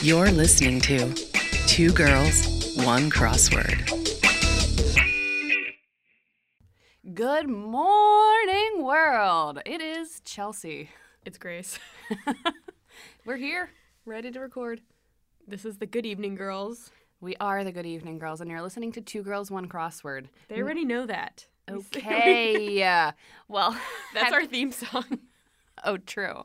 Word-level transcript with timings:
You're 0.00 0.30
listening 0.30 0.80
to 0.82 1.12
Two 1.66 1.90
Girls, 1.90 2.76
One 2.76 3.10
Crossword. 3.10 3.84
Good 7.14 7.48
morning, 7.48 8.84
world. 8.84 9.60
It 9.66 9.80
is 9.80 10.20
Chelsea. 10.24 10.90
It's 11.24 11.36
Grace. 11.36 11.80
We're 13.26 13.38
here, 13.38 13.70
ready 14.06 14.30
to 14.30 14.38
record. 14.38 14.82
This 15.48 15.64
is 15.64 15.78
the 15.78 15.86
Good 15.86 16.06
Evening 16.06 16.36
Girls. 16.36 16.92
We 17.20 17.34
are 17.40 17.64
the 17.64 17.72
Good 17.72 17.86
Evening 17.86 18.20
Girls, 18.20 18.40
and 18.40 18.48
you're 18.48 18.62
listening 18.62 18.92
to 18.92 19.00
Two 19.00 19.24
Girls, 19.24 19.50
One 19.50 19.66
Crossword. 19.66 20.26
They 20.46 20.62
already 20.62 20.84
know 20.84 21.06
that. 21.06 21.44
Okay. 21.68 22.70
Yeah. 22.70 23.12
well, 23.48 23.76
That's 24.14 24.32
our 24.32 24.46
theme 24.46 24.70
song. 24.70 25.18
Oh, 25.84 25.96
true. 25.96 26.44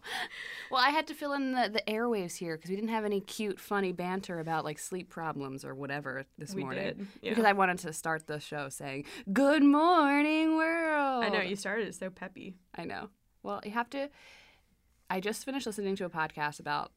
Well, 0.71 0.81
I 0.81 0.89
had 0.89 1.07
to 1.07 1.13
fill 1.13 1.33
in 1.33 1.51
the, 1.53 1.69
the 1.73 1.83
airwaves 1.91 2.35
here 2.37 2.55
because 2.55 2.69
we 2.69 2.75
didn't 2.75 2.89
have 2.91 3.05
any 3.05 3.19
cute, 3.21 3.59
funny 3.59 3.91
banter 3.91 4.39
about 4.39 4.63
like 4.63 4.79
sleep 4.79 5.09
problems 5.09 5.63
or 5.65 5.73
whatever 5.75 6.25
this 6.37 6.53
We 6.53 6.63
morning. 6.63 6.83
did, 6.83 7.07
yeah. 7.21 7.31
Because 7.31 7.45
I 7.45 7.53
wanted 7.53 7.79
to 7.79 7.93
start 7.93 8.27
the 8.27 8.39
show 8.39 8.69
saying, 8.69 9.05
Good 9.31 9.63
morning, 9.63 10.55
world. 10.57 11.23
I 11.23 11.29
know, 11.29 11.41
you 11.41 11.55
started 11.55 11.87
it 11.87 11.95
so 11.95 12.09
peppy. 12.09 12.55
I 12.75 12.85
know. 12.85 13.09
Well, 13.43 13.61
you 13.63 13.71
have 13.71 13.89
to. 13.91 14.09
I 15.09 15.19
just 15.19 15.45
finished 15.45 15.65
listening 15.65 15.95
to 15.97 16.05
a 16.05 16.09
podcast 16.09 16.59
about 16.59 16.91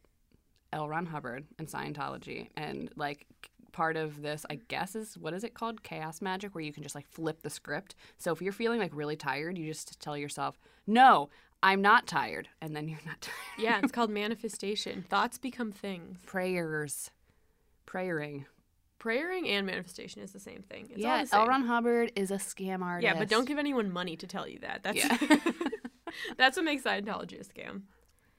L. 0.73 0.89
Ron 0.89 1.07
Hubbard 1.07 1.45
and 1.59 1.69
Scientology, 1.69 2.49
and 2.57 2.91
like 2.97 3.27
part 3.73 3.97
of 3.97 4.23
this, 4.23 4.47
I 4.49 4.59
guess, 4.69 4.97
is 4.97 5.19
what 5.19 5.35
is 5.35 5.45
it 5.45 5.53
called? 5.55 5.83
Chaos 5.83 6.23
magic, 6.23 6.55
where 6.55 6.65
you 6.65 6.73
can 6.73 6.83
just 6.83 6.95
like 6.95 7.07
flip 7.07 7.43
the 7.43 7.51
script. 7.51 7.95
So 8.17 8.33
if 8.33 8.41
you're 8.41 8.53
feeling 8.53 8.79
like 8.81 8.93
really 8.95 9.17
tired, 9.17 9.59
you 9.59 9.67
just 9.67 10.01
tell 10.01 10.17
yourself, 10.17 10.59
"No, 10.87 11.29
I'm 11.63 11.83
not 11.83 12.07
tired," 12.07 12.49
and 12.61 12.75
then 12.77 12.89
you're 12.89 12.99
not 13.07 13.21
tired. 13.21 13.35
Yeah, 13.59 13.81
it's 13.83 13.93
called 13.93 14.11
manifestation. 14.11 15.05
Thoughts 15.09 15.39
become 15.39 15.73
things. 15.73 16.19
Prayers, 16.27 17.11
prayering. 17.87 18.47
Prayering 18.99 19.47
and 19.49 19.67
manifestation 19.67 20.23
is 20.23 20.33
the 20.33 20.41
same 20.41 20.63
thing. 20.63 20.89
It's 20.91 21.05
all 21.05 21.17
yeah, 21.17 21.23
the 21.23 21.29
same. 21.29 21.41
L. 21.41 21.47
Ron 21.47 21.67
Hubbard 21.67 22.13
is 22.17 22.31
a 22.31 22.37
scam 22.37 22.83
artist. 22.83 23.05
Yeah, 23.05 23.19
but 23.19 23.29
don't 23.29 23.47
give 23.47 23.59
anyone 23.59 23.93
money 23.93 24.17
to 24.17 24.27
tell 24.27 24.49
you 24.49 24.59
that. 24.61 24.83
That's 24.83 24.97
Yeah. 24.97 25.17
that's 26.39 26.57
what 26.57 26.65
makes 26.65 26.83
Scientology 26.83 27.39
a 27.39 27.45
scam. 27.45 27.83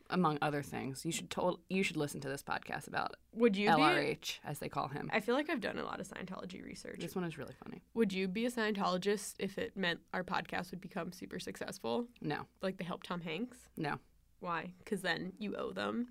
Among 0.10 0.38
other 0.42 0.62
things, 0.62 1.06
you 1.06 1.12
should 1.12 1.30
tol- 1.30 1.60
you 1.70 1.84
should 1.84 1.98
listen 1.98 2.22
to 2.22 2.30
this 2.30 2.42
podcast 2.42 2.88
about 2.88 3.16
Would 3.34 3.58
you 3.58 3.68
be? 3.68 3.74
LRH, 3.82 4.40
as 4.46 4.60
they 4.60 4.70
call 4.70 4.88
him. 4.88 5.10
I 5.14 5.20
feel 5.20 5.36
like 5.36 5.50
I've 5.50 5.60
done 5.62 5.78
a 5.78 5.84
lot 5.84 6.00
of 6.00 6.08
Scientology 6.08 6.64
research. 6.66 7.00
This 7.00 7.16
one 7.16 7.26
is 7.26 7.38
really 7.38 7.56
funny. 7.64 7.82
Would 7.94 8.14
you 8.14 8.28
be 8.28 8.46
a 8.46 8.52
Scientologist 8.52 9.36
if 9.40 9.58
it 9.58 9.76
meant 9.76 10.00
our 10.14 10.24
podcast 10.24 10.72
would 10.72 10.82
become 10.82 11.12
super 11.12 11.40
successful, 11.40 12.08
No, 12.22 12.46
like 12.62 12.78
they 12.78 12.86
help 12.86 13.04
Tom 13.04 13.22
Hanks? 13.22 13.58
no. 13.76 14.00
Why? 14.40 14.72
Because 14.80 15.02
then 15.02 15.34
you 15.40 15.56
owe 15.56 15.72
them. 15.72 16.10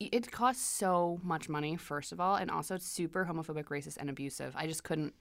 It 0.00 0.30
costs 0.30 0.64
so 0.64 1.20
much 1.22 1.48
money 1.48 1.76
first 1.76 2.12
of 2.12 2.20
all 2.20 2.36
and 2.36 2.50
also 2.50 2.74
it's 2.74 2.86
super 2.86 3.24
homophobic 3.24 3.64
racist 3.66 3.96
and 3.98 4.10
abusive 4.10 4.52
i 4.56 4.66
just 4.66 4.82
couldn't 4.84 5.14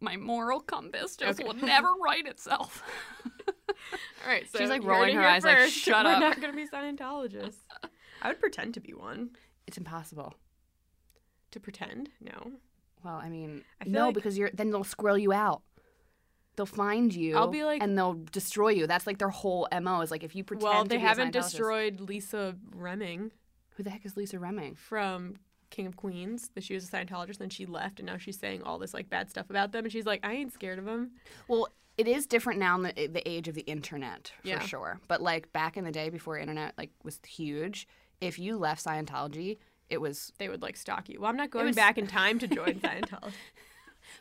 my 0.00 0.16
moral 0.16 0.60
compass 0.60 1.16
just 1.16 1.40
Okay. 1.40 1.46
will 1.48 1.54
never 1.66 1.88
right 2.04 2.26
itself 2.26 2.82
All 4.24 4.30
right, 4.30 4.50
so 4.50 4.58
She's, 4.58 4.70
like, 4.70 4.82
rolling 4.84 5.14
her 5.16 5.22
eyes, 5.22 5.44
like, 5.44 5.58
first. 5.58 5.74
"Shut 5.74 6.06
We're 6.06 6.12
up." 6.12 6.20
not 6.20 6.40
gonna 6.40 6.54
be 6.54 6.66
Scientologists. 6.66 7.56
I 8.22 8.28
would 8.28 8.40
pretend 8.40 8.74
to 8.74 8.80
be 8.80 8.94
one. 8.94 9.30
it's 9.66 9.76
impossible 9.78 10.34
To 11.52 11.60
pretend? 11.60 12.10
No. 12.20 12.52
well 13.04 13.16
i 13.22 13.28
mean 13.28 13.62
I 13.80 13.84
no 13.88 14.06
like- 14.06 14.14
because 14.14 14.36
you're 14.38 14.50
then 14.54 14.70
they'll 14.70 14.84
squirrel 14.84 15.18
you 15.18 15.32
out 15.32 15.62
they'll 16.56 16.66
find 16.66 17.14
you 17.14 17.36
I'll 17.36 17.48
be 17.48 17.64
like- 17.64 17.82
and 17.82 17.96
they'll 17.98 18.14
destroy 18.32 18.70
you 18.70 18.86
that's 18.86 19.06
like 19.06 19.18
their 19.18 19.28
whole 19.28 19.68
mo 19.82 20.00
is 20.00 20.10
like 20.10 20.24
if 20.24 20.34
you 20.34 20.44
pretend 20.44 20.72
well, 20.72 20.82
to 20.84 20.88
they 20.88 20.96
be 20.96 21.02
haven't 21.02 21.34
Scientologist- 21.34 21.50
destroyed 21.50 22.00
Lisa 22.00 22.56
Remini 22.76 23.30
who 23.74 23.82
the 23.82 23.90
heck 23.90 24.04
is 24.04 24.16
lisa 24.16 24.36
remini 24.38 24.76
from 24.76 25.34
King 25.70 25.86
of 25.86 25.96
Queens. 25.96 26.50
That 26.54 26.64
she 26.64 26.74
was 26.74 26.88
a 26.88 26.92
Scientologist, 26.92 27.40
and 27.40 27.52
she 27.52 27.66
left, 27.66 27.98
and 28.00 28.06
now 28.06 28.16
she's 28.16 28.38
saying 28.38 28.62
all 28.62 28.78
this 28.78 28.94
like 28.94 29.08
bad 29.10 29.28
stuff 29.30 29.50
about 29.50 29.72
them. 29.72 29.84
And 29.84 29.92
she's 29.92 30.06
like, 30.06 30.20
I 30.24 30.32
ain't 30.34 30.52
scared 30.52 30.78
of 30.78 30.84
them. 30.84 31.12
well 31.48 31.68
it 31.96 32.08
is 32.08 32.26
different 32.26 32.58
now 32.58 32.74
in 32.74 32.82
the, 32.82 33.06
the 33.06 33.22
age 33.28 33.46
of 33.46 33.54
the 33.54 33.60
internet 33.62 34.32
for 34.42 34.48
Yeah. 34.48 34.58
sure 34.58 34.98
but 35.06 35.22
like 35.22 35.52
back 35.52 35.76
in 35.76 35.84
the 35.84 35.92
day 35.92 36.10
before 36.10 36.36
internet 36.36 36.74
like 36.76 36.90
was 37.04 37.20
huge 37.24 37.86
if 38.20 38.36
you 38.36 38.56
left 38.56 38.84
scientology 38.84 39.58
it 39.88 40.00
was 40.00 40.32
They 40.38 40.48
would 40.48 40.60
like 40.60 40.76
stalk 40.76 41.08
you. 41.08 41.20
Well, 41.20 41.30
I'm 41.30 41.36
not 41.36 41.50
going 41.52 41.66
was- 41.66 41.76
back 41.76 41.96
in 41.96 42.06
time 42.20 42.40
to 42.40 42.48
join 42.48 42.80
Scientology. 42.80 43.34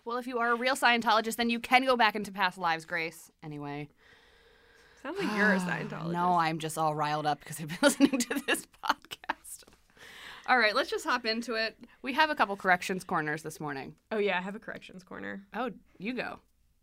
Well, 0.05 0.17
if 0.17 0.27
you 0.27 0.37
are 0.37 0.51
a 0.51 0.55
real 0.55 0.75
Scientologist, 0.75 1.35
then 1.37 1.49
you 1.49 1.59
can 1.59 1.83
go 1.85 1.97
back 1.97 2.15
into 2.15 2.31
past 2.31 2.57
lives, 2.59 2.85
Grace. 2.85 3.31
Anyway. 3.41 3.89
Sounds 5.01 5.17
like 5.19 5.35
you're 5.35 5.53
a 5.53 5.59
Scientologist. 5.59 6.11
No, 6.11 6.33
I'm 6.37 6.59
just 6.59 6.77
all 6.77 6.93
riled 6.95 7.25
up 7.25 7.39
because 7.39 7.59
I've 7.59 7.67
been 7.69 7.77
listening 7.81 8.17
to 8.19 8.41
this 8.47 8.67
podcast. 8.85 9.02
All 10.47 10.57
right, 10.57 10.75
let's 10.75 10.89
just 10.89 11.05
hop 11.05 11.25
into 11.25 11.55
it. 11.55 11.77
We 12.01 12.13
have 12.13 12.29
a 12.29 12.35
couple 12.35 12.55
corrections 12.57 13.03
corners 13.03 13.43
this 13.43 13.59
morning. 13.59 13.95
Oh 14.11 14.17
yeah, 14.17 14.37
I 14.37 14.41
have 14.41 14.55
a 14.55 14.59
corrections 14.59 15.03
corner. 15.03 15.43
Oh, 15.53 15.71
you 15.97 16.13
go. 16.13 16.39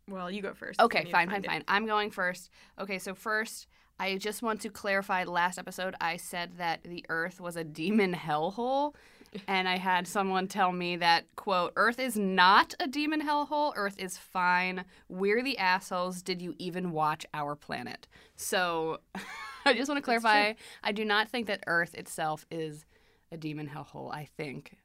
Well, 0.09 0.31
you 0.31 0.41
go 0.41 0.54
first. 0.54 0.81
Okay, 0.81 1.04
fine, 1.10 1.28
fine, 1.28 1.44
it. 1.44 1.47
fine. 1.47 1.65
I'm 1.69 1.87
going 1.87 2.10
first. 2.10 2.50
Okay, 2.78 2.98
so 2.98 3.15
first, 3.15 3.69
I 3.98 4.16
just 4.16 4.43
want 4.43 4.62
to 4.62 4.71
clarify 4.71 5.25
last 5.25 5.59
episode 5.59 5.94
I 6.00 6.16
said 6.16 6.53
that 6.56 6.82
the 6.84 7.04
earth 7.10 7.38
was 7.41 7.56
a 7.56 7.65
demon 7.65 8.15
hellhole. 8.15 8.94
And 9.47 9.69
I 9.69 9.78
had 9.78 10.09
someone 10.09 10.48
tell 10.48 10.72
me 10.72 10.97
that, 10.97 11.25
quote, 11.37 11.72
Earth 11.77 12.00
is 12.00 12.16
not 12.16 12.75
a 12.81 12.88
demon 12.88 13.21
hellhole. 13.22 13.72
Earth 13.77 13.94
is 13.97 14.19
fine. 14.19 14.84
We're 15.09 15.41
the 15.44 15.56
assholes. 15.56 16.21
Did 16.21 16.42
you 16.42 16.56
even 16.59 16.91
watch 16.91 17.25
our 17.32 17.54
planet? 17.54 18.09
So 18.34 18.98
I 19.65 19.75
just 19.75 19.88
want 19.88 19.98
to 19.98 20.03
clarify 20.03 20.54
I 20.82 20.91
do 20.91 21.04
not 21.04 21.28
think 21.28 21.47
that 21.47 21.62
Earth 21.69 21.94
itself 21.94 22.44
is 22.50 22.84
a 23.33 23.37
demon 23.37 23.69
hellhole. 23.69 24.13
I 24.13 24.29
think 24.37 24.77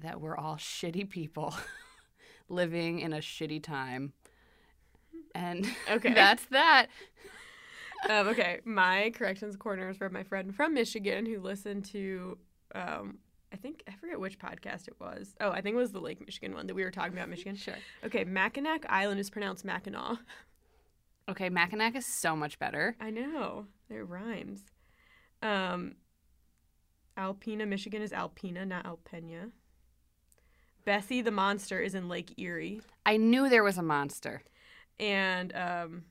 that 0.00 0.20
we're 0.20 0.36
all 0.36 0.56
shitty 0.56 1.08
people 1.08 1.54
living 2.48 3.00
in 3.00 3.12
a 3.12 3.18
shitty 3.18 3.62
time. 3.62 4.12
And 5.34 5.66
Okay. 5.90 6.12
that's 6.14 6.44
that. 6.46 6.88
um, 8.08 8.28
okay, 8.28 8.60
my 8.64 9.10
corrections 9.14 9.56
corner 9.56 9.90
is 9.90 9.96
from 9.96 10.12
my 10.12 10.24
friend 10.24 10.54
from 10.54 10.74
Michigan 10.74 11.24
who 11.26 11.40
listened 11.40 11.84
to, 11.86 12.36
um, 12.74 13.18
I 13.52 13.56
think 13.56 13.82
I 13.88 13.92
forget 13.92 14.18
which 14.18 14.38
podcast 14.38 14.88
it 14.88 14.94
was. 14.98 15.34
Oh, 15.40 15.50
I 15.50 15.60
think 15.60 15.74
it 15.74 15.78
was 15.78 15.92
the 15.92 16.00
Lake 16.00 16.20
Michigan 16.24 16.54
one 16.54 16.66
that 16.66 16.74
we 16.74 16.84
were 16.84 16.90
talking 16.90 17.12
about 17.12 17.28
Michigan. 17.28 17.54
Sure. 17.54 17.76
Okay, 18.04 18.24
Mackinac 18.24 18.84
Island 18.88 19.20
is 19.20 19.30
pronounced 19.30 19.64
Mackinac. 19.64 20.18
Okay, 21.28 21.48
Mackinac 21.48 21.94
is 21.94 22.04
so 22.04 22.34
much 22.34 22.58
better. 22.58 22.96
I 23.00 23.10
know 23.10 23.66
it 23.88 24.06
rhymes. 24.08 24.62
Um, 25.40 25.94
Alpena, 27.16 27.66
Michigan 27.66 28.02
is 28.02 28.10
Alpena, 28.12 28.66
not 28.66 28.84
Alpena. 28.84 29.50
Bessie 30.84 31.22
the 31.22 31.30
monster 31.30 31.80
is 31.80 31.94
in 31.94 32.08
Lake 32.08 32.34
Erie, 32.38 32.80
I 33.06 33.16
knew 33.16 33.48
there 33.48 33.62
was 33.62 33.78
a 33.78 33.82
monster. 33.82 34.42
and 34.98 35.54
um, 35.54 36.02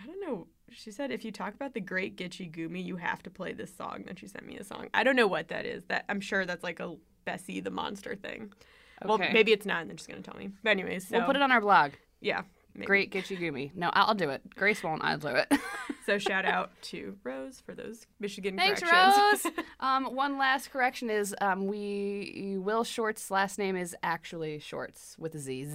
I 0.00 0.06
don't 0.06 0.20
know. 0.20 0.48
She 0.70 0.90
said 0.90 1.12
if 1.12 1.24
you 1.24 1.30
talk 1.30 1.54
about 1.54 1.74
the 1.74 1.80
Great 1.80 2.16
Gitche 2.16 2.50
Gumee, 2.50 2.84
you 2.84 2.96
have 2.96 3.22
to 3.22 3.30
play 3.30 3.52
this 3.52 3.72
song. 3.74 4.02
Then 4.04 4.16
she 4.16 4.26
sent 4.26 4.44
me 4.44 4.56
a 4.58 4.64
song. 4.64 4.88
I 4.92 5.04
don't 5.04 5.14
know 5.14 5.28
what 5.28 5.48
that 5.48 5.64
is. 5.64 5.84
That 5.84 6.04
I'm 6.08 6.20
sure 6.20 6.44
that's 6.44 6.64
like 6.64 6.80
a 6.80 6.96
Bessie 7.24 7.60
the 7.60 7.70
monster 7.70 8.16
thing. 8.16 8.52
Well, 9.04 9.18
maybe 9.18 9.52
it's 9.52 9.66
not, 9.66 9.82
and 9.82 9.90
they're 9.90 9.96
just 9.96 10.08
gonna 10.08 10.22
tell 10.22 10.36
me. 10.36 10.50
But 10.64 10.70
anyways, 10.70 11.06
so 11.08 11.18
We'll 11.18 11.26
put 11.26 11.36
it 11.36 11.42
on 11.42 11.52
our 11.52 11.60
blog. 11.60 11.92
yeah. 12.20 12.42
Maybe. 12.76 12.86
Great 12.86 13.10
Gitche 13.10 13.38
Gumee. 13.38 13.74
No, 13.74 13.90
I'll, 13.92 14.08
I'll 14.08 14.14
do 14.14 14.30
it. 14.30 14.42
Grace 14.54 14.82
won't. 14.82 15.02
I'll 15.04 15.18
do 15.18 15.28
it. 15.28 15.52
So 16.04 16.18
shout 16.18 16.44
out 16.44 16.70
to 16.82 17.16
Rose 17.24 17.60
for 17.66 17.74
those 17.74 18.06
Michigan 18.20 18.56
Thanks, 18.56 18.80
corrections. 18.80 19.44
Rose. 19.44 19.64
um, 19.80 20.14
one 20.14 20.38
last 20.38 20.70
correction 20.70 21.10
is 21.10 21.34
um, 21.40 21.66
we 21.66 22.54
Will 22.60 22.84
Short's 22.84 23.28
last 23.28 23.58
name 23.58 23.74
is 23.74 23.96
actually 24.04 24.60
Shortz 24.60 25.18
with 25.18 25.34
a 25.34 25.40
Z. 25.40 25.66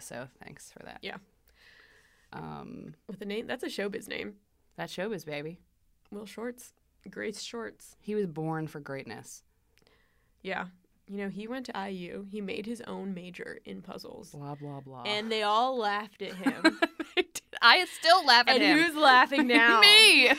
So 0.00 0.28
thanks 0.42 0.72
for 0.72 0.82
that. 0.84 1.00
Yeah. 1.02 1.16
Um, 2.32 2.94
With 3.06 3.20
a 3.20 3.26
name, 3.26 3.46
that's 3.46 3.64
a 3.64 3.68
showbiz 3.68 4.08
name. 4.08 4.36
that 4.76 4.88
showbiz 4.88 5.26
baby. 5.26 5.58
Will 6.10 6.24
Shortz, 6.24 6.72
Grace 7.10 7.42
Shortz. 7.42 7.96
He 8.00 8.14
was 8.14 8.26
born 8.26 8.68
for 8.68 8.80
greatness. 8.80 9.42
Yeah. 10.42 10.66
You 11.08 11.18
know, 11.18 11.28
he 11.28 11.46
went 11.46 11.66
to 11.66 11.88
IU. 11.88 12.26
He 12.30 12.40
made 12.40 12.66
his 12.66 12.80
own 12.82 13.14
major 13.14 13.60
in 13.64 13.80
puzzles. 13.80 14.30
Blah 14.30 14.56
blah 14.56 14.80
blah. 14.80 15.04
And 15.04 15.30
they 15.30 15.42
all 15.42 15.78
laughed 15.78 16.20
at 16.20 16.34
him. 16.34 16.80
I 17.62 17.84
still 17.86 18.24
laugh 18.26 18.48
at 18.48 18.56
and 18.56 18.62
him. 18.64 18.78
who's 18.78 18.96
laughing 18.96 19.46
now? 19.46 19.80
Me. 19.80 20.32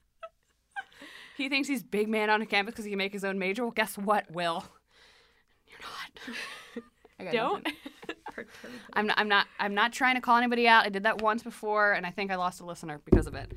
he 1.36 1.48
thinks 1.48 1.68
he's 1.68 1.82
big 1.84 2.08
man 2.08 2.30
on 2.30 2.42
a 2.42 2.46
campus 2.46 2.72
because 2.72 2.84
he 2.84 2.90
can 2.90 2.98
make 2.98 3.12
his 3.12 3.24
own 3.24 3.38
major. 3.38 3.62
Well, 3.62 3.70
guess 3.70 3.96
what, 3.96 4.30
Will? 4.30 4.64
You're 5.68 5.78
not. 5.80 6.84
I 7.20 7.24
got 7.24 7.32
Don't. 7.32 7.68
I'm 8.94 9.06
not, 9.06 9.18
I'm 9.18 9.28
not. 9.28 9.46
I'm 9.58 9.74
not 9.74 9.92
trying 9.92 10.16
to 10.16 10.20
call 10.20 10.36
anybody 10.36 10.66
out. 10.66 10.84
I 10.84 10.88
did 10.88 11.04
that 11.04 11.22
once 11.22 11.42
before, 11.42 11.92
and 11.92 12.04
I 12.06 12.10
think 12.10 12.30
I 12.32 12.36
lost 12.36 12.60
a 12.60 12.64
listener 12.64 13.00
because 13.04 13.26
of 13.26 13.34
it. 13.34 13.52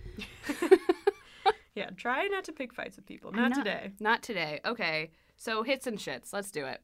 yeah, 1.73 1.89
try 1.95 2.27
not 2.27 2.43
to 2.45 2.51
pick 2.51 2.73
fights 2.73 2.97
with 2.97 3.05
people. 3.05 3.31
I'm 3.33 3.49
Not, 3.49 3.55
today. 3.55 3.91
Not 3.99 4.21
today. 4.21 4.59
Okay. 4.65 5.11
So 5.35 5.63
hits 5.63 5.87
and 5.87 5.97
shits. 5.97 6.31
Let's 6.33 6.51
do 6.51 6.65
it. 6.65 6.81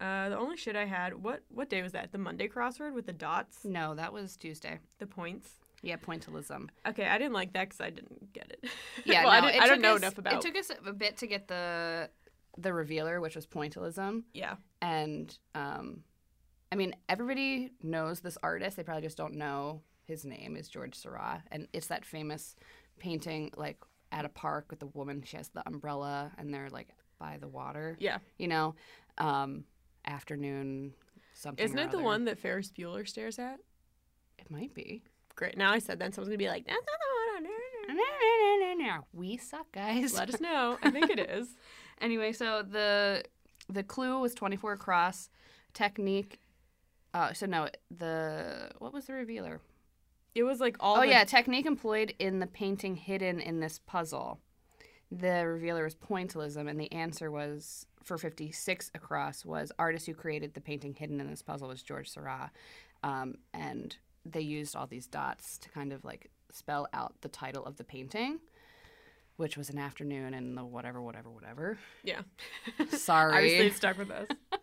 Uh, 0.00 0.30
the 0.30 0.38
only 0.38 0.56
shit 0.56 0.74
I 0.74 0.84
had, 0.86 1.14
what 1.22 1.42
what 1.48 1.68
day 1.70 1.80
was 1.82 1.92
that? 1.92 2.10
The 2.12 2.18
Monday 2.18 2.48
crossword 2.48 2.92
with 2.94 3.06
the 3.06 3.12
dots, 3.12 3.64
No, 3.64 3.94
that 3.94 4.12
was 4.12 4.36
Tuesday. 4.36 4.80
the 4.98 5.06
points. 5.06 5.48
Yeah, 5.84 5.96
pointillism. 5.96 6.68
Okay, 6.86 7.06
I 7.06 7.18
didn't 7.18 7.32
like 7.34 7.52
that 7.54 7.68
because 7.68 7.80
I 7.80 7.90
didn't 7.90 8.32
get 8.32 8.50
it. 8.62 8.70
Yeah, 9.04 9.24
well, 9.24 9.42
no, 9.42 9.48
I, 9.48 9.50
didn't, 9.52 9.62
I 9.62 9.66
don't 9.68 9.80
know 9.80 9.94
us- 9.94 9.98
enough 10.00 10.18
about. 10.18 10.34
It 10.34 10.36
It 10.38 10.42
took 10.42 10.56
us 10.56 10.70
a 10.86 10.92
bit 10.92 11.16
to 11.18 11.26
get 11.26 11.48
the 11.48 12.08
the 12.58 12.72
revealer, 12.72 13.20
which 13.20 13.34
was 13.36 13.46
pointillism, 13.46 14.24
Yeah. 14.34 14.56
and 14.80 15.36
um, 15.54 16.02
I 16.70 16.74
mean 16.76 16.94
everybody 17.08 17.70
knows 17.82 18.20
this 18.20 18.36
artist. 18.42 18.76
They 18.76 18.82
probably 18.82 19.02
just 19.02 19.16
don't 19.16 19.34
know 19.34 19.82
his 20.04 20.24
name 20.24 20.56
is 20.56 20.68
George 20.68 20.94
Seurat, 20.96 21.42
and 21.52 21.68
it's 21.72 21.86
that 21.88 22.04
famous 22.04 22.56
painting 22.98 23.52
like 23.56 23.78
at 24.10 24.24
a 24.24 24.28
park 24.28 24.66
with 24.70 24.80
the 24.80 24.86
woman. 24.88 25.22
She 25.24 25.36
has 25.36 25.48
the 25.48 25.66
umbrella, 25.66 26.32
and 26.38 26.52
they're 26.52 26.70
like 26.70 26.88
by 27.22 27.38
the 27.40 27.46
water. 27.48 27.96
Yeah. 28.00 28.18
You 28.38 28.48
know, 28.48 28.74
um, 29.18 29.64
afternoon 30.04 30.92
something. 31.34 31.64
Isn't 31.64 31.78
it 31.78 31.90
the 31.92 32.00
one 32.00 32.24
that 32.24 32.38
Ferris 32.38 32.70
Bueller 32.76 33.06
stares 33.06 33.38
at? 33.38 33.58
It 34.38 34.50
might 34.50 34.74
be. 34.74 35.04
Great. 35.36 35.56
Now 35.56 35.72
I 35.72 35.78
said 35.78 35.98
that 36.00 36.14
someone's 36.14 36.28
gonna 36.28 36.38
be 36.38 36.48
like, 36.48 36.66
"That's 36.66 36.76
not 36.76 36.98
the 37.00 37.44
one." 37.44 37.52
No, 37.88 37.94
no, 37.94 38.00
no, 38.00 38.74
no, 38.74 38.86
no. 38.86 39.06
We 39.12 39.36
suck, 39.36 39.70
guys. 39.72 40.14
Let 40.14 40.32
us 40.32 40.40
know. 40.48 40.78
I 40.82 40.90
think 40.90 41.10
it 41.10 41.18
is. 41.20 41.48
Anyway, 42.00 42.32
so 42.32 42.64
the 42.68 43.22
the 43.68 43.84
clue 43.84 44.18
was 44.18 44.34
24 44.34 44.72
across. 44.72 45.30
Technique. 45.72 46.40
Uh, 47.14 47.32
so 47.32 47.46
no, 47.46 47.68
the 47.96 48.70
what 48.80 48.92
was 48.92 49.04
the 49.06 49.12
revealer? 49.12 49.60
It 50.34 50.42
was 50.42 50.58
like 50.58 50.76
all. 50.80 50.96
oh 50.96 51.00
the- 51.02 51.08
yeah, 51.08 51.22
technique 51.24 51.66
employed 51.66 52.12
in 52.18 52.40
the 52.40 52.48
painting 52.48 52.96
hidden 52.96 53.38
in 53.40 53.60
this 53.60 53.78
puzzle. 53.86 54.40
The 55.18 55.46
revealer 55.46 55.84
was 55.84 55.94
pointillism, 55.94 56.68
and 56.70 56.80
the 56.80 56.90
answer 56.90 57.30
was 57.30 57.86
for 58.02 58.16
56 58.16 58.90
across 58.94 59.44
was 59.44 59.70
artist 59.78 60.06
who 60.06 60.14
created 60.14 60.54
the 60.54 60.60
painting 60.60 60.94
hidden 60.94 61.20
in 61.20 61.28
this 61.28 61.42
puzzle 61.42 61.68
was 61.68 61.82
George 61.82 62.08
Seurat, 62.08 62.50
um, 63.04 63.34
and 63.52 63.96
they 64.24 64.40
used 64.40 64.74
all 64.74 64.86
these 64.86 65.06
dots 65.06 65.58
to 65.58 65.68
kind 65.68 65.92
of 65.92 66.04
like 66.04 66.30
spell 66.50 66.88
out 66.94 67.14
the 67.20 67.28
title 67.28 67.64
of 67.66 67.76
the 67.76 67.84
painting, 67.84 68.38
which 69.36 69.56
was 69.58 69.68
an 69.68 69.78
afternoon 69.78 70.32
and 70.32 70.56
the 70.56 70.64
whatever, 70.64 71.02
whatever, 71.02 71.30
whatever. 71.30 71.78
Yeah. 72.02 72.22
Sorry. 72.90 73.34
Obviously, 73.34 73.66
it 73.66 73.76
stuck 73.76 73.98
with 73.98 74.10
us. 74.10 74.28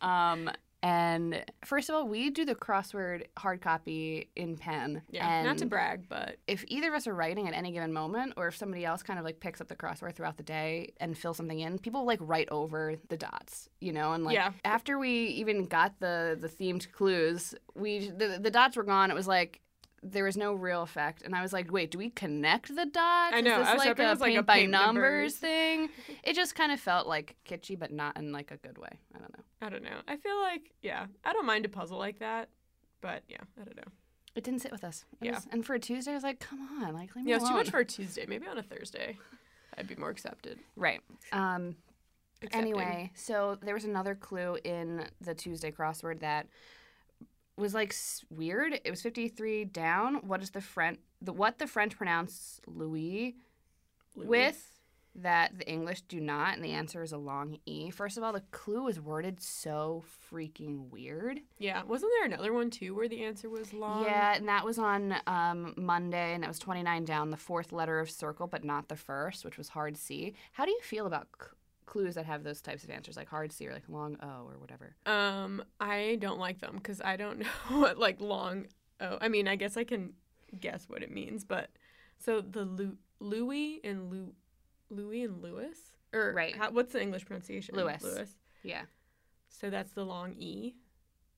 Um, 0.00 0.50
and 0.84 1.42
first 1.64 1.88
of 1.88 1.94
all, 1.94 2.06
we 2.06 2.28
do 2.28 2.44
the 2.44 2.54
crossword 2.54 3.22
hard 3.38 3.62
copy 3.62 4.28
in 4.36 4.56
pen. 4.58 5.00
Yeah. 5.10 5.26
and 5.26 5.46
Not 5.46 5.56
to 5.58 5.66
brag, 5.66 6.08
but 6.10 6.36
If 6.46 6.62
either 6.68 6.88
of 6.88 6.94
us 6.94 7.06
are 7.06 7.14
writing 7.14 7.48
at 7.48 7.54
any 7.54 7.72
given 7.72 7.90
moment, 7.90 8.34
or 8.36 8.48
if 8.48 8.56
somebody 8.56 8.84
else 8.84 9.02
kind 9.02 9.18
of 9.18 9.24
like 9.24 9.40
picks 9.40 9.62
up 9.62 9.68
the 9.68 9.76
crossword 9.76 10.14
throughout 10.14 10.36
the 10.36 10.42
day 10.42 10.92
and 11.00 11.16
fills 11.16 11.38
something 11.38 11.58
in, 11.58 11.78
people 11.78 12.04
like 12.04 12.18
write 12.20 12.48
over 12.50 12.96
the 13.08 13.16
dots, 13.16 13.70
you 13.80 13.92
know. 13.94 14.12
And 14.12 14.24
like 14.24 14.34
Yeah. 14.34 14.52
after 14.64 14.98
we 14.98 15.10
even 15.28 15.64
got 15.64 15.98
the 16.00 16.36
the 16.38 16.48
themed 16.48 16.92
clues, 16.92 17.54
we 17.74 18.10
the, 18.10 18.38
the 18.40 18.50
dots 18.50 18.76
were 18.76 18.84
gone. 18.84 19.10
It 19.10 19.14
was 19.14 19.26
like 19.26 19.60
there 20.04 20.24
was 20.24 20.36
no 20.36 20.52
real 20.52 20.82
effect, 20.82 21.22
and 21.22 21.34
I 21.34 21.40
was 21.42 21.52
like, 21.52 21.72
wait, 21.72 21.90
do 21.90 21.98
we 21.98 22.10
connect 22.10 22.68
the 22.68 22.84
dots? 22.86 23.34
I 23.34 23.40
know, 23.40 23.60
Is 23.62 23.66
this 23.66 23.68
I 23.68 23.76
like 23.88 23.98
a 23.98 24.02
was 24.10 24.20
like 24.20 24.32
a 24.32 24.34
paint 24.36 24.46
by 24.46 24.58
paint 24.60 24.70
numbers 24.70 25.02
numbers. 25.02 25.36
thing? 25.36 25.88
It 26.24 26.34
just 26.36 26.54
kind 26.54 26.70
of 26.72 26.78
felt 26.78 27.06
like 27.06 27.36
kitschy, 27.48 27.78
but 27.78 27.90
not 27.92 28.16
in 28.16 28.30
like 28.32 28.50
a 28.50 28.56
good 28.58 28.78
way. 28.78 28.90
I 29.14 29.18
don't 29.18 29.36
know. 29.36 29.44
I 29.62 29.68
don't 29.70 29.82
know. 29.82 29.98
I 30.06 30.16
feel 30.16 30.40
like 30.42 30.70
yeah, 30.82 31.06
I 31.24 31.32
don't 31.32 31.46
mind 31.46 31.64
a 31.64 31.68
puzzle 31.68 31.98
like 31.98 32.18
that, 32.18 32.48
but 33.00 33.22
yeah, 33.28 33.38
I 33.60 33.64
don't 33.64 33.76
know. 33.76 33.92
It 34.34 34.44
didn't 34.44 34.60
sit 34.60 34.72
with 34.72 34.84
us. 34.84 35.04
It 35.20 35.26
Yeah. 35.26 35.34
was, 35.36 35.46
and 35.52 35.64
for 35.64 35.74
a 35.74 35.78
Tuesday, 35.80 36.10
I 36.10 36.14
was 36.14 36.24
like, 36.24 36.40
come 36.40 36.60
on, 36.82 36.92
like 36.94 37.14
leave 37.16 37.24
me 37.24 37.30
Yeah, 37.30 37.36
it's 37.38 37.48
too 37.48 37.54
much 37.54 37.70
for 37.70 37.78
a 37.78 37.84
Tuesday. 37.84 38.26
Maybe 38.26 38.46
on 38.46 38.58
a 38.58 38.62
Thursday, 38.62 39.16
I'd 39.78 39.86
be 39.88 39.94
more 39.96 40.10
accepted. 40.10 40.58
right. 40.76 41.00
Um, 41.32 41.76
Accepting. 42.42 42.60
Anyway, 42.74 43.10
so 43.14 43.56
there 43.62 43.72
was 43.74 43.84
another 43.84 44.14
clue 44.14 44.58
in 44.64 45.06
the 45.20 45.34
Tuesday 45.34 45.70
crossword 45.70 46.20
that 46.20 46.46
was 47.56 47.74
like 47.74 47.94
weird. 48.30 48.80
It 48.84 48.90
was 48.90 49.02
53 49.02 49.64
down. 49.66 50.26
What 50.26 50.42
is 50.42 50.50
the 50.50 50.60
French 50.60 50.98
the 51.22 51.32
what 51.32 51.58
the 51.58 51.66
French 51.66 51.96
pronounce 51.96 52.60
Louis, 52.66 53.36
Louis. 54.16 54.26
with 54.26 54.70
that 55.16 55.56
the 55.58 55.68
English 55.70 56.00
do 56.02 56.18
not 56.20 56.56
and 56.56 56.64
the 56.64 56.72
answer 56.72 57.00
is 57.00 57.12
a 57.12 57.16
long 57.16 57.56
e. 57.66 57.88
First 57.90 58.16
of 58.18 58.24
all, 58.24 58.32
the 58.32 58.42
clue 58.50 58.82
was 58.82 58.98
worded 58.98 59.40
so 59.40 60.02
freaking 60.32 60.90
weird. 60.90 61.38
yeah, 61.58 61.84
wasn't 61.84 62.10
there 62.18 62.26
another 62.26 62.52
one 62.52 62.68
too 62.68 62.96
where 62.96 63.08
the 63.08 63.22
answer 63.24 63.48
was 63.48 63.72
long? 63.72 64.02
Yeah, 64.04 64.34
and 64.34 64.48
that 64.48 64.64
was 64.64 64.76
on 64.76 65.14
um, 65.28 65.72
Monday, 65.76 66.34
and 66.34 66.42
it 66.42 66.48
was 66.48 66.58
29 66.58 67.04
down, 67.04 67.30
the 67.30 67.36
fourth 67.36 67.70
letter 67.70 68.00
of 68.00 68.10
circle, 68.10 68.48
but 68.48 68.64
not 68.64 68.88
the 68.88 68.96
first, 68.96 69.44
which 69.44 69.56
was 69.56 69.68
hard 69.68 69.96
C. 69.96 70.34
How 70.54 70.64
do 70.64 70.72
you 70.72 70.80
feel 70.82 71.06
about 71.06 71.28
c- 71.40 71.46
clues 71.86 72.14
that 72.14 72.26
have 72.26 72.42
those 72.44 72.60
types 72.60 72.84
of 72.84 72.90
answers, 72.90 73.16
like 73.16 73.28
hard 73.28 73.52
C 73.52 73.66
or 73.68 73.72
like 73.72 73.88
long 73.88 74.16
O 74.22 74.46
or 74.48 74.58
whatever? 74.58 74.94
Um, 75.06 75.62
I 75.80 76.16
don't 76.20 76.38
like 76.38 76.60
them 76.60 76.76
because 76.76 77.00
I 77.00 77.16
don't 77.16 77.38
know 77.40 77.46
what 77.80 77.98
like 77.98 78.20
long. 78.20 78.66
O. 79.00 79.18
I 79.20 79.28
mean, 79.28 79.48
I 79.48 79.56
guess 79.56 79.76
I 79.76 79.84
can 79.84 80.12
guess 80.60 80.88
what 80.88 81.02
it 81.02 81.10
means, 81.10 81.44
but 81.44 81.70
so 82.18 82.40
the 82.40 82.64
Lu- 82.64 82.96
Louis 83.20 83.80
and 83.84 84.10
Lu- 84.10 84.34
Louis 84.90 85.22
and 85.24 85.42
Lewis, 85.42 85.78
or 86.12 86.32
Right. 86.32 86.56
How, 86.56 86.70
what's 86.70 86.92
the 86.92 87.02
English 87.02 87.24
pronunciation? 87.26 87.74
Lewis. 87.74 88.02
Lewis. 88.02 88.36
Yeah. 88.62 88.82
So 89.48 89.70
that's 89.70 89.92
the 89.92 90.04
long 90.04 90.34
E. 90.38 90.74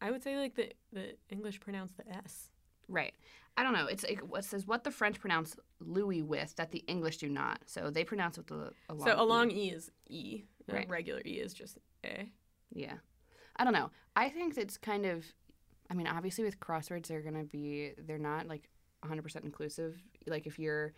I 0.01 0.11
would 0.11 0.23
say 0.23 0.37
like 0.37 0.55
the 0.55 0.73
the 0.93 1.17
English 1.31 1.61
pronounce 1.61 1.93
the 1.93 2.07
S. 2.25 2.51
Right. 2.89 3.15
I 3.57 3.63
don't 3.63 3.73
know. 3.73 3.87
It's 3.87 4.05
like 4.05 4.21
what 4.21 4.45
says 4.45 4.67
what 4.67 4.85
the 4.85 4.91
French 4.91 5.19
pronounce 5.19 5.57
Louis 5.81 6.23
with 6.23 6.55
that 6.57 6.71
the 6.73 6.85
English 6.87 7.17
do 7.19 7.29
not. 7.29 7.61
So 7.67 7.91
they 7.91 8.05
pronounce 8.05 8.37
it 8.39 8.49
with 8.51 8.61
the 8.61 8.73
a 8.91 8.95
long 8.95 9.09
so 9.09 9.21
a 9.21 9.25
long 9.25 9.51
E 9.51 9.71
is 9.71 9.91
e. 10.09 10.43
Right. 10.69 10.89
regular 10.89 11.23
E 11.25 11.35
is 11.35 11.55
just 11.55 11.79
A. 12.05 12.31
Yeah. 12.73 12.95
I 13.57 13.65
don't 13.65 13.73
know. 13.73 13.91
I 14.15 14.29
think 14.29 14.59
it's 14.59 14.77
kind 14.77 15.07
of 15.07 15.25
I 15.89 15.95
mean, 15.95 16.07
obviously 16.07 16.45
with 16.45 16.61
crosswords 16.61 17.07
they're 17.07 17.23
going 17.23 17.39
to 17.39 17.45
be 17.45 17.93
they're 18.07 18.19
not 18.19 18.47
like 18.49 18.69
100% 19.05 19.45
inclusive. 19.45 20.03
Like 20.27 20.47
if 20.47 20.59
you're 20.59 20.93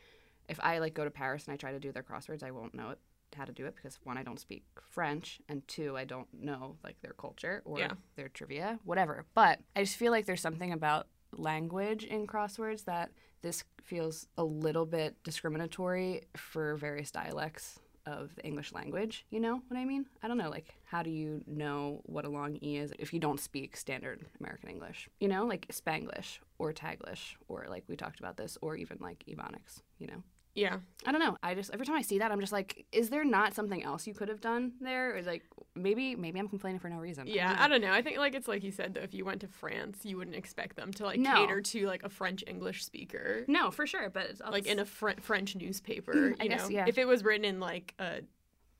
if 0.48 0.58
I 0.62 0.78
like 0.78 0.94
go 0.94 1.04
to 1.04 1.10
Paris 1.10 1.44
and 1.46 1.52
I 1.54 1.56
try 1.56 1.72
to 1.72 1.78
do 1.78 1.92
their 1.92 2.02
crosswords, 2.02 2.42
I 2.42 2.50
won't 2.50 2.74
know 2.74 2.90
it, 2.90 2.98
how 3.36 3.44
to 3.44 3.52
do 3.52 3.66
it 3.66 3.76
because 3.76 3.98
one 4.02 4.16
I 4.16 4.22
don't 4.22 4.40
speak 4.40 4.64
French 4.90 5.40
and 5.48 5.66
two 5.68 5.96
I 5.96 6.04
don't 6.04 6.26
know 6.32 6.76
like 6.82 7.00
their 7.02 7.12
culture 7.12 7.62
or 7.64 7.78
Yeah. 7.78 7.92
their 8.16 8.28
trivia, 8.30 8.80
whatever. 8.84 9.26
But 9.34 9.60
I 9.76 9.84
just 9.84 9.96
feel 9.96 10.10
like 10.10 10.26
there's 10.26 10.40
something 10.40 10.72
about 10.72 11.06
language 11.36 12.04
in 12.04 12.26
crosswords 12.26 12.84
that 12.84 13.10
this 13.42 13.64
feels 13.82 14.26
a 14.36 14.44
little 14.44 14.86
bit 14.86 15.16
discriminatory 15.22 16.22
for 16.36 16.76
various 16.76 17.10
dialects 17.10 17.78
of 18.06 18.34
the 18.36 18.44
English 18.44 18.72
language. 18.72 19.26
You 19.30 19.40
know 19.40 19.60
what 19.68 19.78
I 19.78 19.84
mean? 19.84 20.06
I 20.22 20.28
don't 20.28 20.38
know. 20.38 20.48
Like, 20.48 20.74
how 20.84 21.02
do 21.02 21.10
you 21.10 21.42
know 21.46 22.00
what 22.04 22.24
a 22.24 22.28
long 22.28 22.58
E 22.62 22.78
is 22.78 22.92
if 22.98 23.12
you 23.12 23.20
don't 23.20 23.38
speak 23.38 23.76
standard 23.76 24.24
American 24.40 24.70
English? 24.70 25.08
You 25.20 25.28
know, 25.28 25.44
like 25.44 25.68
Spanglish 25.68 26.38
or 26.58 26.72
Taglish 26.72 27.36
or 27.48 27.66
like 27.68 27.84
we 27.86 27.96
talked 27.96 28.18
about 28.18 28.36
this 28.36 28.56
or 28.62 28.76
even 28.76 28.98
like 29.00 29.24
Ebonics, 29.28 29.82
you 29.98 30.06
know? 30.06 30.22
Yeah. 30.54 30.78
I 31.06 31.12
don't 31.12 31.20
know. 31.20 31.36
I 31.42 31.54
just 31.54 31.70
every 31.72 31.86
time 31.86 31.94
I 31.96 32.02
see 32.02 32.18
that, 32.18 32.32
I'm 32.32 32.40
just 32.40 32.52
like, 32.52 32.84
is 32.90 33.10
there 33.10 33.24
not 33.24 33.54
something 33.54 33.82
else 33.84 34.06
you 34.06 34.14
could 34.14 34.28
have 34.28 34.40
done 34.40 34.72
there? 34.80 35.16
Or 35.16 35.22
like 35.22 35.44
maybe 35.76 36.16
maybe 36.16 36.38
I'm 36.40 36.48
complaining 36.48 36.80
for 36.80 36.88
no 36.88 36.96
reason. 36.96 37.26
Yeah, 37.28 37.54
I 37.58 37.68
don't 37.68 37.80
know. 37.80 37.92
I 37.92 38.02
think 38.02 38.18
like 38.18 38.34
it's 38.34 38.48
like 38.48 38.64
you 38.64 38.72
said 38.72 38.94
though. 38.94 39.02
If 39.02 39.14
you 39.14 39.24
went 39.24 39.40
to 39.42 39.48
France, 39.48 40.00
you 40.02 40.16
wouldn't 40.16 40.36
expect 40.36 40.74
them 40.76 40.92
to 40.94 41.04
like 41.04 41.20
No. 41.20 41.34
cater 41.34 41.60
to 41.60 41.86
like 41.86 42.02
a 42.02 42.08
French 42.08 42.42
English 42.46 42.84
speaker. 42.84 43.44
No, 43.46 43.70
for 43.70 43.86
sure. 43.86 44.10
But 44.10 44.24
it's 44.30 44.40
like 44.40 44.66
in 44.66 44.80
a 44.80 44.84
Fr- 44.84 45.20
French 45.20 45.54
newspaper. 45.54 46.12
Mm, 46.12 46.36
I 46.40 46.44
You 46.44 46.50
guess, 46.50 46.62
know, 46.64 46.68
yeah. 46.70 46.84
if 46.88 46.98
it 46.98 47.06
was 47.06 47.22
written 47.22 47.44
in 47.44 47.60
like 47.60 47.94
a, 48.00 48.22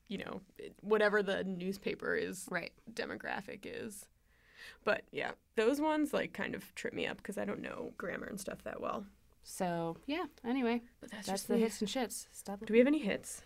you 0.09 0.17
know, 0.17 0.41
whatever 0.81 1.23
the 1.23 1.43
newspaper 1.45 2.13
is 2.15 2.45
right. 2.51 2.71
demographic 2.93 3.59
is. 3.63 4.05
But 4.83 5.03
yeah, 5.11 5.31
those 5.55 5.79
ones 5.79 6.13
like 6.13 6.33
kind 6.33 6.55
of 6.55 6.75
trip 6.75 6.93
me 6.93 7.07
up 7.07 7.17
because 7.17 7.37
I 7.37 7.45
don't 7.45 7.61
know 7.61 7.93
grammar 7.97 8.25
and 8.27 8.39
stuff 8.39 8.63
that 8.65 8.81
well. 8.81 9.05
So 9.51 9.97
yeah. 10.05 10.25
Anyway, 10.45 10.81
But 11.01 11.09
that's, 11.11 11.25
that's 11.27 11.39
just 11.41 11.47
the 11.47 11.55
me. 11.55 11.61
hits 11.61 11.81
and 11.81 11.89
shits. 11.89 12.27
Stop. 12.31 12.63
Do 12.65 12.71
we 12.71 12.77
have 12.79 12.87
any 12.87 12.99
hits? 12.99 13.41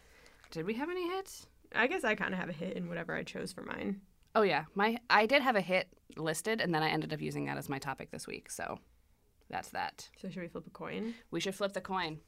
Did 0.52 0.66
we 0.66 0.74
have 0.74 0.90
any 0.90 1.08
hits? 1.10 1.48
I 1.74 1.88
guess 1.88 2.04
I 2.04 2.14
kind 2.14 2.34
of 2.34 2.40
have 2.40 2.50
a 2.50 2.54
hit 2.54 2.76
in 2.76 2.90
whatever 2.90 3.16
I 3.16 3.24
chose 3.24 3.54
for 3.54 3.62
mine. 3.64 4.02
Oh 4.36 4.42
yeah, 4.42 4.66
my 4.76 4.98
I 5.10 5.26
did 5.26 5.42
have 5.42 5.56
a 5.56 5.62
hit 5.62 5.88
listed, 6.18 6.60
and 6.60 6.76
then 6.76 6.84
I 6.84 6.90
ended 6.90 7.14
up 7.14 7.22
using 7.22 7.46
that 7.46 7.58
as 7.58 7.70
my 7.70 7.80
topic 7.80 8.12
this 8.12 8.28
week. 8.28 8.52
So 8.52 8.80
that's 9.50 9.70
that. 9.70 10.10
So 10.22 10.30
should 10.30 10.42
we 10.42 10.48
flip 10.50 10.68
a 10.68 10.72
coin? 10.72 11.14
We 11.32 11.40
should 11.40 11.56
flip 11.56 11.72
the 11.74 11.82
coin. 11.82 12.20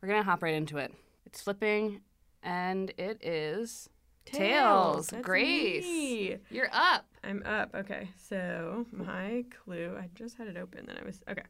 We're 0.00 0.08
gonna 0.08 0.22
hop 0.22 0.42
right 0.42 0.54
into 0.54 0.76
it. 0.78 0.92
It's 1.24 1.40
flipping, 1.40 2.02
and 2.42 2.92
it 2.98 3.24
is 3.24 3.88
tails. 4.26 5.08
That's 5.08 5.24
Grace, 5.24 5.84
me. 5.84 6.36
you're 6.50 6.68
up. 6.72 7.06
I'm 7.24 7.42
up. 7.46 7.74
Okay. 7.74 8.10
So 8.18 8.84
my 8.92 9.44
clue, 9.64 9.96
I 9.98 10.10
just 10.14 10.36
had 10.36 10.46
it 10.48 10.56
open. 10.58 10.84
Then 10.86 10.98
I 11.00 11.04
was 11.06 11.22
okay. 11.28 11.42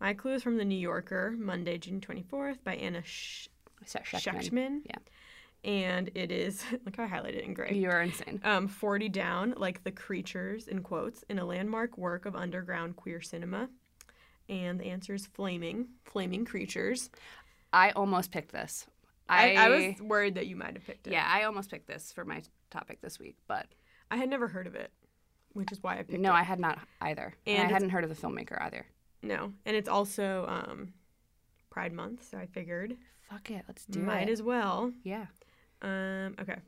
My 0.00 0.14
clue 0.14 0.34
is 0.34 0.42
from 0.42 0.56
the 0.56 0.64
New 0.64 0.78
Yorker, 0.78 1.34
Monday, 1.36 1.78
June 1.78 2.00
24th, 2.00 2.58
by 2.62 2.76
Anna 2.76 3.02
Sh- 3.02 3.48
Shechtman. 3.84 4.80
Yeah. 4.84 4.96
And 5.64 6.10
it 6.14 6.30
is 6.30 6.64
look 6.84 6.96
how 6.96 7.04
I 7.04 7.08
highlighted 7.08 7.38
it 7.38 7.44
in 7.44 7.54
gray. 7.54 7.74
You're 7.74 8.00
insane. 8.00 8.40
Um, 8.44 8.68
40 8.68 9.08
down, 9.08 9.54
like 9.56 9.82
the 9.82 9.90
creatures 9.90 10.68
in 10.68 10.82
quotes, 10.82 11.24
in 11.28 11.38
a 11.38 11.44
landmark 11.44 11.98
work 11.98 12.26
of 12.26 12.36
underground 12.36 12.96
queer 12.96 13.20
cinema. 13.20 13.68
And 14.48 14.80
the 14.80 14.86
answer 14.86 15.14
is 15.14 15.26
flaming, 15.26 15.88
flaming 16.04 16.44
creatures. 16.44 17.10
I 17.72 17.90
almost 17.90 18.30
picked 18.30 18.52
this. 18.52 18.86
I, 19.28 19.54
I 19.56 19.68
was 19.68 20.00
worried 20.00 20.36
that 20.36 20.46
you 20.46 20.56
might 20.56 20.72
have 20.72 20.86
picked 20.86 21.06
it. 21.06 21.12
yeah, 21.12 21.28
I 21.30 21.42
almost 21.42 21.70
picked 21.70 21.86
this 21.86 22.12
for 22.12 22.24
my 22.24 22.42
topic 22.70 23.02
this 23.02 23.18
week, 23.18 23.36
but 23.46 23.66
I 24.10 24.16
had 24.16 24.30
never 24.30 24.48
heard 24.48 24.66
of 24.66 24.74
it, 24.74 24.90
which 25.52 25.70
is 25.70 25.82
why 25.82 25.98
I 25.98 26.02
picked 26.02 26.20
no, 26.20 26.30
it. 26.30 26.36
I 26.36 26.42
had 26.42 26.58
not 26.58 26.78
either, 27.02 27.34
and, 27.46 27.58
And 27.58 27.68
I 27.68 27.72
hadn't 27.72 27.90
heard 27.90 28.04
of 28.04 28.10
the 28.10 28.16
filmmaker 28.16 28.58
either. 28.62 28.86
No, 29.22 29.52
and 29.66 29.76
it's 29.76 29.88
also 29.88 30.46
um, 30.48 30.92
Pride 31.70 31.92
Month, 31.92 32.28
so 32.30 32.38
I 32.38 32.46
figured 32.46 32.96
Fuck 33.28 33.50
it, 33.50 33.64
let's 33.68 33.84
do 33.84 34.00
might 34.00 34.04
it. 34.04 34.26
Might 34.26 34.28
as 34.30 34.42
well. 34.42 34.92
yeah. 35.02 35.26
Um, 35.82 36.34
okay. 36.40 36.58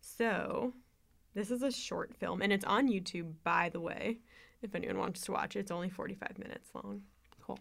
So, 0.00 0.72
this 1.34 1.50
is 1.50 1.62
a 1.62 1.70
short 1.70 2.14
film, 2.14 2.42
and 2.42 2.52
it's 2.52 2.64
on 2.64 2.88
YouTube, 2.88 3.32
by 3.44 3.70
the 3.70 3.80
way. 3.80 4.18
If 4.62 4.74
anyone 4.74 4.98
wants 4.98 5.20
to 5.22 5.32
watch 5.32 5.56
it, 5.56 5.60
it's 5.60 5.70
only 5.70 5.90
45 5.90 6.38
minutes 6.38 6.70
long. 6.74 7.02
Cool. 7.42 7.58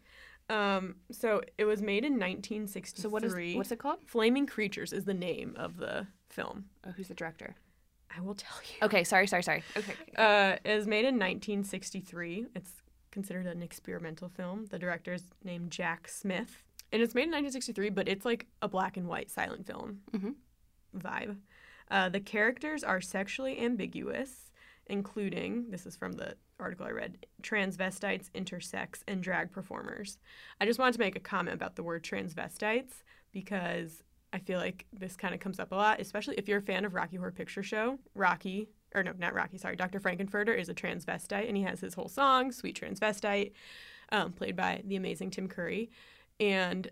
Um, 0.49 0.95
so 1.11 1.41
it 1.57 1.65
was 1.65 1.81
made 1.81 2.05
in 2.05 2.13
1963. 2.13 3.01
So 3.01 3.09
what 3.09 3.23
is 3.23 3.55
what's 3.55 3.71
it 3.71 3.79
called? 3.79 3.99
Flaming 4.05 4.45
Creatures 4.45 4.93
is 4.93 5.05
the 5.05 5.13
name 5.13 5.55
of 5.57 5.77
the 5.77 6.07
film. 6.29 6.65
Oh, 6.85 6.91
who's 6.91 7.07
the 7.07 7.13
director? 7.15 7.55
I 8.15 8.21
will 8.21 8.35
tell 8.35 8.57
you. 8.63 8.85
Okay, 8.85 9.03
sorry, 9.03 9.27
sorry, 9.27 9.43
sorry. 9.43 9.63
Okay. 9.75 9.93
Uh, 10.15 10.55
it 10.63 10.75
was 10.75 10.87
made 10.87 11.05
in 11.05 11.15
1963. 11.15 12.45
It's 12.55 12.71
considered 13.15 13.45
an 13.47 13.63
experimental 13.63 14.27
film. 14.27 14.65
The 14.65 14.77
director 14.77 15.13
is 15.13 15.23
named 15.41 15.71
Jack 15.71 16.09
Smith, 16.09 16.63
and 16.91 17.01
it's 17.01 17.15
made 17.15 17.23
in 17.23 17.31
1963, 17.31 17.89
but 17.89 18.09
it's 18.09 18.25
like 18.25 18.45
a 18.61 18.67
black 18.67 18.97
and 18.97 19.07
white 19.07 19.31
silent 19.31 19.65
film 19.65 20.01
Mhm. 20.11 20.35
vibe. 20.95 21.37
Uh, 21.89 22.09
the 22.09 22.19
characters 22.19 22.83
are 22.83 22.99
sexually 22.99 23.57
ambiguous, 23.59 24.51
including 24.87 25.71
this 25.71 25.85
is 25.85 25.95
from 25.95 26.11
the 26.13 26.35
article 26.59 26.85
I 26.85 26.91
read 26.91 27.25
transvestites, 27.41 28.29
intersex, 28.31 29.01
and 29.07 29.23
drag 29.23 29.51
performers. 29.51 30.17
I 30.59 30.65
just 30.65 30.77
wanted 30.77 30.93
to 30.95 30.99
make 30.99 31.15
a 31.15 31.19
comment 31.21 31.55
about 31.55 31.75
the 31.77 31.83
word 31.83 32.03
transvestites 32.03 33.01
because 33.31 34.03
I 34.33 34.39
feel 34.39 34.59
like 34.59 34.87
this 34.91 35.15
kind 35.15 35.33
of 35.33 35.39
comes 35.39 35.57
up 35.59 35.71
a 35.71 35.75
lot, 35.75 36.01
especially 36.01 36.35
if 36.37 36.49
you're 36.49 36.57
a 36.59 36.61
fan 36.61 36.83
of 36.83 36.93
Rocky 36.93 37.15
Horror 37.15 37.31
Picture 37.31 37.63
Show. 37.63 37.99
Rocky, 38.13 38.67
or 38.93 39.03
no, 39.03 39.13
not 39.17 39.33
Rocky, 39.33 39.57
sorry, 39.57 39.75
Dr. 39.75 39.99
Frank-N-Furter 39.99 40.57
is 40.57 40.69
a 40.69 40.73
transvestite, 40.73 41.47
and 41.47 41.57
he 41.57 41.63
has 41.63 41.79
his 41.79 41.93
whole 41.93 42.07
song, 42.07 42.51
Sweet 42.51 42.79
Transvestite, 42.79 43.51
um, 44.11 44.31
played 44.31 44.55
by 44.55 44.81
the 44.85 44.95
amazing 44.95 45.31
Tim 45.31 45.47
Curry. 45.47 45.89
And 46.39 46.89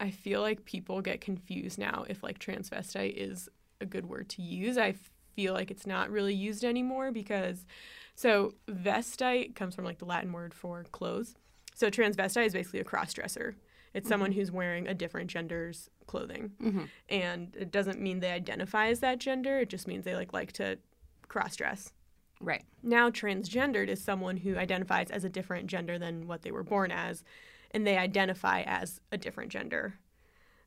I 0.00 0.10
feel 0.10 0.40
like 0.40 0.64
people 0.64 1.00
get 1.00 1.20
confused 1.20 1.78
now 1.78 2.04
if 2.08 2.22
like 2.22 2.38
transvestite 2.38 3.14
is 3.16 3.48
a 3.80 3.86
good 3.86 4.06
word 4.06 4.28
to 4.30 4.42
use. 4.42 4.76
I 4.76 4.94
feel 5.34 5.54
like 5.54 5.70
it's 5.70 5.86
not 5.86 6.10
really 6.10 6.34
used 6.34 6.64
anymore 6.64 7.12
because 7.12 7.66
so 8.14 8.54
vestite 8.68 9.54
comes 9.54 9.74
from 9.74 9.84
like 9.84 9.98
the 9.98 10.06
Latin 10.06 10.32
word 10.32 10.54
for 10.54 10.84
clothes. 10.92 11.34
So 11.74 11.90
transvestite 11.90 12.46
is 12.46 12.52
basically 12.54 12.80
a 12.80 12.84
cross 12.84 13.12
dresser. 13.12 13.56
It's 13.92 14.08
someone 14.08 14.32
who's 14.32 14.50
wearing 14.50 14.88
a 14.88 14.94
different 14.94 15.30
gender's 15.30 15.88
clothing. 16.06 16.52
Mm-hmm. 16.62 16.84
And 17.08 17.56
it 17.58 17.70
doesn't 17.70 18.00
mean 18.00 18.20
they 18.20 18.32
identify 18.32 18.88
as 18.88 19.00
that 19.00 19.18
gender, 19.18 19.60
it 19.60 19.70
just 19.70 19.86
means 19.86 20.04
they 20.04 20.14
like 20.14 20.32
like 20.32 20.52
to 20.52 20.78
cross 21.28 21.56
dress. 21.56 21.92
Right. 22.40 22.64
Now, 22.82 23.10
transgendered 23.10 23.88
is 23.88 24.02
someone 24.02 24.36
who 24.36 24.56
identifies 24.56 25.10
as 25.10 25.24
a 25.24 25.28
different 25.28 25.68
gender 25.68 25.98
than 25.98 26.26
what 26.26 26.42
they 26.42 26.50
were 26.50 26.62
born 26.62 26.90
as, 26.90 27.24
and 27.70 27.86
they 27.86 27.96
identify 27.96 28.62
as 28.62 29.00
a 29.10 29.16
different 29.18 29.50
gender. 29.50 29.94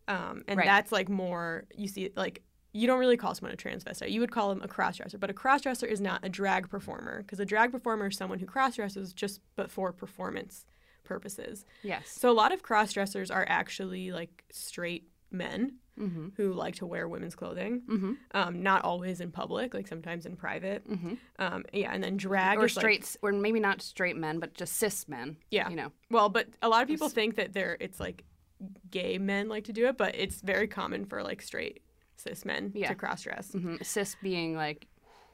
Um, 0.07 0.43
and 0.47 0.57
Right. 0.57 0.65
that's 0.65 0.91
like 0.91 1.09
more, 1.09 1.65
you 1.75 1.87
see, 1.87 2.11
like, 2.15 2.41
you 2.71 2.87
don't 2.87 2.99
really 2.99 3.17
call 3.17 3.33
someone 3.35 3.53
a 3.53 3.57
transvestite. 3.57 4.11
You 4.11 4.19
would 4.19 4.31
call 4.31 4.49
them 4.49 4.61
a 4.61 4.67
crossdresser, 4.67 5.19
but 5.19 5.29
a 5.29 5.33
crossdresser 5.33 5.87
is 5.87 6.01
not 6.01 6.23
a 6.23 6.29
drag 6.29 6.69
performer 6.69 7.21
because 7.21 7.39
a 7.39 7.45
drag 7.45 7.71
performer 7.71 8.07
is 8.07 8.17
someone 8.17 8.39
who 8.39 8.45
crossdresses 8.45 9.13
just 9.13 9.39
but 9.55 9.71
for 9.71 9.91
performance 9.91 10.65
purposes. 11.03 11.65
Yes. 11.81 12.09
So 12.09 12.29
a 12.29 12.33
lot 12.33 12.51
of 12.51 12.61
crossdressers 12.61 13.33
are 13.33 13.45
actually 13.49 14.11
like 14.11 14.43
straight 14.51 15.07
men 15.31 15.77
Mm-hmm. 15.99 16.27
who 16.37 16.53
like 16.53 16.75
to 16.75 16.85
wear 16.85 17.07
women's 17.07 17.35
clothing. 17.35 17.81
Mm-hmm. 17.89 18.13
Um, 18.31 18.63
not 18.63 18.83
always 18.83 19.19
in 19.21 19.31
public, 19.31 19.73
like 19.73 19.87
sometimes 19.87 20.25
in 20.25 20.35
private. 20.35 20.89
Mm-hmm. 20.89 21.13
Um, 21.39 21.65
yeah, 21.73 21.91
and 21.93 22.03
then 22.03 22.15
drag 22.17 22.57
Or 22.57 22.65
is 22.65 22.75
like- 22.75 22.83
straight, 22.83 23.15
or 23.21 23.31
maybe 23.33 23.59
not 23.59 23.81
straight 23.81 24.15
men, 24.15 24.39
but 24.39 24.53
just 24.53 24.77
cis 24.77 25.07
men. 25.07 25.37
Yeah. 25.51 25.69
You 25.69 25.75
know. 25.75 25.91
Well, 26.09 26.29
but 26.29 26.47
a 26.61 26.69
lot 26.69 26.81
of 26.81 26.87
people 26.87 27.09
think 27.09 27.35
that 27.35 27.53
they're 27.53 27.77
it's 27.79 27.99
like 27.99 28.23
gay 28.91 29.17
men 29.17 29.49
like 29.49 29.65
to 29.65 29.73
do 29.73 29.87
it, 29.87 29.97
but 29.97 30.15
it's 30.15 30.41
very 30.41 30.67
common 30.67 31.05
for 31.05 31.21
like 31.23 31.41
straight 31.41 31.81
cis 32.17 32.43
men 32.45 32.71
Yeah. 32.75 32.89
to 32.89 32.95
cross 32.95 33.23
dress. 33.23 33.51
hmm 33.51 33.75
Cis 33.81 34.15
being 34.21 34.55
like, 34.55 34.87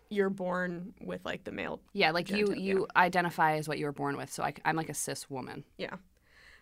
You're 0.09 0.29
born 0.29 0.93
with 1.01 1.25
like 1.25 1.43
the 1.43 1.51
male. 1.51 1.79
yeah, 1.93 2.11
like 2.11 2.29
you 2.29 2.53
you 2.55 2.87
identify 2.95 3.57
as 3.57 3.67
what 3.67 3.77
you 3.79 3.85
were 3.85 3.91
born 3.91 4.17
with. 4.17 4.31
So 4.31 4.43
I, 4.43 4.53
I'm 4.65 4.75
like 4.75 4.89
a 4.89 4.93
cis 4.93 5.29
woman. 5.29 5.63
Yeah. 5.77 5.95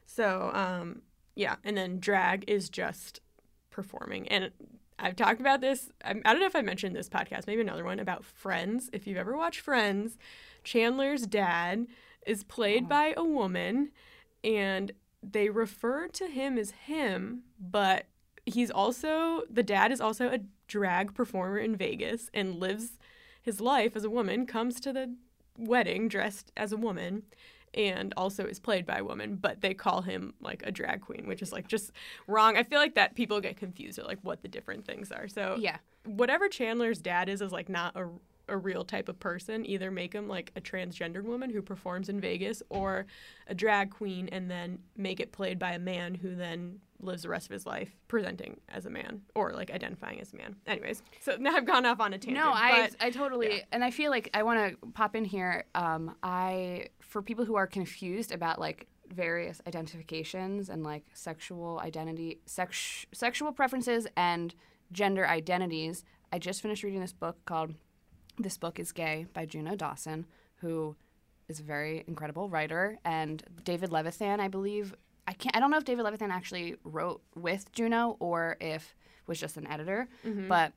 So, 0.06 0.52
um, 0.54 1.02
yeah, 1.36 1.56
and 1.64 1.76
then 1.78 2.00
drag 2.00 2.46
is 2.50 2.70
just 2.70 3.20
performing. 3.74 4.28
And 4.30 4.52
I've 4.98 5.16
talked 5.18 5.42
about 5.42 5.60
this. 5.60 5.92
I, 6.06 6.14
don't 6.14 6.40
know 6.40 6.46
if 6.46 6.56
I 6.56 6.62
mentioned 6.62 6.96
this 6.96 7.10
podcast, 7.10 7.48
maybe 7.48 7.62
another 7.62 7.84
one 7.84 8.00
about 8.00 8.24
Friends. 8.24 8.90
If 8.94 9.06
you've 9.06 9.18
ever 9.18 9.36
watched 9.36 9.60
Friends, 9.60 10.18
Chandler's 10.64 11.28
dad 11.28 11.88
is 12.26 12.44
played 12.44 12.86
Oh. 12.86 12.88
by 12.88 13.14
a 13.18 13.24
woman, 13.24 13.92
and 14.44 14.92
they 15.22 15.50
refer 15.50 16.08
to 16.10 16.28
him 16.28 16.58
as 16.58 16.72
him, 16.72 17.44
but 17.60 18.06
he's 18.46 18.70
also 18.72 19.42
the 19.50 19.64
dad 19.64 19.92
is 19.92 20.00
also 20.00 20.30
a 20.30 20.40
drag 20.68 21.14
performer 21.14 21.58
in 21.58 21.76
Vegas 21.76 22.30
and 22.34 22.56
lives 22.56 22.98
his 23.42 23.60
life 23.60 23.96
as 23.96 24.04
a 24.06 24.10
woman, 24.10 24.46
comes 24.46 24.80
to 24.82 24.94
the 24.94 25.16
wedding 25.58 26.08
dressed 26.08 26.52
as 26.56 26.72
a 26.72 26.78
woman 26.78 27.24
and 27.74 28.14
also 28.18 28.46
is 28.46 28.60
played 28.60 28.86
by 28.86 28.98
a 29.00 29.04
woman, 29.04 29.36
but 29.36 29.62
they 29.62 29.74
call 29.74 30.02
him 30.02 30.34
like 30.42 30.64
a 30.66 30.72
drag 30.72 31.02
queen, 31.02 31.28
which 31.28 31.42
is 31.42 31.52
like 31.52 31.68
just 31.68 31.92
wrong. 32.28 32.58
I 32.58 32.64
feel 32.64 32.80
like 32.80 32.96
that 32.96 33.16
people 33.16 33.40
get 33.42 33.58
confused 33.58 34.00
at 34.00 34.06
like 34.06 34.20
what 34.22 34.42
the 34.42 34.48
different 34.48 34.86
things 34.86 35.12
are. 35.12 35.28
So 35.28 35.58
Yeah. 35.60 35.78
whatever 36.06 36.48
Chandler's 36.50 37.00
dad 37.00 37.30
is 37.30 37.42
is 37.42 37.52
like 37.52 37.70
not 37.70 37.96
a 37.96 38.10
a 38.50 38.58
real 38.58 38.84
type 38.84 39.08
of 39.08 39.18
person. 39.22 39.66
Either 39.66 39.90
make 39.90 40.12
him 40.14 40.28
like 40.28 40.52
a 40.58 40.60
transgendered 40.60 41.24
woman 41.24 41.50
who 41.50 41.62
performs 41.62 42.10
in 42.10 42.20
Vegas 42.20 42.62
or 42.70 43.06
a 43.48 43.56
drag 43.56 43.90
queen 43.90 44.28
and 44.34 44.52
then 44.52 44.80
make 44.98 45.22
it 45.22 45.32
played 45.32 45.58
by 45.58 45.72
a 45.72 45.80
man 45.80 46.14
who 46.14 46.36
then 46.36 46.80
lives 47.00 47.24
the 47.24 47.30
rest 47.30 47.46
of 47.48 47.54
his 47.54 47.66
life 47.66 47.96
presenting 48.10 48.60
as 48.68 48.86
a 48.86 48.90
man 48.90 49.22
or 49.34 49.54
like 49.54 49.72
identifying 49.72 50.20
as 50.20 50.34
a 50.34 50.36
man. 50.36 50.58
Anyways, 50.68 51.04
so 51.22 51.36
now 51.40 51.56
I've 51.56 51.66
gone 51.66 51.86
off 51.86 52.02
on 52.02 52.12
a 52.14 52.18
tangent. 52.18 52.44
No, 52.46 52.52
I 52.54 52.90
but 52.90 52.96
I 53.06 53.10
totally 53.12 53.58
yeah. 53.58 53.64
and 53.72 53.82
I 53.82 53.92
feel 53.92 54.12
like 54.12 54.30
I 54.34 54.44
want 54.44 54.72
to 54.82 54.88
pop 54.88 55.16
in 55.16 55.24
here. 55.24 55.64
Um, 55.74 56.14
I 56.22 56.88
for 57.14 57.22
people 57.22 57.46
who 57.46 57.54
are 57.56 57.68
confused 57.68 58.32
about 58.32 58.60
like 58.60 58.88
various 59.14 59.62
identifications 59.68 60.68
and 60.68 60.84
like 60.84 61.06
sexual 61.14 61.80
identity, 61.80 62.40
sex, 62.48 63.06
sexual 63.14 63.52
preferences 63.52 64.08
and 64.18 64.56
gender 64.92 65.28
identities. 65.28 66.04
I 66.32 66.40
just 66.40 66.64
finished 66.64 66.82
reading 66.84 67.02
this 67.02 67.14
book 67.14 67.38
called 67.46 67.76
"This 68.40 68.58
Book 68.58 68.80
Is 68.80 68.92
Gay" 68.92 69.28
by 69.32 69.46
Juno 69.46 69.76
Dawson, 69.76 70.26
who 70.58 70.96
is 71.48 71.60
a 71.60 71.64
very 71.64 72.04
incredible 72.08 72.50
writer, 72.50 72.98
and 73.06 73.44
David 73.64 73.92
Levithan, 73.92 74.40
I 74.40 74.48
believe. 74.48 74.96
I 75.28 75.34
can't. 75.34 75.56
I 75.56 75.60
don't 75.60 75.70
know 75.70 75.78
if 75.78 75.86
David 75.86 76.06
Levithan 76.06 76.32
actually 76.32 76.78
wrote 76.84 77.22
with 77.36 77.72
Juno 77.74 78.18
or 78.20 78.58
if 78.60 78.96
was 79.28 79.40
just 79.40 79.56
an 79.56 79.68
editor, 79.68 80.10
Mhm. 80.26 80.48
but 80.48 80.74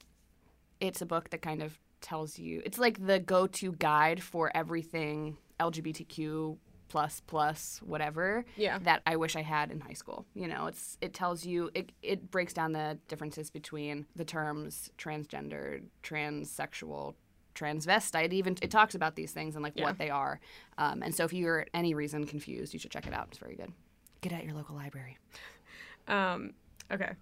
it's 0.80 1.00
a 1.00 1.06
book 1.06 1.30
that 1.30 1.40
kind 1.40 1.62
of 1.62 1.78
tells 2.02 2.38
you 2.38 2.60
it's 2.66 2.78
like 2.78 3.06
the 3.06 3.18
go-to 3.18 3.72
guide 3.72 4.22
for 4.22 4.54
everything 4.54 5.38
lgbtq 5.60 6.56
plus 6.88 7.20
plus 7.26 7.80
whatever 7.84 8.44
yeah. 8.56 8.78
that 8.78 9.02
i 9.06 9.16
wish 9.16 9.34
i 9.36 9.42
had 9.42 9.70
in 9.72 9.80
high 9.80 9.92
school 9.92 10.24
you 10.34 10.46
know 10.46 10.66
it's 10.66 10.96
it 11.00 11.12
tells 11.12 11.44
you 11.44 11.68
it, 11.74 11.90
it 12.02 12.30
breaks 12.30 12.52
down 12.52 12.72
the 12.72 12.96
differences 13.08 13.50
between 13.50 14.06
the 14.14 14.24
terms 14.24 14.88
transgender 14.96 15.82
transsexual 16.04 17.14
transvestite 17.54 18.32
even 18.32 18.56
it 18.62 18.70
talks 18.70 18.94
about 18.94 19.16
these 19.16 19.32
things 19.32 19.54
and 19.56 19.64
like 19.64 19.72
Yeah. 19.76 19.84
what 19.86 19.98
they 19.98 20.10
are 20.10 20.38
um, 20.78 21.02
and 21.02 21.14
so 21.14 21.24
if 21.24 21.32
you're 21.32 21.66
any 21.74 21.94
reason 21.94 22.24
confused 22.26 22.72
you 22.72 22.78
should 22.78 22.90
check 22.90 23.06
it 23.06 23.14
out 23.14 23.28
it's 23.30 23.38
very 23.38 23.56
good 23.56 23.72
get 24.20 24.32
it 24.32 24.36
at 24.36 24.44
your 24.44 24.54
local 24.54 24.76
library 24.76 25.18
Um, 26.08 26.52
okay. 26.92 27.14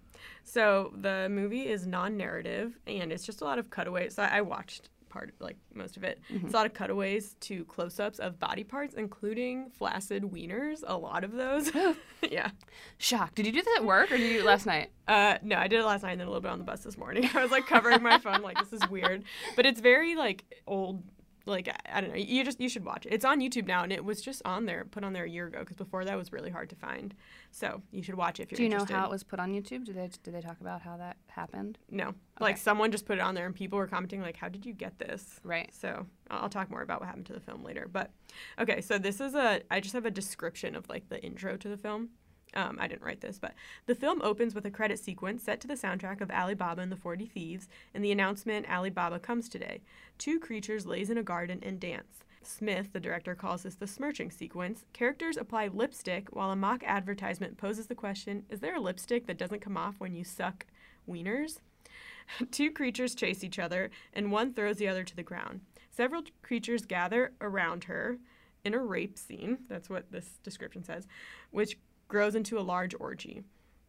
So 0.43 0.93
the 0.95 1.27
movie 1.29 1.67
is 1.67 1.87
non-narrative 1.87 2.77
and 2.85 3.11
it's 3.11 3.25
just 3.25 3.41
a 3.41 3.45
lot 3.45 3.57
of 3.57 3.69
cutaways. 3.71 4.13
So 4.15 4.21
I 4.23 4.37
I 4.37 4.41
watched 4.41 4.89
part 5.15 5.33
like 5.39 5.55
most 5.73 5.95
of 5.97 6.03
it. 6.03 6.19
It's 6.29 6.53
a 6.53 6.57
lot 6.57 6.65
of 6.65 6.73
cutaways 6.73 7.35
to 7.41 7.63
close-ups 7.65 8.19
of 8.19 8.37
body 8.39 8.63
parts, 8.63 8.95
including 8.95 9.69
flaccid 9.69 10.23
wieners. 10.23 10.83
A 10.85 10.97
lot 10.97 11.23
of 11.23 11.31
those. 11.31 11.71
yeah. 12.29 12.49
shock 12.97 13.33
did 13.35 13.45
you 13.45 13.51
do 13.51 13.61
this 13.61 13.77
at 13.77 13.85
work 13.85 14.11
or 14.11 14.17
did 14.17 14.27
you 14.27 14.33
do 14.33 14.39
it 14.39 14.45
last 14.45 14.65
night 14.65 14.89
Uh, 15.07 15.37
no, 15.43 15.55
I 15.55 15.67
did 15.67 15.79
it 15.79 15.85
last 15.85 16.03
night 16.03 16.11
and 16.13 16.19
then 16.21 16.27
a 16.27 16.31
little 16.31 16.41
bit 16.41 16.51
on 16.51 16.57
the 16.59 16.65
bus 16.65 16.81
this 16.83 16.97
morning. 16.97 17.29
I 17.33 17.41
was 17.41 17.51
like 17.51 17.65
covering 17.67 18.01
my 18.03 18.17
phone, 18.17 18.41
like 18.41 18.57
this 18.59 18.73
is 18.81 18.89
weird, 18.89 19.23
but 19.55 19.65
it's 19.65 19.79
very 19.79 20.15
like 20.15 20.43
old. 20.67 21.01
Like 21.47 21.67
I- 21.67 21.97
I 21.97 22.01
don't 22.01 22.09
know, 22.09 22.15
you 22.15 22.43
just 22.43 22.59
you 22.59 22.67
should 22.69 22.83
watch 22.83 23.05
it. 23.05 23.13
It's 23.13 23.23
on 23.25 23.39
YouTube 23.39 23.67
now, 23.67 23.83
and 23.83 23.91
it 23.93 24.03
was 24.03 24.21
just 24.21 24.41
on 24.45 24.65
there, 24.65 24.83
put 24.85 25.03
on 25.03 25.13
there 25.13 25.25
a 25.25 25.29
year 25.29 25.45
ago, 25.47 25.59
because 25.59 25.75
before 25.77 26.03
that 26.05 26.17
was 26.17 26.31
really 26.33 26.49
hard 26.49 26.69
to 26.71 26.75
find. 26.75 27.13
So 27.51 27.81
you 27.91 28.01
should 28.01 28.15
watch 28.15 28.39
it 28.39 28.43
if 28.43 28.51
you're 28.59 28.65
interested. 28.65 28.87
do 28.87 28.93
you 28.93 28.97
know 28.97 29.01
how 29.01 29.07
it 29.07 29.11
was 29.11 29.23
put 29.23 29.39
on 29.39 29.53
youtube 29.53 29.85
did 29.85 29.95
they 29.95 30.09
did 30.23 30.33
they 30.33 30.41
talk 30.41 30.59
about 30.59 30.81
how 30.81 30.97
that 30.97 31.17
happened 31.27 31.77
No, 31.89 32.15
like 32.39 32.57
someone 32.57 32.91
just 32.91 33.05
put 33.05 33.17
it 33.19 33.21
on 33.21 33.35
there, 33.35 33.45
and 33.45 33.53
people 33.55 33.77
were 33.77 33.87
commenting 33.87 34.21
like, 34.21 34.37
"How 34.37 34.49
did 34.49 34.65
you 34.65 34.73
get 34.73 34.97
this?" 34.99 35.39
right 35.43 35.71
So 35.73 36.07
I'll 36.31 36.49
talk 36.49 36.69
more 36.71 36.81
about 36.81 36.99
what 36.99 37.07
happened 37.07 37.27
to 37.27 37.33
the 37.33 37.39
film 37.39 37.63
later. 37.63 37.87
But 37.91 38.11
okay, 38.59 38.81
so 38.81 38.97
this 38.97 39.21
is 39.21 39.35
a 39.35 39.61
I 39.69 39.79
just 39.79 39.93
have 39.93 40.05
a 40.05 40.11
description 40.11 40.75
of 40.75 40.89
like 40.89 41.09
the 41.09 41.23
intro 41.23 41.57
to 41.57 41.69
the 41.69 41.77
film. 41.77 42.09
Um, 42.55 42.77
I 42.79 42.87
didn't 42.87 43.03
write 43.03 43.21
this, 43.21 43.37
but 43.37 43.53
the 43.85 43.95
film 43.95 44.21
opens 44.21 44.55
with 44.55 44.65
a 44.65 44.71
credit 44.71 44.99
sequence 44.99 45.43
set 45.43 45.59
to 45.61 45.67
the 45.67 45.73
soundtrack 45.73 46.21
of 46.21 46.31
Alibaba 46.31 46.81
and 46.81 46.91
the 46.91 46.95
Forty 46.95 47.25
Thieves 47.25 47.67
and 47.93 48.03
the 48.03 48.11
announcement 48.11 48.69
Alibaba 48.69 49.19
comes 49.19 49.49
today. 49.49 49.81
Two 50.17 50.39
creatures 50.39 50.85
laze 50.85 51.09
in 51.09 51.17
a 51.17 51.23
garden 51.23 51.59
and 51.61 51.79
dance. 51.79 52.23
Smith, 52.47 52.93
the 52.93 52.99
director, 52.99 53.35
calls 53.35 53.63
this 53.63 53.75
the 53.75 53.87
smirching 53.87 54.31
sequence. 54.31 54.85
Characters 54.93 55.37
apply 55.37 55.67
lipstick 55.67 56.29
while 56.33 56.51
a 56.51 56.55
mock 56.55 56.83
advertisement 56.85 57.57
poses 57.57 57.87
the 57.87 57.95
question 57.95 58.43
Is 58.49 58.59
there 58.59 58.75
a 58.75 58.81
lipstick 58.81 59.27
that 59.27 59.37
doesn't 59.37 59.61
come 59.61 59.77
off 59.77 59.95
when 59.99 60.15
you 60.15 60.23
suck 60.23 60.65
wieners? 61.09 61.59
Two 62.51 62.71
creatures 62.71 63.15
chase 63.15 63.43
each 63.43 63.59
other, 63.59 63.89
and 64.13 64.31
one 64.31 64.53
throws 64.53 64.77
the 64.77 64.87
other 64.87 65.03
to 65.03 65.15
the 65.15 65.23
ground. 65.23 65.61
Several 65.89 66.23
creatures 66.41 66.85
gather 66.85 67.33
around 67.41 67.85
her 67.85 68.17
in 68.63 68.73
a 68.73 68.79
rape 68.79 69.17
scene. 69.17 69.59
That's 69.69 69.89
what 69.89 70.11
this 70.11 70.39
description 70.43 70.83
says, 70.83 71.07
which 71.51 71.77
grows 72.07 72.35
into 72.35 72.59
a 72.59 72.61
large 72.61 72.95
orgy. 72.99 73.43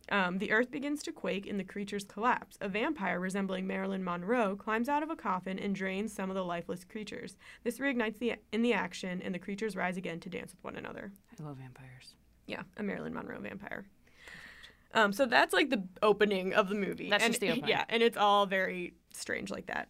Um, 0.08 0.38
the 0.38 0.52
earth 0.52 0.70
begins 0.70 1.02
to 1.02 1.12
quake 1.12 1.46
and 1.46 1.58
the 1.58 1.64
creatures 1.64 2.04
collapse. 2.04 2.56
A 2.61 2.68
vampire 2.68 3.18
resembling 3.18 3.66
Marilyn 3.66 4.04
Monroe 4.04 4.54
climbs 4.54 4.88
out 4.88 5.02
of 5.02 5.11
a 5.11 5.16
coffin 5.16 5.58
and 5.58 5.75
drains 5.75 6.12
some 6.12 6.30
of 6.30 6.37
the 6.37 6.44
lifeless 6.44 6.85
creatures. 6.85 7.37
This 7.64 7.78
reignites 7.78 8.18
the 8.18 8.35
in 8.52 8.62
the 8.62 8.73
action, 8.73 9.20
and 9.23 9.35
the 9.35 9.38
creatures 9.38 9.75
rise 9.75 9.96
again 9.96 10.20
to 10.20 10.30
dance 10.30 10.52
with 10.52 10.62
one 10.62 10.76
another. 10.76 11.12
I 11.38 11.42
love 11.42 11.56
vampires. 11.56 12.14
Yeah, 12.46 12.62
a 12.76 12.82
Marilyn 12.82 13.14
Monroe 13.14 13.40
vampire. 13.40 13.85
Um, 14.94 15.12
so 15.12 15.26
that's 15.26 15.52
like 15.52 15.70
the 15.70 15.82
opening 16.02 16.54
of 16.54 16.68
the 16.68 16.76
movie. 16.76 17.11
That's 17.11 17.25
and, 17.25 17.32
just 17.32 17.40
the 17.40 17.50
opening. 17.50 17.68
Yeah, 17.68 17.85
and 17.88 18.02
it's 18.02 18.16
all 18.16 18.46
very 18.46 18.94
strange 19.12 19.50
like 19.50 19.66
that. 19.66 19.88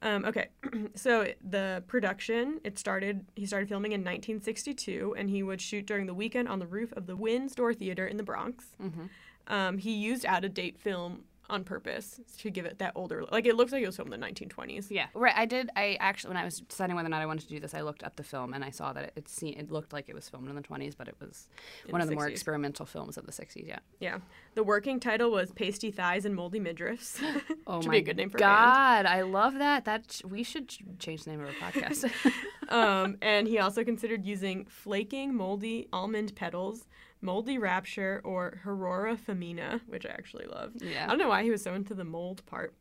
Um, 0.00 0.24
okay, 0.24 0.48
so 0.94 1.26
the 1.48 1.82
production 1.86 2.60
it 2.64 2.78
started. 2.78 3.26
He 3.34 3.46
started 3.46 3.68
filming 3.68 3.92
in 3.92 4.00
1962, 4.00 5.14
and 5.18 5.28
he 5.28 5.42
would 5.42 5.60
shoot 5.60 5.86
during 5.86 6.06
the 6.06 6.14
weekend 6.14 6.48
on 6.48 6.58
the 6.58 6.66
roof 6.66 6.92
of 6.92 7.06
the 7.06 7.16
Windsor 7.16 7.72
Theater 7.72 8.06
in 8.06 8.16
the 8.16 8.22
Bronx. 8.22 8.66
Mm-hmm. 8.82 9.06
Um, 9.48 9.78
he 9.78 9.92
used 9.92 10.26
out 10.26 10.44
of 10.44 10.54
date 10.54 10.78
film 10.78 11.24
on 11.50 11.64
purpose 11.64 12.20
to 12.38 12.50
give 12.50 12.66
it 12.66 12.78
that 12.78 12.92
older 12.94 13.24
like 13.30 13.46
it 13.46 13.56
looks 13.56 13.72
like 13.72 13.82
it 13.82 13.86
was 13.86 13.96
filmed 13.96 14.12
in 14.12 14.20
the 14.20 14.26
1920s. 14.26 14.86
Yeah, 14.90 15.06
right. 15.14 15.34
I 15.36 15.46
did. 15.46 15.70
I 15.76 15.96
actually, 16.00 16.28
when 16.28 16.36
I 16.36 16.44
was 16.44 16.60
deciding 16.60 16.96
whether 16.96 17.06
or 17.06 17.10
not 17.10 17.22
I 17.22 17.26
wanted 17.26 17.42
to 17.42 17.48
do 17.48 17.60
this, 17.60 17.74
I 17.74 17.80
looked 17.80 18.02
up 18.02 18.16
the 18.16 18.22
film 18.22 18.54
and 18.54 18.64
I 18.64 18.70
saw 18.70 18.92
that 18.92 19.04
it 19.04 19.12
it, 19.16 19.28
se- 19.28 19.56
it 19.58 19.70
looked 19.70 19.92
like 19.92 20.08
it 20.08 20.14
was 20.14 20.28
filmed 20.28 20.48
in 20.48 20.54
the 20.54 20.62
20s, 20.62 20.94
but 20.96 21.08
it 21.08 21.16
was 21.20 21.48
In 21.86 21.92
one 21.92 22.00
the 22.00 22.04
of 22.04 22.08
the 22.10 22.14
more 22.14 22.28
experimental 22.28 22.86
films 22.86 23.16
of 23.16 23.26
the 23.26 23.32
60s. 23.32 23.66
Yeah. 23.66 23.78
Yeah, 24.00 24.18
the 24.54 24.62
working 24.62 25.00
title 25.00 25.30
was 25.30 25.50
"Pasty 25.50 25.90
Thighs 25.90 26.24
and 26.24 26.34
Moldy 26.34 26.60
Midriffs." 26.60 27.20
Oh 27.66 27.82
my 27.82 27.90
be 27.92 27.98
a 27.98 28.00
good 28.00 28.16
name 28.16 28.30
for 28.30 28.38
a 28.38 28.40
band. 28.40 28.50
God, 28.50 29.06
I 29.06 29.22
love 29.22 29.58
that. 29.58 29.84
That 29.84 30.22
we 30.24 30.42
should 30.42 30.72
change 30.98 31.24
the 31.24 31.30
name 31.30 31.40
of 31.40 31.48
our 31.48 31.70
podcast. 31.70 32.10
um, 32.70 33.18
and 33.22 33.46
he 33.46 33.58
also 33.58 33.84
considered 33.84 34.24
using 34.24 34.64
flaking 34.64 35.34
moldy 35.34 35.86
almond 35.92 36.34
petals, 36.34 36.86
moldy 37.20 37.58
rapture, 37.58 38.20
or 38.24 38.60
Aurora 38.64 39.16
femina, 39.16 39.80
which 39.86 40.06
I 40.06 40.10
actually 40.10 40.46
love. 40.46 40.72
Yeah. 40.76 41.04
I 41.04 41.08
don't 41.08 41.18
know 41.18 41.28
why 41.28 41.42
he 41.42 41.50
was 41.50 41.62
so 41.62 41.74
into 41.74 41.94
the 41.94 42.04
mold 42.04 42.44
part. 42.46 42.74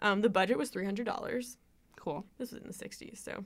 Um, 0.00 0.20
the 0.20 0.30
budget 0.30 0.58
was 0.58 0.70
three 0.70 0.84
hundred 0.84 1.06
dollars. 1.06 1.58
Cool. 1.96 2.24
This 2.38 2.52
was 2.52 2.62
in 2.62 2.66
the 2.66 2.74
'60s, 2.74 3.18
so 3.22 3.44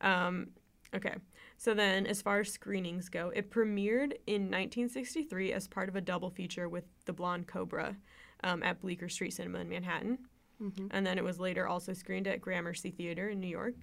um, 0.00 0.48
okay. 0.94 1.14
So 1.58 1.74
then, 1.74 2.06
as 2.06 2.22
far 2.22 2.40
as 2.40 2.52
screenings 2.52 3.08
go, 3.08 3.32
it 3.34 3.50
premiered 3.50 4.12
in 4.26 4.42
1963 4.42 5.52
as 5.52 5.66
part 5.66 5.88
of 5.88 5.96
a 5.96 6.00
double 6.00 6.30
feature 6.30 6.68
with 6.68 6.84
The 7.06 7.14
Blonde 7.14 7.46
Cobra 7.46 7.96
um, 8.44 8.62
at 8.62 8.80
Bleecker 8.80 9.08
Street 9.08 9.32
Cinema 9.32 9.60
in 9.60 9.68
Manhattan 9.68 10.18
hmm 10.58 10.86
and 10.90 11.06
then 11.06 11.18
it 11.18 11.24
was 11.24 11.38
later 11.38 11.66
also 11.66 11.92
screened 11.92 12.26
at 12.26 12.40
Gramercy 12.40 12.90
Theater 12.90 13.28
in 13.28 13.40
New 13.40 13.48
York. 13.48 13.74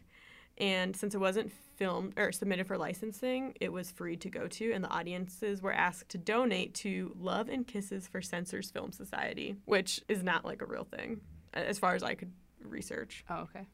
And 0.58 0.96
since 0.96 1.16
it 1.16 1.20
wasn't 1.20 1.52
filmed 1.52 2.14
or 2.18 2.32
submitted 2.32 2.68
for 2.68 2.78
licensing, 2.78 3.56
it 3.60 3.72
was 3.72 3.92
free 3.92 4.16
to 4.18 4.30
go 4.30 4.48
to, 4.48 4.72
and 4.72 4.84
the 4.84 4.90
audiences 4.90 5.62
were 5.62 5.74
asked 5.74 6.10
to 6.10 6.18
donate 6.18 6.74
to 6.76 7.16
Love 7.20 7.50
and 7.50 7.66
Kisses 7.66 8.08
for 8.08 8.22
Censors 8.22 8.70
Film 8.72 8.92
Society, 8.92 9.56
which 9.66 10.02
is 10.08 10.24
not 10.24 10.46
like 10.46 10.62
a 10.62 10.66
real 10.66 10.84
thing, 10.84 11.22
as 11.54 11.80
far 11.80 11.96
as 11.96 12.04
I 12.04 12.14
could 12.14 12.32
research. 12.64 13.26
Oh, 13.30 13.48
okay. 13.50 13.66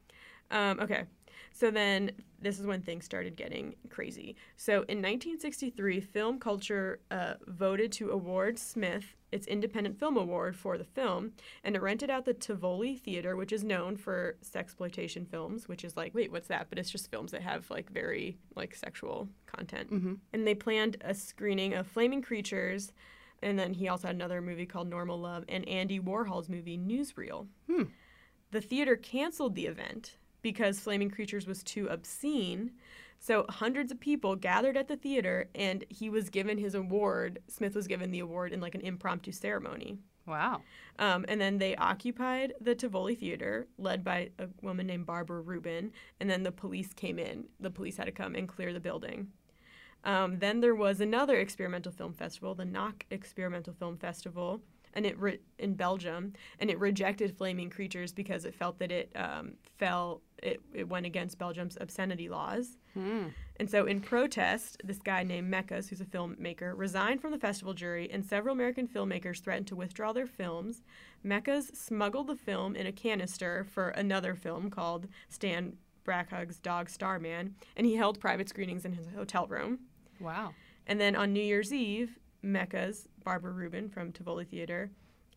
Um, 0.50 0.80
okay, 0.80 1.04
so 1.52 1.70
then 1.70 2.10
this 2.40 2.58
is 2.58 2.66
when 2.66 2.82
things 2.82 3.04
started 3.04 3.36
getting 3.36 3.74
crazy. 3.88 4.36
So 4.56 4.72
in 4.72 4.98
1963, 4.98 6.00
Film 6.00 6.38
Culture 6.38 7.00
uh, 7.10 7.34
voted 7.46 7.92
to 7.92 8.10
award 8.10 8.58
Smith 8.58 9.14
its 9.32 9.46
Independent 9.46 9.98
Film 9.98 10.16
Award 10.16 10.56
for 10.56 10.76
the 10.76 10.84
film, 10.84 11.32
and 11.64 11.76
it 11.76 11.82
rented 11.82 12.10
out 12.10 12.24
the 12.24 12.34
Tivoli 12.34 12.96
Theater, 12.96 13.36
which 13.36 13.52
is 13.52 13.64
known 13.64 13.96
for 13.96 14.36
sexploitation 14.44 15.26
films, 15.26 15.68
which 15.68 15.84
is 15.84 15.96
like, 15.96 16.14
wait, 16.14 16.32
what's 16.32 16.48
that? 16.48 16.66
But 16.68 16.78
it's 16.78 16.90
just 16.90 17.10
films 17.10 17.32
that 17.32 17.42
have 17.42 17.70
like 17.70 17.90
very 17.90 18.38
like 18.56 18.74
sexual 18.74 19.28
content. 19.46 19.88
hmm 19.88 20.14
And 20.32 20.46
they 20.46 20.54
planned 20.54 20.96
a 21.02 21.14
screening 21.14 21.74
of 21.74 21.86
Flaming 21.86 22.22
Creatures. 22.22 22.92
And 23.42 23.58
then 23.58 23.72
he 23.72 23.88
also 23.88 24.08
had 24.08 24.16
another 24.16 24.42
movie 24.42 24.66
called 24.66 24.88
Normal 24.88 25.18
Love 25.18 25.44
and 25.48 25.66
Andy 25.66 25.98
Warhol's 25.98 26.48
movie 26.50 26.76
Newsreel. 26.76 27.46
Hmm. 27.66 27.84
The 28.50 28.60
theater 28.60 28.96
canceled 28.96 29.54
the 29.54 29.66
event 29.66 30.16
because 30.42 30.80
Flaming 30.80 31.10
Creatures 31.10 31.46
was 31.46 31.62
too 31.62 31.86
obscene. 31.86 32.72
So 33.20 33.44
hundreds 33.48 33.92
of 33.92 34.00
people 34.00 34.34
gathered 34.34 34.78
at 34.78 34.88
the 34.88 34.96
theater 34.96 35.50
and 35.54 35.84
he 35.90 36.08
was 36.08 36.30
given 36.30 36.56
his 36.56 36.74
award. 36.74 37.40
Smith 37.48 37.74
was 37.74 37.86
given 37.86 38.10
the 38.10 38.20
award 38.20 38.52
in 38.52 38.60
like 38.60 38.74
an 38.74 38.80
impromptu 38.80 39.30
ceremony. 39.30 39.98
Wow. 40.26 40.62
Um, 40.98 41.26
and 41.28 41.38
then 41.40 41.58
they 41.58 41.76
occupied 41.76 42.54
the 42.60 42.74
Tivoli 42.74 43.14
Theater, 43.14 43.66
led 43.76 44.02
by 44.02 44.30
a 44.38 44.46
woman 44.62 44.86
named 44.86 45.06
Barbara 45.06 45.42
Rubin. 45.42 45.92
And 46.18 46.30
then 46.30 46.42
the 46.42 46.52
police 46.52 46.94
came 46.94 47.18
in. 47.18 47.44
The 47.60 47.70
police 47.70 47.98
had 47.98 48.04
to 48.06 48.12
come 48.12 48.34
and 48.34 48.48
clear 48.48 48.72
the 48.72 48.80
building. 48.80 49.28
Um, 50.04 50.38
then 50.38 50.60
there 50.60 50.74
was 50.74 51.00
another 51.00 51.36
experimental 51.36 51.92
film 51.92 52.14
festival, 52.14 52.54
the 52.54 52.64
Knokke 52.64 53.02
Experimental 53.10 53.74
Film 53.74 53.98
Festival, 53.98 54.62
and 54.94 55.04
it 55.04 55.18
re- 55.18 55.40
in 55.58 55.74
Belgium, 55.74 56.32
and 56.58 56.70
it 56.70 56.78
rejected 56.78 57.36
Flaming 57.36 57.68
Creatures 57.68 58.12
because 58.12 58.46
it 58.46 58.54
felt 58.54 58.78
that 58.78 58.90
it 58.90 59.12
um, 59.14 59.52
fell, 59.78 60.22
it, 60.42 60.60
it 60.72 60.88
went 60.88 61.04
against 61.04 61.38
Belgium's 61.38 61.76
obscenity 61.80 62.30
laws. 62.30 62.78
Hmm. 62.94 63.28
And 63.58 63.70
so, 63.70 63.84
in 63.84 64.00
protest, 64.00 64.80
this 64.82 64.98
guy 64.98 65.22
named 65.22 65.52
Mekas, 65.52 65.88
who's 65.88 66.00
a 66.00 66.06
filmmaker, 66.06 66.72
resigned 66.74 67.20
from 67.20 67.30
the 67.30 67.38
festival 67.38 67.74
jury, 67.74 68.10
and 68.10 68.24
several 68.24 68.54
American 68.54 68.88
filmmakers 68.88 69.42
threatened 69.42 69.66
to 69.66 69.76
withdraw 69.76 70.12
their 70.12 70.26
films. 70.26 70.82
Mekas 71.24 71.76
smuggled 71.76 72.26
the 72.26 72.36
film 72.36 72.74
in 72.74 72.86
a 72.86 72.92
canister 72.92 73.66
for 73.70 73.90
another 73.90 74.34
film 74.34 74.70
called 74.70 75.08
Stan 75.28 75.76
Brakhage's 76.04 76.58
Dog 76.58 76.88
Starman, 76.88 77.54
and 77.76 77.86
he 77.86 77.96
held 77.96 78.18
private 78.18 78.48
screenings 78.48 78.84
in 78.84 78.92
his 78.94 79.08
hotel 79.14 79.46
room. 79.46 79.80
Wow. 80.18 80.54
And 80.86 80.98
then 80.98 81.14
on 81.14 81.32
New 81.32 81.42
Year's 81.42 81.72
Eve, 81.72 82.18
Mekas 82.42 83.06
Barbara 83.22 83.52
Rubin 83.52 83.88
from 83.88 84.12
Tivoli 84.12 84.44
Theater 84.44 84.90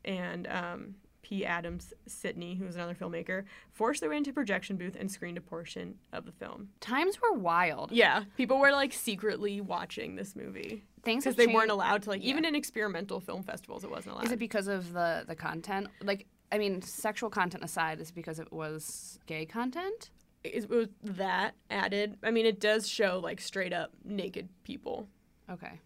and 0.06 0.48
um, 0.48 0.96
P. 1.24 1.44
Adams 1.46 1.94
Sitney, 2.08 2.56
who 2.58 2.66
was 2.66 2.76
another 2.76 2.94
filmmaker, 2.94 3.46
forced 3.72 4.02
their 4.02 4.10
way 4.12 4.18
into 4.18 4.32
projection 4.32 4.76
booth 4.78 4.96
and 5.00 5.10
screened 5.12 5.38
a 5.38 5.42
portion 5.42 5.96
of 6.12 6.26
the 6.26 6.32
film. 6.32 6.70
Times 6.82 7.20
were 7.22 7.34
wild. 7.34 7.92
Yeah, 7.92 8.26
people 8.38 8.60
were 8.60 8.72
like 8.72 8.94
secretly 8.94 9.60
watching 9.62 10.16
this 10.16 10.36
movie 10.36 10.84
Things 11.04 11.24
because 11.24 11.36
they 11.36 11.48
weren't 11.48 11.72
allowed 11.72 12.04
to 12.04 12.10
like 12.12 12.24
Yeah. 12.24 12.30
even 12.30 12.46
in 12.46 12.54
experimental 12.56 13.20
film 13.20 13.42
festivals 13.44 13.84
it 13.84 13.90
wasn't 13.90 14.14
allowed. 14.16 14.26
Is 14.26 14.32
it 14.32 14.40
because 14.40 14.68
of 14.68 14.94
the 14.94 15.24
the 15.28 15.36
content? 15.36 15.88
Like, 16.02 16.28
I 16.52 16.58
mean, 16.60 16.82
sexual 16.84 17.30
content 17.32 17.64
aside, 17.64 18.00
is 18.00 18.10
it 18.10 18.16
because 18.16 18.40
it 18.40 18.52
was 18.54 19.18
gay 19.26 19.46
content? 19.46 20.12
it 20.44 20.70
was 20.70 20.90
that 21.02 21.56
added. 21.70 22.18
I 22.22 22.30
mean, 22.32 22.46
it 22.46 22.60
does 22.60 22.86
show 22.86 23.18
like 23.24 23.40
straight 23.40 23.72
up 23.72 23.92
naked 24.04 24.50
people 24.66 25.08
Okay. 25.50 25.80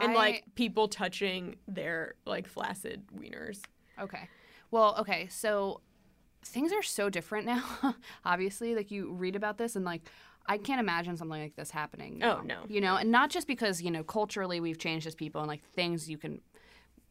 and 0.00 0.10
I- 0.10 0.14
like 0.14 0.44
people 0.56 0.88
touching 0.88 1.54
their 1.68 2.14
like 2.26 2.48
flaccid 2.48 3.04
wieners. 3.16 3.60
Okay. 4.00 4.28
Well, 4.72 4.96
okay. 4.98 5.28
So 5.28 5.80
things 6.44 6.72
are 6.72 6.82
so 6.82 7.08
different 7.08 7.46
now. 7.46 7.62
Obviously, 8.24 8.74
like 8.74 8.90
you 8.90 9.12
read 9.12 9.36
about 9.36 9.58
this 9.58 9.76
and 9.76 9.84
like 9.84 10.02
I 10.46 10.58
can't 10.58 10.80
imagine 10.80 11.16
something 11.16 11.40
like 11.40 11.54
this 11.54 11.70
happening. 11.70 12.20
Oh, 12.24 12.40
no. 12.44 12.56
You 12.68 12.80
know, 12.80 12.96
and 12.96 13.12
not 13.12 13.30
just 13.30 13.46
because 13.46 13.80
you 13.80 13.92
know 13.92 14.02
culturally 14.02 14.58
we've 14.58 14.78
changed 14.78 15.06
as 15.06 15.14
people 15.14 15.40
and 15.40 15.48
like 15.48 15.62
things 15.62 16.10
you 16.10 16.18
can, 16.18 16.40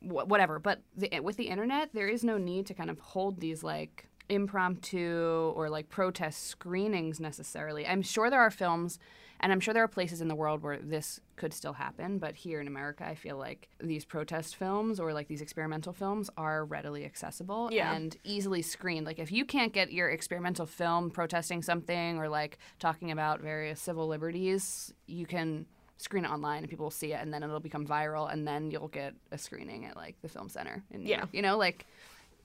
wh- 0.02 0.28
whatever. 0.28 0.60
But 0.60 0.82
the, 0.98 1.14
eh, 1.14 1.20
with 1.20 1.38
the 1.38 1.46
internet, 1.46 1.92
there 1.94 2.10
is 2.10 2.26
no 2.26 2.38
need 2.38 2.66
to 2.66 2.74
kind 2.74 2.90
of 2.90 3.00
hold 3.00 3.40
these 3.40 3.64
like 3.64 4.10
impromptu 4.28 5.54
or 5.56 5.70
like 5.70 5.90
protest 5.90 6.48
screenings 6.48 7.20
necessarily. 7.20 7.86
I'm 7.86 8.02
sure 8.02 8.30
there 8.30 8.42
are 8.42 8.52
films 8.52 9.00
and 9.42 9.52
I'm 9.52 9.60
sure 9.60 9.74
there 9.74 9.84
are 9.84 9.88
places 9.90 10.22
in 10.22 10.28
the 10.28 10.36
world 10.36 10.62
where 10.62 10.78
this 10.78 11.20
could 11.36 11.54
still 11.54 11.74
happen, 11.74 12.20
but 12.20 12.36
here 12.36 12.62
in 12.62 12.68
America, 12.68 13.06
I 13.06 13.16
feel 13.16 13.38
like 13.38 13.68
these 13.80 14.06
protest 14.06 14.56
films 14.56 15.00
or 15.00 15.14
like 15.14 15.28
these 15.28 15.42
experimental 15.42 15.92
films 15.94 16.30
are 16.38 16.64
readily 16.66 17.04
accessible 17.06 17.70
Yeah. 17.72 17.94
and 17.94 18.16
easily 18.24 18.62
screened. 18.62 19.06
Like 19.06 19.20
if 19.20 19.32
you 19.32 19.44
can't 19.44 19.74
get 19.74 19.92
your 19.92 20.10
experimental 20.10 20.66
film 20.66 21.10
protesting 21.10 21.62
something 21.64 22.18
or 22.20 22.30
like 22.30 22.60
talking 22.80 23.12
about 23.12 23.42
various 23.42 23.82
civil 23.82 24.08
liberties, 24.08 24.94
you 25.08 25.26
can 25.26 25.66
screen 25.98 26.26
it 26.26 26.32
online 26.32 26.60
and 26.60 26.70
people 26.70 26.86
will 26.86 26.92
see 26.92 27.14
it 27.14 27.20
and 27.22 27.34
then 27.34 27.44
it'll 27.44 27.60
become 27.60 27.86
viral 27.86 28.32
and 28.32 28.48
then 28.48 28.72
you'll 28.72 28.88
get 28.88 29.14
a 29.32 29.38
screening 29.38 29.86
at 29.86 29.96
like 29.96 30.16
the 30.22 30.30
film 30.30 30.50
center 30.50 30.84
in 30.92 31.04
New 31.04 31.10
Yeah. 31.10 31.18
York. 31.18 31.30
You 31.34 31.42
know, 31.42 31.58
like 31.58 31.86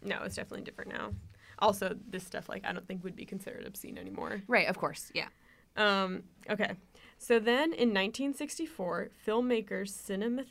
No, 0.03 0.23
it's 0.25 0.35
definitely 0.37 0.65
different 0.65 0.93
now. 0.93 1.13
Also, 1.59 1.97
this 2.09 2.23
stuff 2.25 2.49
like 2.51 2.65
I 2.67 2.73
don't 2.73 2.87
think 2.87 3.03
would 3.03 3.17
be 3.17 3.25
considered 3.25 3.67
obscene 3.67 3.97
anymore. 3.99 4.43
right, 4.47 4.69
of 4.69 4.77
course. 4.79 5.11
Yeah. 5.15 5.29
Um, 5.77 6.23
okay. 6.51 6.73
So 7.19 7.39
then 7.39 7.73
in 7.73 7.93
1964, 7.95 9.11
filmmakers 9.27 9.91
Cinemath- 9.91 10.47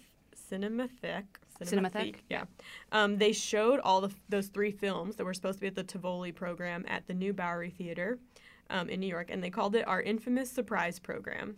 Cinematheque, 0.50 1.24
Cinematheque? 1.62 2.16
yeah, 2.30 2.46
um, 2.92 3.18
they 3.18 3.32
showed 3.32 3.80
all 3.80 4.02
the, 4.02 4.12
those 4.30 4.48
three 4.48 4.72
films 4.72 5.16
that 5.16 5.24
were 5.24 5.34
supposed 5.34 5.58
to 5.58 5.62
be 5.62 5.68
at 5.68 5.76
the 5.76 5.84
Tivoli 5.84 6.32
program 6.32 6.86
at 6.88 7.08
the 7.08 7.14
New 7.14 7.34
Bowery 7.34 7.70
Theater 7.70 8.20
um, 8.70 8.90
in 8.90 9.00
New 9.00 9.08
York, 9.08 9.30
and 9.30 9.44
they 9.44 9.50
called 9.50 9.76
it 9.76 9.88
our 9.88 10.02
infamous 10.02 10.52
surprise 10.52 11.00
program. 11.00 11.56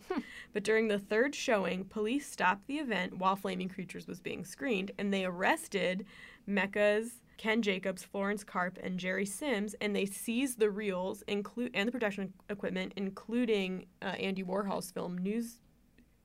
But 0.52 0.64
during 0.64 0.88
the 0.88 0.98
third 0.98 1.34
showing, 1.34 1.84
police 1.84 2.30
stopped 2.30 2.66
the 2.66 2.76
event 2.78 3.16
while 3.18 3.36
Flaming 3.36 3.68
Creatures 3.68 4.06
was 4.06 4.20
being 4.20 4.44
screened, 4.44 4.90
and 4.98 5.12
they 5.12 5.24
arrested 5.24 6.06
Mekas 6.48 7.20
Ken 7.38 7.62
Jacobs, 7.62 8.02
Florence 8.02 8.42
Karpf, 8.44 8.78
and 8.82 8.98
Jerry 8.98 9.24
Sims, 9.24 9.74
and 9.80 9.94
they 9.94 10.04
seized 10.06 10.58
the 10.58 10.70
reels 10.70 11.22
include 11.28 11.70
and 11.72 11.86
the 11.86 11.92
production 11.92 12.32
equipment, 12.50 12.92
including 12.96 13.86
uh, 14.02 14.06
Andy 14.06 14.42
Warhol's 14.42 14.90
film 14.90 15.16
News. 15.18 15.60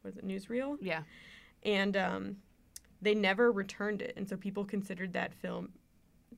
What 0.02 0.12
is 0.12 0.18
it? 0.18 0.28
Newsreel. 0.28 0.78
Yeah. 0.82 1.04
and 1.62 1.96
um, 1.96 2.38
they 3.02 3.14
never 3.14 3.52
returned 3.52 4.02
it, 4.02 4.14
and 4.18 4.28
so 4.28 4.36
people 4.36 4.66
considered 4.66 5.14
that 5.14 5.34
film 5.34 5.70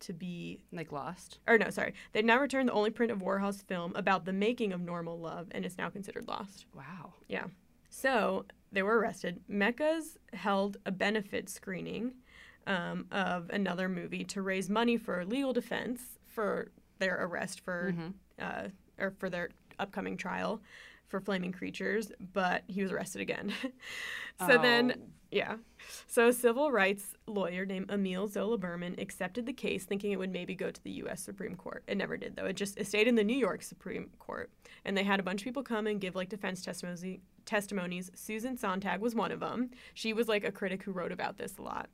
to 0.01 0.13
be, 0.13 0.59
Like 0.71 0.91
Lost. 0.91 1.39
or 1.47 1.57
no, 1.57 1.69
sorry, 1.69 1.93
they 2.13 2.21
now 2.21 2.39
returned 2.39 2.69
the 2.69 2.73
only 2.73 2.89
print 2.89 3.11
of 3.11 3.19
Warhol's 3.19 3.61
film 3.61 3.93
about 3.95 4.25
the 4.25 4.33
making 4.33 4.73
of 4.73 4.81
Normal 4.81 5.19
Love, 5.19 5.47
and 5.51 5.65
it's 5.65 5.77
now 5.77 5.89
considered 5.89 6.27
lost. 6.27 6.65
Wow. 6.75 7.13
Yeah, 7.27 7.45
so 7.89 8.45
they 8.71 8.83
were 8.83 8.99
arrested. 8.99 9.39
Mekas 9.49 10.17
held 10.33 10.77
a 10.85 10.91
benefit 10.91 11.49
screening 11.49 12.13
um, 12.67 13.05
of 13.11 13.49
another 13.51 13.87
movie 13.87 14.23
to 14.25 14.41
raise 14.41 14.69
money 14.69 14.97
for 14.97 15.23
legal 15.25 15.53
defense 15.53 16.01
for 16.25 16.71
their 16.99 17.23
arrest 17.25 17.59
for, 17.61 17.93
uh, 18.39 18.67
or 18.99 19.11
for 19.19 19.29
their 19.29 19.49
upcoming 19.79 20.17
trial 20.17 20.61
for 21.07 21.19
flaming 21.19 21.51
creatures, 21.51 22.11
but 22.33 22.63
he 22.67 22.81
was 22.81 22.91
arrested 22.91 23.21
again. 23.21 23.53
so 24.47 24.57
then, 24.57 24.93
Oh. 24.97 25.01
Yeah. 25.35 25.57
So 26.07 26.29
a 26.29 26.33
civil 26.33 26.71
rights 26.71 27.13
lawyer 27.27 27.65
named 27.65 27.91
Emil 27.91 28.27
Zola 28.29 28.57
Berman 28.57 28.95
accepted 28.97 29.45
the 29.45 29.53
case, 29.53 29.83
thinking 29.83 30.13
it 30.13 30.17
would 30.17 30.31
maybe 30.31 30.55
go 30.55 30.71
to 30.71 30.83
the 30.83 30.91
U.S. 30.91 31.21
Supreme 31.21 31.55
Court. 31.55 31.83
It 31.87 31.97
never 31.97 32.15
did, 32.15 32.37
though. 32.37 32.45
It 32.45 32.55
just 32.55 32.77
it 32.77 32.87
stayed 32.87 33.07
in 33.07 33.15
the 33.15 33.23
New 33.23 33.35
York 33.37 33.61
Supreme 33.61 34.09
Court, 34.17 34.49
and 34.85 34.95
they 34.97 35.03
had 35.03 35.19
a 35.19 35.23
bunch 35.23 35.41
of 35.41 35.43
people 35.43 35.61
come 35.61 35.87
and 35.87 35.99
give 35.99 36.15
like 36.15 36.29
defense 36.29 36.61
testimonies. 36.63 37.19
Testimonies. 37.45 38.09
Susan 38.15 38.57
Sontag 38.57 39.01
was 39.01 39.13
one 39.13 39.31
of 39.31 39.41
them. 39.41 39.69
She 39.93 40.13
was 40.13 40.27
like 40.27 40.43
a 40.45 40.51
critic 40.51 40.81
who 40.81 40.91
wrote 40.93 41.11
about 41.11 41.37
this 41.37 41.57
a 41.57 41.61
lot. 41.61 41.89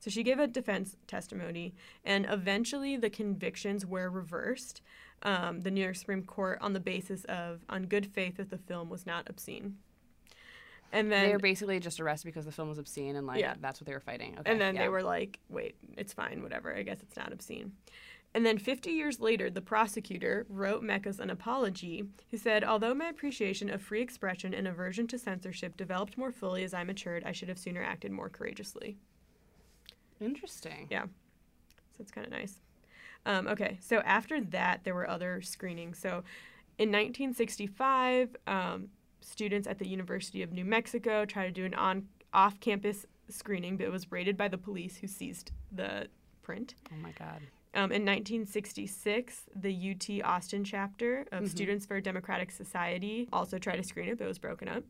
So 0.00 0.10
she 0.10 0.22
gave 0.24 0.38
a 0.40 0.46
defense 0.46 0.96
testimony, 1.06 1.74
and 2.02 2.26
eventually 2.28 2.96
the 2.96 3.10
convictions 3.10 3.84
were 3.84 4.10
reversed. 4.10 4.80
Um, 5.22 5.60
the 5.60 5.70
New 5.70 5.82
York 5.82 5.96
Supreme 5.96 6.24
Court 6.24 6.58
on 6.60 6.72
the 6.72 6.80
basis 6.80 7.24
of 7.24 7.60
on 7.68 7.84
good 7.84 8.06
faith 8.06 8.36
that 8.38 8.50
the 8.50 8.58
film 8.58 8.88
was 8.88 9.06
not 9.06 9.28
obscene. 9.28 9.76
And 10.96 11.12
then 11.12 11.26
they 11.26 11.32
were 11.32 11.38
basically 11.38 11.78
just 11.78 12.00
arrested 12.00 12.26
because 12.26 12.44
the 12.46 12.52
film 12.52 12.68
was 12.68 12.78
obscene 12.78 13.16
and 13.16 13.26
like 13.26 13.40
Yeah. 13.40 13.54
that's 13.60 13.80
what 13.80 13.86
they 13.86 13.92
were 13.92 14.00
fighting. 14.00 14.36
Okay. 14.38 14.50
and 14.50 14.60
then 14.60 14.74
yeah. 14.74 14.82
they 14.82 14.88
were 14.88 15.02
like, 15.02 15.38
wait, 15.48 15.76
it's 15.96 16.12
fine, 16.12 16.42
whatever. 16.42 16.74
I 16.74 16.82
guess 16.82 17.02
it's 17.02 17.16
not 17.16 17.32
obscene. 17.32 17.72
And 18.34 18.44
then 18.44 18.58
50 18.58 18.90
years 18.90 19.18
later, 19.20 19.48
the 19.50 19.62
prosecutor 19.62 20.44
wrote 20.50 20.82
Mekas 20.82 21.20
an 21.20 21.30
apology, 21.30 22.04
He 22.26 22.36
said, 22.36 22.64
Although 22.64 22.94
my 22.94 23.08
appreciation 23.08 23.70
of 23.70 23.80
free 23.80 24.02
expression 24.02 24.52
and 24.52 24.68
aversion 24.68 25.06
to 25.08 25.18
censorship 25.18 25.76
developed 25.76 26.18
more 26.18 26.32
fully 26.32 26.62
as 26.64 26.74
I 26.74 26.84
matured, 26.84 27.24
I 27.24 27.32
should 27.32 27.48
have 27.48 27.58
sooner 27.58 27.82
acted 27.82 28.12
more 28.12 28.28
courageously. 28.28 28.98
interesting. 30.20 30.86
Yeah. 30.90 31.04
So 31.92 32.00
it's 32.02 32.10
kind 32.10 32.26
of 32.26 32.32
nice. 32.32 32.60
Um, 33.24 33.48
okay, 33.48 33.78
so 33.80 33.98
after 34.00 34.40
that, 34.40 34.84
there 34.84 34.94
were 34.94 35.08
other 35.08 35.40
screenings. 35.42 35.98
So 35.98 36.22
in 36.78 36.90
1965, 36.90 38.36
um, 38.46 38.88
students 39.26 39.66
at 39.66 39.78
the 39.78 39.86
University 39.88 40.42
of 40.42 40.52
New 40.52 40.64
Mexico 40.64 41.24
tried 41.24 41.46
to 41.46 41.52
do 41.52 41.64
an 41.64 41.74
on 41.74 42.06
off 42.32 42.60
campus 42.60 43.06
screening, 43.28 43.76
but 43.76 43.86
it 43.86 43.90
was 43.92 44.10
raided 44.12 44.36
by 44.36 44.48
the 44.48 44.58
police 44.58 44.96
who 44.98 45.06
seized 45.06 45.50
the 45.72 46.06
print. 46.42 46.74
Oh 46.92 46.96
my 47.02 47.10
god. 47.12 47.40
Um, 47.74 47.92
in 47.92 48.04
1966, 48.06 49.42
the 49.54 49.90
UT 49.90 50.24
Austin 50.24 50.64
chapter 50.64 51.26
of 51.32 51.48
Students 51.48 51.84
for 51.84 51.96
a 51.96 52.02
Democratic 52.02 52.50
Society 52.50 53.28
also 53.32 53.58
tried 53.58 53.76
to 53.76 53.82
screen 53.82 54.08
it, 54.08 54.16
but 54.18 54.24
it 54.24 54.28
was 54.28 54.38
broken 54.38 54.68
up. 54.68 54.82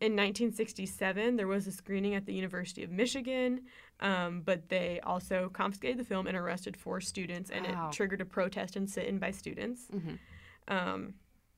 In 0.00 0.12
1967, 0.16 1.36
there 1.36 1.46
was 1.46 1.66
a 1.66 1.72
screening 1.72 2.14
at 2.14 2.24
the 2.26 2.32
University 2.32 2.82
of 2.82 2.90
Michigan, 2.90 3.60
um, 4.00 4.40
but 4.44 4.68
they 4.68 5.00
also 5.02 5.50
confiscated 5.52 5.98
the 5.98 6.04
film 6.04 6.26
and 6.26 6.36
arrested 6.36 6.76
four 6.76 7.00
students, 7.00 7.50
and 7.50 7.66
Wow. 7.66 7.88
it 7.88 7.92
triggered 7.92 8.20
a 8.20 8.24
protest 8.24 8.76
and 8.76 8.88
sit-in 8.88 9.18
by 9.18 9.30
students. 9.30 9.88
Um, 10.68 11.14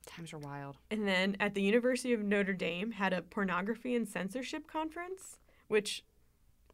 Times 0.07 0.33
are 0.33 0.39
wild. 0.39 0.77
and 0.89 1.07
then 1.07 1.37
at 1.39 1.53
the 1.53 1.61
University 1.61 2.13
of 2.13 2.23
Notre 2.23 2.53
Dame 2.53 2.91
had 2.91 3.13
a 3.13 3.21
pornography 3.21 3.95
and 3.95 4.07
censorship 4.07 4.65
conference, 4.67 5.37
which 5.67 6.03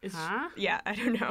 is 0.01 0.13
Huh? 0.13 0.49
yeah, 0.55 0.81
I 0.85 0.95
don't 0.95 1.13
know. 1.13 1.29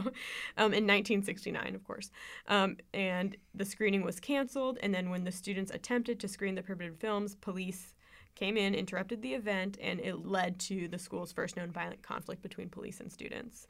Um, 0.57 0.73
in 0.73 0.87
1969, 0.87 1.75
of 1.75 1.85
course. 1.85 2.11
Um, 2.49 2.77
and 2.93 3.37
the 3.55 3.65
screening 3.65 4.03
was 4.03 4.19
canceled. 4.19 4.79
And 4.83 4.95
then 4.95 5.11
when 5.11 5.25
the 5.25 5.33
students 5.33 5.71
attempted 5.71 6.19
to 6.21 6.29
screen 6.29 6.55
the 6.55 6.63
prohibited 6.63 6.99
films, 6.99 7.35
police 7.35 7.95
came 8.35 8.57
in, 8.57 8.75
interrupted 8.75 9.21
the 9.21 9.35
event, 9.35 9.77
and 9.81 10.01
it 10.01 10.25
led 10.25 10.59
to 10.61 10.89
the 10.89 10.99
school's 10.99 11.33
first 11.33 11.55
known 11.57 11.71
violent 11.71 12.03
conflict 12.03 12.41
between 12.43 12.71
police 12.71 12.99
and 12.99 13.13
students. 13.13 13.69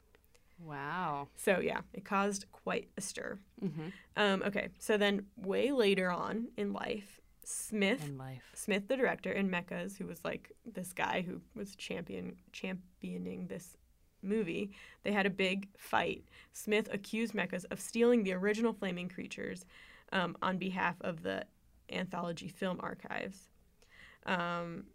Wow. 0.57 1.27
So 1.35 1.59
yeah, 1.59 1.81
it 1.93 2.05
caused 2.05 2.45
quite 2.53 2.87
a 2.97 3.01
stir. 3.01 3.39
Mm-hmm. 3.61 3.87
Um, 4.15 4.41
okay, 4.45 4.69
so 4.79 4.95
then 4.97 5.25
way 5.35 5.71
later 5.73 6.09
on 6.09 6.47
in 6.55 6.71
life, 6.71 7.19
Smith 7.45 8.05
In 8.05 8.17
life. 8.17 8.43
Smith, 8.53 8.87
the 8.87 8.97
director, 8.97 9.31
and 9.31 9.49
Mekas, 9.49 9.97
who 9.97 10.05
was 10.05 10.23
like 10.23 10.51
this 10.65 10.93
guy 10.93 11.21
who 11.21 11.41
was 11.55 11.75
champion 11.75 12.35
championing 12.51 13.47
this 13.47 13.75
movie, 14.21 14.71
they 15.03 15.11
had 15.11 15.25
a 15.25 15.29
big 15.29 15.67
fight. 15.77 16.23
Smith 16.53 16.87
accused 16.91 17.33
Mekas 17.33 17.65
of 17.71 17.79
stealing 17.79 18.23
the 18.23 18.33
original 18.33 18.73
Flaming 18.73 19.09
Creatures 19.09 19.65
um, 20.11 20.37
on 20.41 20.57
behalf 20.57 20.95
of 21.01 21.23
the 21.23 21.45
Anthology 21.91 22.47
Film 22.47 22.79
Archives. 22.81 23.49
Um, 24.25 24.85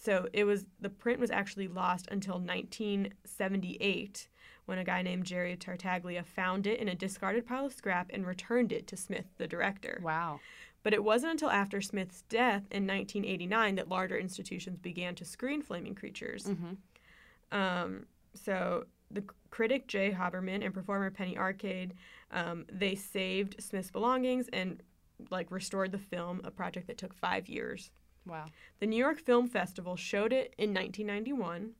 so 0.00 0.28
it 0.32 0.44
was 0.44 0.64
the 0.80 0.88
print 0.88 1.20
was 1.20 1.30
actually 1.30 1.68
lost 1.68 2.08
until 2.10 2.34
1978 2.34 4.28
when 4.66 4.78
a 4.78 4.84
guy 4.84 5.02
named 5.02 5.24
Jerry 5.24 5.56
Tartaglia 5.56 6.22
found 6.22 6.66
it 6.66 6.78
in 6.78 6.88
a 6.88 6.94
discarded 6.94 7.46
pile 7.46 7.66
of 7.66 7.72
scrap 7.72 8.10
and 8.12 8.26
returned 8.26 8.72
it 8.72 8.86
to 8.88 8.96
Smith, 8.96 9.26
the 9.36 9.48
director. 9.48 10.00
Wow. 10.02 10.40
But 10.82 10.92
it 10.94 11.04
wasn't 11.04 11.32
until 11.32 11.50
after 11.50 11.80
Smith's 11.80 12.22
death 12.22 12.64
in 12.70 12.86
1989 12.86 13.76
that 13.76 13.88
larger 13.88 14.18
institutions 14.18 14.78
began 14.78 15.14
to 15.16 15.24
screen 15.24 15.62
flaming 15.62 15.94
creatures. 15.94 16.44
Mm-hmm. 16.44 17.56
Um, 17.56 18.06
so 18.34 18.86
the 19.10 19.24
critic 19.50 19.86
Jay 19.86 20.10
Hoberman 20.10 20.64
and 20.64 20.74
performer 20.74 21.10
Penny 21.10 21.36
Arcade, 21.36 21.94
um, 22.30 22.66
they 22.72 22.94
saved 22.94 23.62
Smith's 23.62 23.90
belongings 23.90 24.48
and 24.52 24.82
like 25.30 25.50
restored 25.50 25.92
the 25.92 25.98
film, 25.98 26.40
a 26.44 26.50
project 26.50 26.86
that 26.88 26.98
took 26.98 27.14
five 27.14 27.48
years. 27.48 27.90
Wow. 28.26 28.46
The 28.80 28.86
New 28.86 28.96
York 28.96 29.20
Film 29.20 29.48
Festival 29.48 29.96
showed 29.96 30.32
it 30.32 30.54
in 30.58 30.70
1991, 30.70 31.72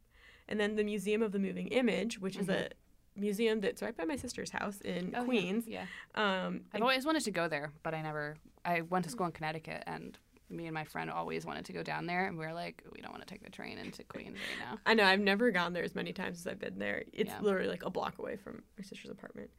and 0.49 0.61
then 0.61 0.77
the 0.77 0.85
Museum 0.85 1.23
of 1.23 1.33
the 1.33 1.39
Moving 1.39 1.69
Image, 1.69 2.19
which 2.19 2.37
is 2.37 2.49
a 2.49 2.69
museum 3.17 3.61
that's 3.61 3.83
right 3.83 3.97
by 3.97 4.05
my 4.05 4.17
sister's 4.17 4.51
house 4.51 4.81
in. 4.81 5.15
Oh. 5.17 5.25
Queens. 5.25 5.67
Yeah. 5.67 5.87
Um, 6.15 6.63
I've 6.73 6.83
always 6.83 7.05
wanted 7.05 7.25
to 7.25 7.31
go 7.31 7.49
there, 7.49 7.73
but 7.83 7.95
I 7.95 8.03
never. 8.03 8.37
I 8.65 8.83
went 8.83 9.05
to 9.05 9.11
school 9.11 9.27
in 9.27 9.33
Connecticut, 9.33 9.83
and 9.87 10.17
me 10.49 10.67
and 10.67 10.75
my 10.75 10.85
friend 10.85 11.11
always 11.11 11.45
wanted 11.47 11.65
to 11.67 11.73
go 11.73 11.83
down 11.83 12.07
there, 12.07 12.27
and 12.27 12.39
we 12.39 12.45
were 12.47 12.53
like, 12.53 12.83
we 12.95 13.01
don't 13.01 13.11
want 13.11 13.27
to 13.27 13.29
take 13.33 13.43
the 13.43 13.51
train 13.51 13.79
into 13.79 14.05
Queens 14.05 14.37
right 14.37 14.71
now. 14.71 14.79
I 14.87 14.95
know 14.95 15.05
I've 15.05 15.21
never 15.21 15.51
gone 15.51 15.73
there 15.73 15.83
as 15.85 15.95
many 15.95 16.13
times 16.13 16.39
as 16.41 16.47
I've 16.47 16.59
been 16.59 16.79
there. 16.79 17.05
It's 17.13 17.31
Yeah. 17.31 17.41
literally 17.41 17.69
like 17.69 17.85
a 17.85 17.91
block 17.91 18.19
away 18.19 18.37
from 18.37 18.63
my 18.79 18.85
sister's 18.85 19.11
apartment. 19.11 19.51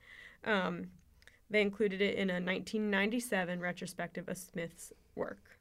Um, 0.45 0.87
they 1.49 1.61
included 1.61 2.01
it 2.01 2.15
in 2.15 2.29
a 2.29 2.33
1997 2.39 3.59
retrospective 3.59 4.27
of 4.29 4.37
Smith's 4.37 4.93
work. 5.15 5.59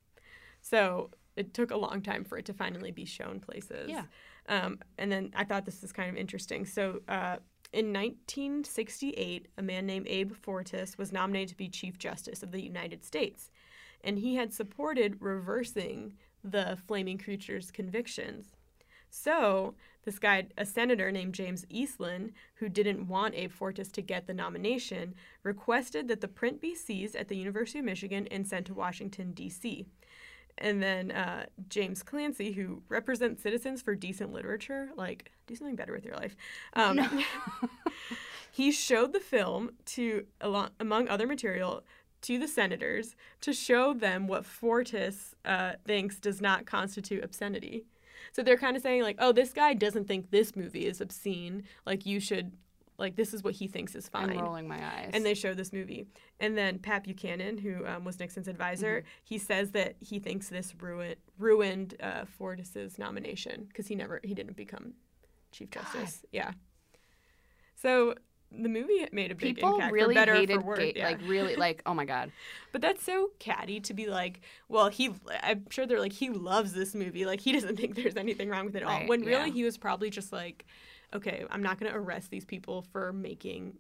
So 0.61 1.11
it 1.37 1.55
took 1.55 1.70
a 1.70 1.76
long 1.76 2.02
time 2.02 2.24
for 2.24 2.38
it 2.38 2.44
to 2.46 2.52
finally 2.52 2.90
be 2.92 3.05
shown 3.05 3.40
places. 3.40 3.90
Yeah. 3.90 4.05
Um, 4.48 4.78
and 4.98 5.11
then 5.11 5.33
I 5.35 5.44
thought 5.44 5.64
this 5.64 5.83
is 5.83 5.92
kind 5.92 6.11
of 6.11 6.16
interesting. 6.16 6.66
So 6.66 7.00
uh, 7.09 7.37
in 7.73 7.87
1968, 7.87 9.49
a 9.57 9.63
man 9.63 9.87
named 9.87 10.07
Abe 10.07 10.33
Fortas 10.33 10.99
was 10.99 11.11
nominated 11.11 11.49
to 11.51 11.57
be 11.57 11.69
Chief 11.69 11.99
Justice 11.99 12.43
of 12.43 12.53
the 12.53 12.63
United 12.63 13.03
States. 13.05 13.51
And 14.05 14.19
he 14.19 14.35
had 14.35 14.53
supported 14.53 15.17
reversing 15.21 16.15
the 16.45 16.77
Flaming 16.87 17.19
Creatures 17.19 17.71
convictions. 17.71 18.49
So, 19.09 19.75
this 20.05 20.19
guy, 20.19 20.49
a 20.59 20.67
senator 20.67 21.13
named 21.13 21.35
James 21.35 21.65
Eastland, 21.69 22.33
who 22.57 22.69
didn't 22.69 23.07
want 23.07 23.35
Abe 23.35 23.53
Fortas 23.53 23.93
to 23.93 24.03
get 24.03 24.27
the 24.27 24.35
nomination, 24.35 25.15
requested 25.43 26.09
that 26.09 26.21
the 26.21 26.29
print 26.29 26.61
be 26.61 26.75
seized 26.75 27.15
at 27.15 27.29
the 27.29 27.37
University 27.37 27.79
of 27.79 27.85
Michigan 27.85 28.27
and 28.31 28.47
sent 28.47 28.67
to 28.67 28.75
Washington, 28.75 29.33
D.C. 29.33 29.87
And 30.59 30.83
then 30.83 31.11
uh, 31.11 31.47
James 31.69 32.03
Clancy, 32.03 32.53
who 32.53 32.83
represents 32.89 33.43
Citizens 33.43 33.81
for 33.81 33.95
Decent 33.95 34.33
Literature, 34.33 34.91
like, 34.97 35.31
do 35.53 35.57
something 35.57 35.77
better 35.77 35.93
with 35.93 36.05
your 36.05 36.17
life. 36.17 36.37
Um, 36.75 37.25
he 38.51 38.73
showed 38.73 39.12
the 39.12 39.21
film 39.21 39.73
to, 39.87 40.27
among 40.41 41.09
other 41.09 41.27
material, 41.27 41.85
to 42.23 42.38
the 42.38 42.49
senators 42.49 43.17
to 43.41 43.53
show 43.53 43.93
them 43.93 44.29
what 44.29 44.45
Fortas 44.45 45.35
uh, 45.45 45.73
thinks 45.85 46.19
does 46.19 46.41
not 46.41 46.67
constitute 46.67 47.23
obscenity. 47.23 47.85
So 48.33 48.43
they're 48.43 48.57
kind 48.57 48.77
of 48.77 48.83
saying 48.83 49.03
like, 49.03 49.17
"Oh, 49.19 49.33
this 49.33 49.53
guy 49.53 49.75
doesn't 49.75 50.07
think 50.07 50.31
this 50.31 50.57
movie 50.57 50.87
is 50.87 51.01
obscene. 51.01 51.65
Like 51.85 52.07
you 52.07 52.21
should, 52.21 52.53
like 52.97 53.17
this 53.17 53.35
is 53.35 53.43
what 53.43 53.55
he 53.55 53.67
thinks 53.67 53.95
is 53.95 54.09
fine." 54.09 54.31
I'm 54.31 54.38
rolling 54.38 54.69
my 54.69 54.77
eyes. 54.77 55.11
and 55.12 55.27
they 55.27 55.35
show 55.35 55.53
this 55.53 55.73
movie. 55.73 56.07
And 56.38 56.57
then 56.57 56.79
Pat 56.79 57.05
Buchanan, 57.05 57.59
who 57.59 57.85
um, 57.87 58.05
was 58.05 58.19
Nixon's 58.19 58.49
advisor, 58.49 59.03
he 59.25 59.38
says 59.38 59.73
that 59.73 59.97
he 59.99 60.21
thinks 60.21 60.49
this 60.49 60.75
ruined 60.81 61.17
ruined 61.38 61.97
uh, 62.01 62.25
Fortas's 62.25 62.99
nomination 62.99 63.65
because 63.67 63.88
he 63.88 63.97
never 63.97 64.21
he 64.23 64.35
didn't 64.35 64.57
become 64.57 64.95
chief 65.53 65.71
justice. 65.71 66.25
Yeah. 66.33 66.53
So 67.77 68.15
the 68.61 68.69
movie 68.69 69.07
made 69.12 69.31
a 69.31 69.35
big 69.35 69.57
People 69.57 69.75
impact 69.75 69.93
really 69.93 70.15
for 70.15 70.21
better 70.21 70.35
hated 70.35 70.61
for 70.61 70.67
worse. 70.67 70.79
gay, 70.79 70.93
yeah. 70.97 71.07
like 71.07 71.21
really 71.27 71.57
like 71.57 71.83
oh 71.87 71.95
my 71.95 72.05
god. 72.05 72.33
But 72.73 72.81
that's 72.81 73.05
so 73.05 73.31
catty 73.38 73.81
to 73.81 73.95
be 73.95 74.07
like, 74.07 74.41
well, 74.69 74.88
he. 74.88 75.12
I'm 75.43 75.67
sure 75.69 75.87
they're 75.87 76.01
like, 76.01 76.15
he 76.15 76.31
loves 76.31 76.73
this 76.73 76.95
movie. 76.95 77.27
Like 77.27 77.41
he 77.41 77.53
doesn't 77.53 77.77
think 77.81 77.95
there's 77.95 78.17
anything 78.17 78.49
wrong 78.49 78.67
with 78.67 78.77
it 78.77 78.83
at 78.83 78.88
all. 78.88 79.01
Right, 79.01 79.09
When 79.09 79.21
really 79.21 79.49
yeah. 79.49 79.53
he 79.53 79.65
was 79.65 79.77
probably 79.77 80.09
just 80.09 80.33
like, 80.33 80.65
okay, 81.15 81.45
I'm 81.51 81.62
not 81.62 81.79
going 81.79 81.93
to 81.93 81.99
arrest 81.99 82.31
these 82.31 82.47
people 82.47 82.83
for 82.93 83.12
making 83.12 83.75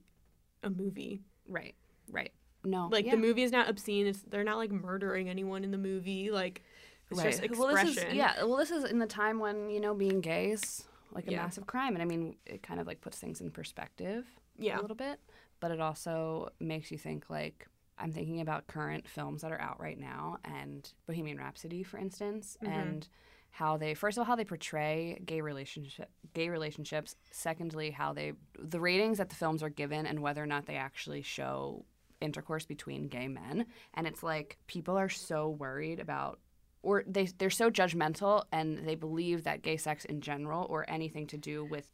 a 0.62 0.68
movie. 0.68 1.22
Right. 1.48 1.74
Right. 2.10 2.32
No. 2.64 2.88
Like 2.92 3.06
yeah. 3.06 3.12
the 3.12 3.16
movie 3.16 3.42
is 3.42 3.52
not 3.52 3.68
obscene. 3.68 4.06
It's 4.06 4.20
they're 4.22 4.44
not 4.44 4.58
like 4.58 4.70
murdering 4.70 5.28
anyone 5.28 5.64
in 5.64 5.70
the 5.70 5.78
movie. 5.78 6.30
Like 6.30 6.62
it's 7.10 7.22
just 7.22 7.42
expression. 7.42 7.74
Well, 7.74 7.84
this 7.84 7.96
is 7.96 8.14
yeah. 8.14 8.44
Well, 8.44 8.56
this 8.56 8.70
is 8.70 8.84
in 8.84 8.98
the 8.98 9.06
time 9.06 9.38
when 9.38 9.70
you 9.70 9.80
know 9.80 9.94
being 9.94 10.20
gay 10.20 10.50
is 10.50 10.84
like 11.14 11.26
a 11.28 11.30
Yeah. 11.32 11.42
massive 11.42 11.66
crime, 11.66 11.94
and 11.94 12.02
I 12.02 12.06
mean 12.06 12.36
it 12.46 12.62
kind 12.62 12.80
of 12.80 12.86
like 12.86 13.00
puts 13.00 13.18
things 13.18 13.40
in 13.40 13.50
perspective 13.50 14.26
Yeah. 14.58 14.78
a 14.78 14.82
little 14.82 14.96
bit, 14.96 15.20
but 15.60 15.70
it 15.70 15.80
also 15.80 16.50
makes 16.60 16.90
you 16.90 16.98
think 16.98 17.28
like. 17.30 17.66
I'm 17.98 18.10
thinking 18.10 18.40
about 18.40 18.66
current 18.66 19.06
films 19.06 19.42
that 19.42 19.52
are 19.52 19.60
out 19.60 19.78
right 19.78 19.98
now, 19.98 20.38
and 20.44 20.90
Bohemian 21.06 21.36
Rhapsody, 21.38 21.82
for 21.84 21.98
instance, 21.98 22.56
Mhm. 22.62 22.68
and 22.68 23.08
how 23.50 23.76
they 23.76 23.92
first 23.94 24.16
of 24.16 24.20
all 24.22 24.24
how 24.24 24.34
they 24.34 24.46
portray 24.46 25.20
gay 25.24 25.40
relationship 25.42 26.10
gay 26.32 26.48
relationships. 26.48 27.14
Secondly, 27.30 27.90
how 27.90 28.12
they 28.14 28.32
the 28.58 28.80
ratings 28.80 29.18
that 29.18 29.28
the 29.28 29.36
films 29.36 29.62
are 29.62 29.68
given, 29.68 30.06
and 30.06 30.20
whether 30.20 30.42
or 30.42 30.46
not 30.46 30.64
they 30.66 30.76
actually 30.76 31.20
show 31.22 31.84
intercourse 32.20 32.64
between 32.64 33.08
gay 33.08 33.28
men. 33.28 33.66
And 33.94 34.06
it's 34.06 34.22
like 34.22 34.58
people 34.66 34.96
are 34.96 35.10
so 35.10 35.50
worried 35.50 36.00
about 36.00 36.40
or 36.82 37.04
they 37.06 37.26
they're 37.38 37.50
so 37.50 37.70
judgmental 37.70 38.44
and 38.52 38.86
they 38.86 38.94
believe 38.94 39.44
that 39.44 39.62
gay 39.62 39.76
sex 39.76 40.04
in 40.04 40.20
general 40.20 40.66
or 40.68 40.84
anything 40.88 41.26
to 41.28 41.36
do 41.36 41.64
with 41.64 41.86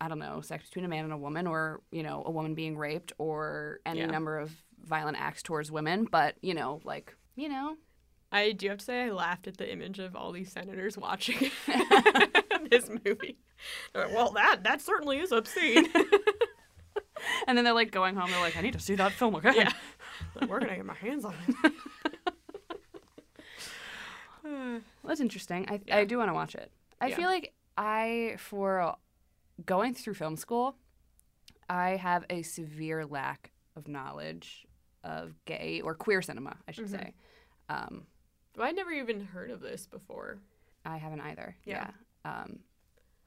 I 0.00 0.06
don't 0.08 0.20
know, 0.20 0.40
sex 0.42 0.64
between 0.66 0.84
a 0.84 0.88
man 0.88 1.02
and 1.02 1.12
a 1.12 1.16
woman 1.16 1.48
or, 1.48 1.80
you 1.90 2.04
know, 2.04 2.22
a 2.24 2.30
woman 2.30 2.54
being 2.54 2.76
raped 2.78 3.12
or 3.18 3.80
any 3.84 3.98
Yeah. 4.00 4.06
number 4.06 4.38
of 4.38 4.52
violent 4.84 5.16
acts 5.20 5.42
towards 5.42 5.72
women, 5.72 6.04
but, 6.04 6.36
you 6.40 6.54
know, 6.54 6.80
like, 6.84 7.16
you 7.34 7.48
know, 7.48 7.74
I 8.30 8.52
do 8.52 8.68
have 8.68 8.78
to 8.78 8.84
say 8.84 9.04
I 9.06 9.10
laughed 9.10 9.48
at 9.48 9.56
the 9.56 9.68
image 9.72 9.98
of 9.98 10.14
all 10.14 10.30
these 10.30 10.52
senators 10.52 10.96
watching 10.96 11.50
this 12.70 12.88
movie. 12.88 13.38
Like, 13.92 14.14
well, 14.14 14.30
that 14.34 14.62
that 14.62 14.80
certainly 14.80 15.18
is 15.18 15.32
obscene. 15.32 15.88
and 17.48 17.58
then 17.58 17.64
they're 17.64 17.74
like 17.74 17.90
going 17.90 18.14
home 18.14 18.30
they're 18.30 18.40
like 18.40 18.56
I 18.56 18.60
need 18.60 18.74
to 18.74 18.80
see 18.80 18.94
that 18.96 19.12
film 19.12 19.34
again. 19.34 19.54
yeah. 19.56 19.72
Like, 20.40 20.50
where 20.50 20.58
can 20.60 20.70
I 20.70 20.76
get 20.76 20.84
my 20.84 20.94
hands 20.94 21.24
on 21.24 21.34
it? 21.64 21.72
Well, 24.58 24.80
that's 25.08 25.20
interesting. 25.20 25.68
I, 25.68 25.80
Yeah. 25.86 25.96
I 25.98 26.04
do 26.04 26.18
want 26.18 26.28
to 26.30 26.34
watch 26.34 26.54
it. 26.54 26.70
I 27.00 27.08
Yeah. 27.08 27.16
feel 27.16 27.26
like 27.28 27.52
I, 27.76 28.36
for 28.38 28.96
going 29.64 29.94
through 29.94 30.14
film 30.14 30.36
school, 30.36 30.76
I 31.68 31.90
have 31.96 32.24
a 32.30 32.42
severe 32.42 33.04
lack 33.06 33.52
of 33.76 33.88
knowledge 33.88 34.66
of 35.04 35.34
gay 35.44 35.80
or 35.82 35.94
queer 35.94 36.22
cinema, 36.22 36.56
I 36.66 36.72
should 36.72 36.86
Mhm. 36.86 36.90
say. 36.90 37.14
Um, 37.68 38.06
well, 38.56 38.66
I'd 38.66 38.74
never 38.76 38.90
even 38.90 39.20
heard 39.26 39.50
of 39.50 39.60
this 39.60 39.86
before. 39.86 40.40
I 40.84 40.96
haven't 40.96 41.20
either. 41.20 41.56
Yeah. 41.64 41.90
Yeah. 42.24 42.40
Um, 42.42 42.60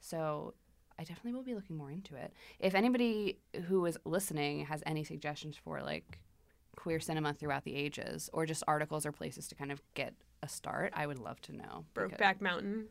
so 0.00 0.54
I 0.98 1.04
definitely 1.04 1.32
will 1.32 1.42
be 1.44 1.54
looking 1.54 1.76
more 1.76 1.90
into 1.90 2.14
it. 2.16 2.34
If 2.58 2.74
anybody 2.74 3.38
who 3.68 3.86
is 3.86 3.96
listening 4.04 4.66
has 4.66 4.82
any 4.84 5.04
suggestions 5.04 5.56
for 5.56 5.80
like 5.80 6.18
queer 6.76 7.00
cinema 7.00 7.34
throughout 7.34 7.64
the 7.64 7.74
ages 7.74 8.30
or 8.32 8.46
just 8.46 8.62
articles 8.66 9.04
or 9.06 9.12
places 9.12 9.46
to 9.48 9.54
kind 9.54 9.70
of 9.72 9.80
get 9.94 10.14
a 10.42 10.48
start, 10.48 10.92
I 10.96 11.06
would 11.06 11.18
love 11.18 11.40
to 11.42 11.52
know. 11.56 11.84
Brokeback 11.94 12.40
Mountain. 12.40 12.86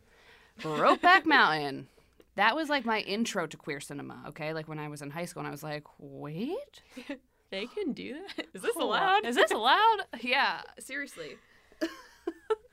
Brokeback 0.60 1.26
Mountain. 1.26 1.88
That 2.36 2.56
was 2.56 2.70
like 2.70 2.86
my 2.86 3.00
intro 3.02 3.46
to 3.48 3.58
queer 3.58 3.80
cinema, 3.80 4.24
okay? 4.30 4.54
Like 4.54 4.68
when 4.68 4.80
I 4.80 4.88
was 4.88 5.02
in 5.02 5.10
high 5.10 5.26
school 5.26 5.42
and 5.42 5.48
I 5.48 5.52
was 5.52 5.64
like, 5.64 5.84
wait? 6.00 6.82
They 7.52 7.66
can 7.68 7.92
do 7.92 8.14
that? 8.38 8.46
Is 8.54 8.62
this 8.62 8.78
allowed? 8.78 9.26
Is 9.26 9.36
this 9.36 9.52
allowed? 9.52 9.98
yeah, 10.22 10.62
seriously. 10.80 11.36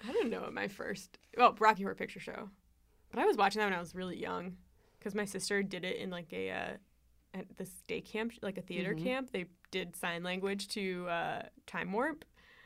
I 0.07 0.13
don't 0.13 0.31
know 0.31 0.43
what 0.43 0.55
my 0.55 0.69
first. 0.69 1.19
Well, 1.37 1.57
Rocky 1.59 1.83
Horror 1.83 1.97
Picture 1.97 2.21
Show. 2.21 2.49
But 3.11 3.21
I 3.21 3.27
was 3.27 3.37
watching 3.37 3.59
that 3.59 3.67
when 3.67 3.75
I 3.75 3.81
was 3.81 3.95
really 3.97 4.17
young 4.17 4.57
because 4.99 5.17
my 5.17 5.25
sister 5.25 5.65
did 5.65 5.85
it 5.85 5.97
in 5.97 6.11
like 6.11 6.33
a. 6.33 6.51
Uh, 6.53 6.67
at 7.35 7.57
this 7.59 7.71
day 7.89 8.01
camp, 8.01 8.33
like 8.41 8.57
a 8.57 8.63
theater 8.63 8.95
Mhm. 8.95 9.03
camp, 9.03 9.31
they 9.33 9.47
did 9.71 9.97
sign 9.97 10.23
language 10.23 10.69
to 10.69 11.07
uh, 11.09 11.43
Time 11.67 11.93
Warp. 11.93 12.25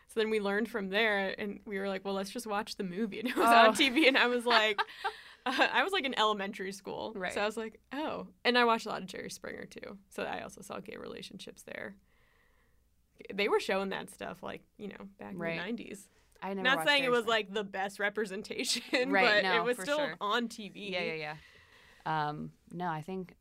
So 0.08 0.20
then 0.20 0.28
we 0.30 0.40
learned 0.40 0.68
from 0.68 0.90
there, 0.90 1.34
and 1.40 1.60
we 1.64 1.78
were 1.78 1.88
like, 1.88 2.04
"Well, 2.04 2.14
let's 2.14 2.30
just 2.30 2.46
watch 2.46 2.76
the 2.76 2.84
movie." 2.84 3.18
And 3.20 3.28
it 3.28 3.36
was 3.36 3.48
Oh. 3.48 3.68
on 3.68 3.74
TV, 3.74 4.06
and 4.08 4.18
I 4.18 4.26
was 4.26 4.44
like, 4.44 4.78
uh, 5.46 5.68
I 5.72 5.82
was 5.82 5.92
like 5.92 6.04
in 6.04 6.18
elementary 6.18 6.72
school, 6.72 7.12
Right. 7.16 7.32
so 7.32 7.40
I 7.40 7.46
was 7.46 7.56
like, 7.56 7.80
"Oh," 7.92 8.26
and 8.44 8.58
I 8.58 8.64
watched 8.64 8.86
a 8.86 8.90
lot 8.90 9.00
of 9.02 9.08
Jerry 9.08 9.30
Springer 9.30 9.64
too. 9.64 9.96
So 10.10 10.22
I 10.24 10.42
also 10.42 10.60
saw 10.60 10.80
gay 10.80 10.96
relationships 10.96 11.62
there. 11.62 11.96
They 13.32 13.48
were 13.48 13.60
showing 13.60 13.90
that 13.90 14.10
stuff 14.10 14.42
like 14.42 14.62
you 14.78 14.88
know 14.88 15.08
back 15.18 15.32
Right. 15.36 15.52
in 15.52 15.56
the 15.58 15.62
nineties. 15.62 16.08
I 16.42 16.54
never 16.54 16.62
Not 16.76 16.86
saying 16.86 17.04
it 17.04 17.10
was 17.10 17.24
like 17.26 17.52
the 17.54 17.62
best 17.64 18.00
representation, 18.00 18.82
Right, 19.12 19.42
but 19.42 19.48
no, 19.48 19.56
it 19.58 19.64
was 19.64 19.78
still 19.78 19.98
sure. 19.98 20.16
on 20.20 20.48
TV. 20.48 20.90
Yeah, 20.90 21.00
yeah, 21.02 21.14
yeah. 21.14 22.28
Um, 22.28 22.50
no, 22.72 22.88
I 22.88 23.00
think 23.00 23.36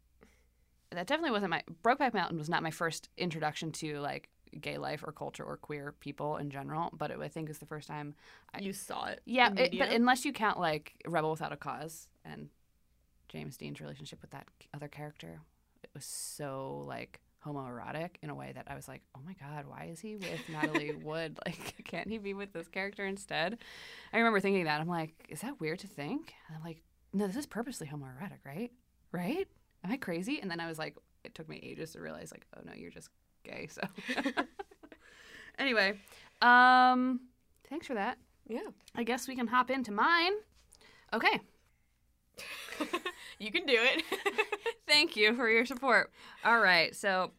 that 0.91 1.07
definitely 1.07 1.31
wasn't 1.31 1.51
my 1.51 1.63
Brokeback 1.83 2.13
Mountain 2.13 2.37
was 2.37 2.49
not 2.49 2.63
my 2.63 2.71
first 2.71 3.09
introduction 3.17 3.71
to 3.73 3.99
like 3.99 4.29
gay 4.59 4.77
life 4.77 5.03
or 5.05 5.11
culture 5.13 5.43
or 5.43 5.55
queer 5.57 5.93
people 5.99 6.35
in 6.37 6.49
general, 6.49 6.89
but 6.93 7.09
it, 7.11 7.19
I 7.21 7.27
think 7.29 7.49
is 7.49 7.59
the 7.59 7.65
first 7.65 7.87
time. 7.87 8.15
I- 8.53 8.59
You 8.59 8.73
saw 8.73 9.05
it. 9.05 9.21
Yeah, 9.25 9.53
it, 9.55 9.77
but 9.79 9.89
unless 9.89 10.25
you 10.25 10.33
count 10.33 10.59
like 10.59 10.93
Rebel 11.07 11.31
Without 11.31 11.53
a 11.53 11.57
Cause 11.57 12.07
and 12.25 12.49
James 13.29 13.55
Dean's 13.57 13.79
relationship 13.79 14.21
with 14.21 14.31
that 14.31 14.47
other 14.73 14.87
character, 14.89 15.39
it 15.83 15.89
was 15.93 16.03
so 16.05 16.83
like 16.85 17.21
homoerotic 17.45 18.17
in 18.21 18.29
a 18.29 18.35
way 18.35 18.51
that 18.53 18.67
I 18.69 18.75
was 18.75 18.87
like, 18.87 19.01
oh 19.15 19.19
my 19.25 19.33
god, 19.39 19.65
why 19.67 19.89
is 19.91 19.99
he 19.99 20.15
with 20.17 20.41
Natalie 20.51 20.93
Wood? 20.95 21.39
Like, 21.45 21.81
can't 21.85 22.09
he 22.09 22.17
be 22.17 22.33
with 22.33 22.51
this 22.53 22.67
character 22.67 23.05
instead? 23.05 23.57
I 24.13 24.17
remember 24.17 24.39
thinking 24.41 24.65
that. 24.65 24.81
I'm 24.81 24.87
like, 24.89 25.13
is 25.29 25.41
that 25.41 25.59
weird 25.59 25.79
to 25.79 25.87
think? 25.87 26.33
And 26.47 26.57
I'm 26.57 26.63
like, 26.63 26.81
no, 27.13 27.25
this 27.27 27.37
is 27.37 27.45
purposely 27.45 27.87
homoerotic, 27.87 28.39
right? 28.45 28.71
Right? 29.11 29.47
Am 29.83 29.91
I 29.91 29.97
crazy? 29.97 30.39
And 30.41 30.49
then 30.49 30.59
I 30.59 30.67
was 30.67 30.77
like, 30.77 30.95
it 31.23 31.35
took 31.35 31.49
me 31.49 31.59
ages 31.63 31.93
to 31.93 32.01
realize, 32.01 32.31
like, 32.31 32.45
oh 32.57 32.61
no, 32.65 32.73
you're 32.75 32.91
just 32.91 33.09
gay. 33.43 33.67
So 33.67 33.81
anyway, 35.59 35.93
um, 36.41 37.21
thanks 37.69 37.87
for 37.87 37.93
that. 37.95 38.17
yeah, 38.47 38.69
I 38.95 39.03
guess 39.03 39.27
we 39.27 39.35
can 39.35 39.47
hop 39.47 39.69
into 39.71 39.91
mine. 39.91 40.33
Okay. 41.13 41.39
you 43.39 43.51
can 43.51 43.65
do 43.65 43.77
it. 43.77 44.03
Thank 44.87 45.15
you 45.15 45.35
for 45.35 45.49
your 45.49 45.65
support. 45.65 46.11
All 46.43 46.59
right. 46.59 46.95
So, 46.95 47.31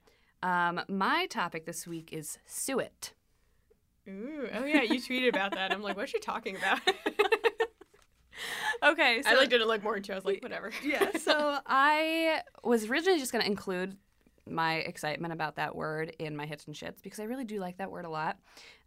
um, 0.42 0.80
my 0.88 1.26
topic 1.26 1.66
this 1.66 1.86
week 1.86 2.12
is 2.12 2.38
suet. 2.46 3.12
Ooh, 4.08 4.48
oh 4.52 4.64
yeah, 4.64 4.82
you 4.82 5.00
tweeted 5.00 5.28
about 5.28 5.52
that. 5.52 5.72
I'm 5.72 5.82
like, 5.82 5.96
what's 5.96 6.10
she 6.10 6.18
talking 6.18 6.56
about? 6.56 6.80
Okay. 8.84 9.22
So, 9.22 9.30
I 9.30 9.34
like 9.34 9.48
didn't 9.50 9.68
look 9.68 9.82
more 9.84 9.96
into. 9.96 10.12
I 10.12 10.16
was 10.16 10.24
like, 10.24 10.42
whatever. 10.42 10.72
yeah. 10.84 11.10
So 11.18 11.58
I 11.66 12.40
was 12.64 12.88
originally 12.90 13.18
just 13.20 13.30
going 13.32 13.44
to 13.44 13.50
include 13.50 13.96
my 14.48 14.76
excitement 14.76 15.32
about 15.32 15.54
that 15.56 15.76
word 15.76 16.16
in 16.18 16.36
my 16.36 16.46
hits 16.46 16.66
and 16.66 16.74
shits 16.74 17.00
because 17.02 17.20
I 17.20 17.24
really 17.24 17.44
do 17.44 17.60
like 17.60 17.76
that 17.78 17.90
word 17.92 18.04
a 18.04 18.08
lot. 18.10 18.38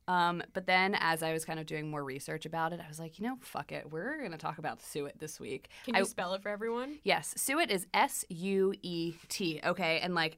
Um, 0.08 0.44
but 0.54 0.68
then 0.68 0.96
as 1.00 1.24
I 1.24 1.32
was 1.34 1.46
kind 1.46 1.60
of 1.60 1.66
doing 1.66 1.90
more 1.90 2.04
research 2.04 2.46
about 2.46 2.74
it, 2.74 2.82
I 2.84 2.88
was 2.90 3.00
like, 3.00 3.18
you 3.20 3.26
know, 3.26 3.38
fuck 3.42 3.72
it. 3.72 3.90
We're 3.90 4.18
going 4.20 4.32
to 4.32 4.38
talk 4.38 4.58
about 4.58 4.82
suet 4.84 5.18
this 5.18 5.40
week. 5.40 5.70
Can 5.86 5.96
I- 5.96 6.00
you 6.00 6.06
spell 6.06 6.34
it 6.34 6.44
for 6.44 6.50
everyone? 6.50 7.00
Yes, 7.04 7.34
suet 7.38 7.72
is 7.72 7.88
S 7.94 8.26
U 8.30 8.74
E 8.84 9.14
T. 9.30 9.62
Okay, 9.66 10.00
and 10.02 10.14
like, 10.14 10.38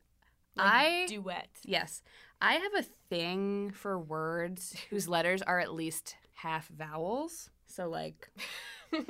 Like 0.56 0.68
I 0.72 1.06
duet. 1.08 1.48
yes, 1.66 2.04
I 2.40 2.54
have 2.54 2.74
a 2.78 2.84
thing 3.10 3.72
for 3.72 3.98
words 4.00 4.76
whose 4.92 5.10
letters 5.10 5.42
are 5.42 5.60
at 5.60 5.74
least 5.74 6.16
half 6.36 6.68
vowels. 6.70 7.50
So 7.68 7.90
like, 7.90 8.30
All 8.94 9.02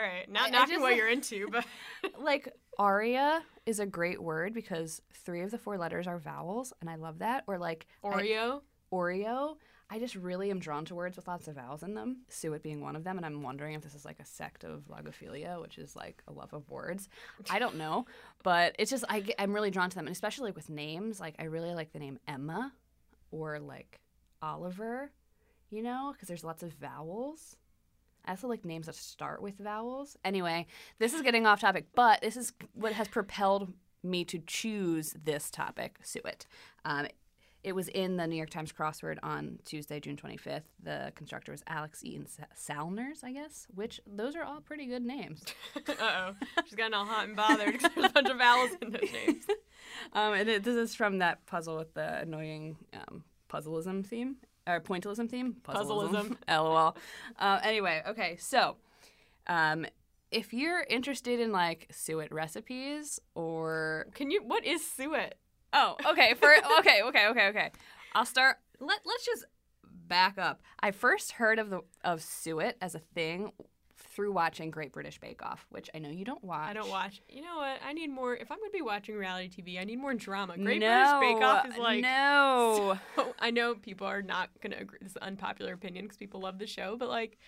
right, 0.00 0.26
I- 0.28 0.30
not 0.30 0.46
I 0.48 0.50
knocking 0.50 0.74
just- 0.74 0.82
what 0.82 0.96
you're 0.96 1.08
into, 1.08 1.48
but 1.52 1.64
like 2.18 2.52
aria 2.78 3.42
is 3.66 3.78
a 3.80 3.86
great 3.86 4.20
word 4.22 4.52
because 4.52 5.00
three 5.12 5.42
of 5.42 5.50
the 5.50 5.58
four 5.58 5.78
letters 5.78 6.06
are 6.06 6.18
vowels, 6.18 6.72
and 6.80 6.90
I 6.90 6.96
love 6.96 7.18
that. 7.20 7.44
Or 7.46 7.58
like 7.58 7.86
I- 8.02 8.08
Oreo. 8.08 8.60
Oreo. 8.92 9.56
I 9.90 9.98
just 9.98 10.14
really 10.16 10.50
am 10.50 10.60
drawn 10.60 10.86
to 10.86 10.94
words 10.94 11.14
with 11.16 11.28
lots 11.28 11.46
of 11.46 11.56
vowels 11.56 11.82
in 11.82 11.94
them, 11.94 12.22
suet 12.28 12.62
being 12.62 12.80
one 12.80 12.96
of 12.96 13.04
them, 13.04 13.18
and 13.18 13.24
I'm 13.26 13.42
wondering 13.42 13.74
if 13.74 13.82
this 13.82 13.94
is 13.94 14.04
like 14.04 14.18
a 14.18 14.24
sect 14.24 14.64
of 14.64 14.84
logophilia, 14.88 15.60
which 15.60 15.76
is 15.76 15.94
like 15.94 16.22
a 16.26 16.32
love 16.32 16.54
of 16.54 16.68
words. 16.70 17.08
I 17.50 17.58
don't 17.58 17.76
know, 17.76 18.06
but 18.42 18.74
it's 18.78 18.90
just 18.90 19.04
I, 19.10 19.22
am 19.38 19.52
really 19.52 19.70
drawn 19.70 19.90
to 19.90 19.94
them, 19.94 20.06
and 20.06 20.14
especially 20.14 20.46
like 20.46 20.56
with 20.56 20.70
names. 20.70 21.20
Like 21.20 21.34
I 21.38 21.44
really 21.44 21.74
like 21.74 21.92
the 21.92 21.98
name 21.98 22.18
Emma 22.26 22.72
or 23.30 23.60
like 23.60 24.00
Oliver, 24.40 25.12
you 25.70 25.82
know, 25.82 26.10
because 26.12 26.28
there's 26.28 26.44
lots 26.44 26.62
of 26.62 26.72
vowels. 26.72 27.56
I 28.24 28.32
also 28.32 28.48
like 28.48 28.64
names 28.64 28.86
that 28.86 28.94
start 28.94 29.42
with 29.42 29.58
vowels. 29.58 30.16
Anyway, 30.24 30.66
this 30.98 31.12
is 31.14 31.22
getting 31.22 31.46
off 31.46 31.60
topic, 31.60 31.86
but 31.94 32.20
this 32.22 32.36
is 32.36 32.52
what 32.72 32.92
has 32.92 33.08
propelled 33.08 33.72
me 34.02 34.24
to 34.26 34.38
choose 34.46 35.14
this 35.24 35.50
topic, 35.50 35.98
suet. 36.02 36.46
Um, 36.84 37.06
it 37.62 37.74
was 37.74 37.88
in 37.88 38.18
the 38.18 38.26
New 38.26 38.36
York 38.36 38.50
Times 38.50 38.72
crossword 38.72 39.16
on 39.22 39.58
Tuesday, 39.64 39.98
June 39.98 40.16
25th. 40.16 40.64
The 40.82 41.12
constructor 41.14 41.50
was 41.50 41.62
Alex 41.66 42.04
Eaton 42.04 42.26
Sa- 42.26 42.44
Salners, 42.54 43.24
I 43.24 43.32
guess, 43.32 43.66
which 43.74 44.00
those 44.06 44.36
are 44.36 44.44
all 44.44 44.60
pretty 44.60 44.84
good 44.84 45.02
names. 45.02 45.42
uh 45.88 45.94
oh. 45.98 46.30
She's 46.66 46.74
gotten 46.74 46.92
all 46.92 47.06
hot 47.06 47.26
and 47.26 47.36
bothered 47.36 47.72
because 47.72 47.90
there's 47.94 48.10
a 48.10 48.12
bunch 48.12 48.28
of 48.28 48.36
vowels 48.36 48.70
in 48.80 48.90
those 48.90 49.12
names. 49.12 49.44
Um, 50.12 50.32
and 50.32 50.48
it, 50.48 50.64
this 50.64 50.76
is 50.76 50.94
from 50.94 51.18
that 51.18 51.44
puzzle 51.46 51.76
with 51.76 51.94
the 51.94 52.20
annoying 52.20 52.76
um, 52.94 53.22
puzzleism 53.50 54.04
theme 54.04 54.36
or 54.66 54.80
pointillism 54.80 55.28
theme. 55.28 55.56
Puzzleism. 55.62 56.36
LOL. 56.48 56.96
Uh, 57.38 57.58
anyway, 57.62 58.02
okay, 58.06 58.36
so 58.38 58.76
um, 59.46 59.86
if 60.30 60.52
you're 60.52 60.84
interested 60.88 61.40
in 61.40 61.52
like 61.52 61.88
suet 61.90 62.32
recipes 62.32 63.20
or 63.34 64.06
Can 64.14 64.30
you? 64.30 64.42
What 64.44 64.64
is 64.64 64.88
suet? 64.88 65.34
oh, 65.72 65.96
okay, 66.06 66.34
for 66.34 66.54
okay, 66.78 67.02
okay, 67.02 67.26
okay, 67.28 67.48
okay, 67.48 67.70
I'll 68.14 68.24
start. 68.24 68.56
Let 68.80 69.00
Let's 69.04 69.26
just 69.26 69.44
back 70.06 70.38
up. 70.38 70.62
I 70.80 70.90
first 70.90 71.32
heard 71.32 71.58
of 71.58 71.70
the 71.70 71.80
of 72.04 72.22
suet 72.22 72.76
as 72.80 72.94
a 72.94 73.00
thing 73.00 73.52
through 74.14 74.32
watching 74.32 74.70
Great 74.70 74.92
British 74.92 75.18
Bake 75.18 75.42
Off, 75.42 75.66
which 75.70 75.90
I 75.94 75.98
know 75.98 76.10
you 76.10 76.24
don't 76.24 76.42
watch. 76.44 76.70
I 76.70 76.72
don't 76.72 76.88
watch. 76.88 77.20
You 77.28 77.42
know 77.42 77.56
what? 77.56 77.80
I 77.84 77.92
need 77.92 78.10
more. 78.10 78.36
If 78.36 78.50
I'm 78.50 78.58
going 78.58 78.70
to 78.70 78.76
be 78.76 78.82
watching 78.82 79.16
reality 79.16 79.50
TV, 79.50 79.80
I 79.80 79.84
need 79.84 79.98
more 79.98 80.14
drama. 80.14 80.56
Great 80.56 80.80
no, 80.80 81.18
British 81.18 81.34
Bake 81.34 81.44
Off 81.44 81.66
is 81.66 81.76
like. 81.78 82.02
no. 82.02 82.98
so- 83.16 83.34
I 83.38 83.50
know 83.50 83.74
people 83.74 84.06
are 84.06 84.22
not 84.22 84.50
going 84.62 84.72
to 84.72 84.80
agree. 84.80 84.98
This 85.02 85.12
is 85.12 85.16
an 85.16 85.24
unpopular 85.24 85.72
opinion 85.72 86.04
because 86.04 86.16
people 86.16 86.40
love 86.40 86.58
the 86.58 86.66
show, 86.66 86.96
but 86.96 87.08
like, 87.08 87.38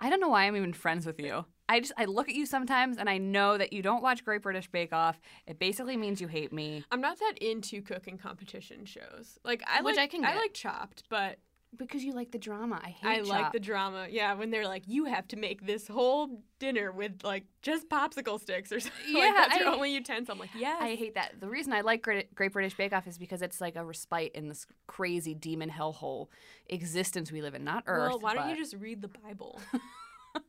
I 0.00 0.10
don't 0.10 0.20
know 0.20 0.28
why 0.28 0.44
I'm 0.44 0.56
even 0.56 0.72
friends 0.72 1.06
with 1.06 1.20
you. 1.20 1.44
I 1.68 1.80
just 1.80 1.92
I 1.96 2.04
look 2.04 2.28
at 2.28 2.34
you 2.34 2.44
sometimes 2.44 2.98
and 2.98 3.08
I 3.08 3.18
know 3.18 3.56
that 3.56 3.72
you 3.72 3.82
don't 3.82 4.02
watch 4.02 4.24
Great 4.24 4.42
British 4.42 4.68
Bake 4.68 4.92
Off. 4.92 5.20
It 5.46 5.58
basically 5.58 5.96
means 5.96 6.20
you 6.20 6.28
hate 6.28 6.52
me 6.52 6.84
I'm 6.90 7.00
not 7.00 7.18
that 7.18 7.34
into 7.40 7.82
cooking 7.82 8.18
competition 8.18 8.84
shows. 8.84 9.38
Like, 9.44 9.62
I 9.66 9.80
Which 9.80 9.96
like 9.96 10.04
I 10.04 10.06
can 10.08 10.24
I 10.24 10.36
like 10.36 10.54
Chopped, 10.54 11.04
but 11.08 11.38
because 11.76 12.04
you 12.04 12.12
like 12.12 12.30
the 12.30 12.38
drama. 12.38 12.80
I 12.82 12.90
hate 12.90 13.04
I 13.04 13.20
like 13.22 13.52
the 13.52 13.60
drama. 13.60 14.06
Yeah, 14.10 14.34
when 14.34 14.50
they're 14.50 14.66
like, 14.66 14.82
you 14.86 15.06
have 15.06 15.26
to 15.28 15.36
make 15.36 15.66
this 15.66 15.88
whole 15.88 16.42
dinner 16.58 16.92
with 16.92 17.22
like 17.24 17.44
just 17.62 17.88
popsicle 17.88 18.40
sticks 18.40 18.70
or 18.72 18.80
something. 18.80 19.00
Yeah, 19.08 19.24
like, 19.26 19.34
that's 19.36 19.56
your 19.60 19.68
I- 19.68 19.74
only 19.74 19.94
utensil. 19.94 20.32
I'm 20.34 20.38
like, 20.38 20.50
yes. 20.56 20.78
I 20.80 20.94
hate 20.94 21.14
that. 21.14 21.40
The 21.40 21.48
reason 21.48 21.72
I 21.72 21.80
like 21.80 22.02
Great, 22.02 22.34
Great 22.34 22.52
British 22.52 22.76
Bake 22.76 22.92
Off 22.92 23.06
is 23.06 23.18
because 23.18 23.42
it's 23.42 23.60
like 23.60 23.76
a 23.76 23.84
respite 23.84 24.32
in 24.34 24.48
this 24.48 24.66
crazy 24.86 25.34
demon 25.34 25.70
hellhole 25.70 26.28
existence 26.66 27.32
we 27.32 27.40
live 27.42 27.54
in, 27.54 27.64
not 27.64 27.84
Earth. 27.86 28.10
well, 28.10 28.20
why 28.20 28.34
don't 28.34 28.50
you 28.50 28.56
just 28.56 28.74
read 28.74 29.00
the 29.02 29.08
Bible? 29.08 29.60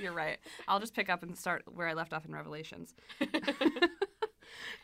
You're 0.00 0.12
right. 0.12 0.38
I'll 0.66 0.80
just 0.80 0.94
pick 0.94 1.08
up 1.08 1.22
and 1.22 1.36
start 1.38 1.62
where 1.72 1.86
I 1.86 1.92
left 1.94 2.12
off 2.12 2.24
in 2.26 2.32
Revelations. 2.34 2.94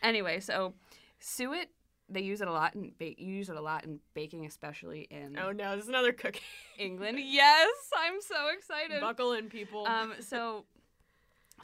anyway, 0.03 0.39
so 0.39 0.73
suet 1.19 1.69
they 2.11 2.21
use 2.21 2.41
it 2.41 2.47
a 2.47 2.51
lot 2.51 2.75
in 2.75 2.91
ba- 2.99 3.19
you 3.21 3.33
use 3.33 3.49
it 3.49 3.55
a 3.55 3.61
lot 3.61 3.85
in 3.85 3.99
baking, 4.13 4.45
especially 4.45 5.07
in 5.09 5.37
oh 5.37 5.51
no, 5.51 5.75
this 5.75 5.83
is 5.83 5.89
another 5.89 6.11
cookie. 6.11 6.41
England. 6.77 7.19
Yes, 7.31 7.69
I'm 7.97 8.21
so 8.21 8.49
excited. 8.55 8.99
Buckle 9.01 9.33
in, 9.33 9.49
people. 9.49 9.85
Um, 9.87 10.13
so 10.19 10.65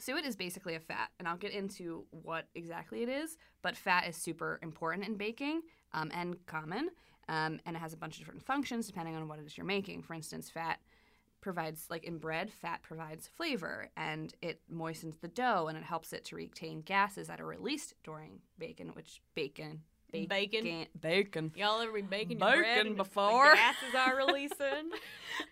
suet 0.00 0.24
is 0.24 0.36
basically 0.36 0.74
a 0.74 0.80
fat, 0.80 1.10
and 1.18 1.28
I'll 1.28 1.36
get 1.36 1.52
into 1.52 2.04
what 2.10 2.46
exactly 2.54 3.02
it 3.02 3.08
is. 3.08 3.36
But 3.62 3.76
fat 3.76 4.08
is 4.08 4.16
super 4.16 4.58
important 4.62 5.06
in 5.06 5.16
baking 5.16 5.62
um, 5.92 6.10
and 6.14 6.36
common, 6.46 6.90
um, 7.28 7.60
and 7.66 7.76
it 7.76 7.80
has 7.80 7.92
a 7.92 7.96
bunch 7.96 8.14
of 8.14 8.20
different 8.20 8.42
functions 8.42 8.86
depending 8.86 9.16
on 9.16 9.28
what 9.28 9.38
it 9.38 9.46
is 9.46 9.56
you're 9.56 9.66
making. 9.66 10.02
For 10.02 10.14
instance, 10.14 10.48
fat 10.48 10.80
provides 11.40 11.86
like 11.88 12.04
in 12.04 12.18
bread 12.18 12.50
fat 12.50 12.82
provides 12.82 13.28
flavor 13.28 13.88
and 13.96 14.34
it 14.42 14.60
moistens 14.68 15.18
the 15.18 15.28
dough 15.28 15.66
and 15.68 15.78
it 15.78 15.84
helps 15.84 16.12
it 16.12 16.24
to 16.24 16.36
retain 16.36 16.80
gases 16.82 17.28
that 17.28 17.40
are 17.40 17.46
released 17.46 17.94
during 18.02 18.40
bacon 18.58 18.88
which 18.88 19.20
bacon 19.34 19.80
Bacon. 20.12 20.86
bacon 21.00 21.52
Y'all 21.56 21.80
ever 21.80 21.92
be 21.92 22.02
baking 22.02 22.38
Bacon 22.38 22.52
your 22.54 22.62
bread 22.62 22.86
and 22.86 22.96
before. 22.96 23.50
the 23.50 23.56
gases 23.56 23.94
are 23.96 24.16
releasing? 24.16 24.90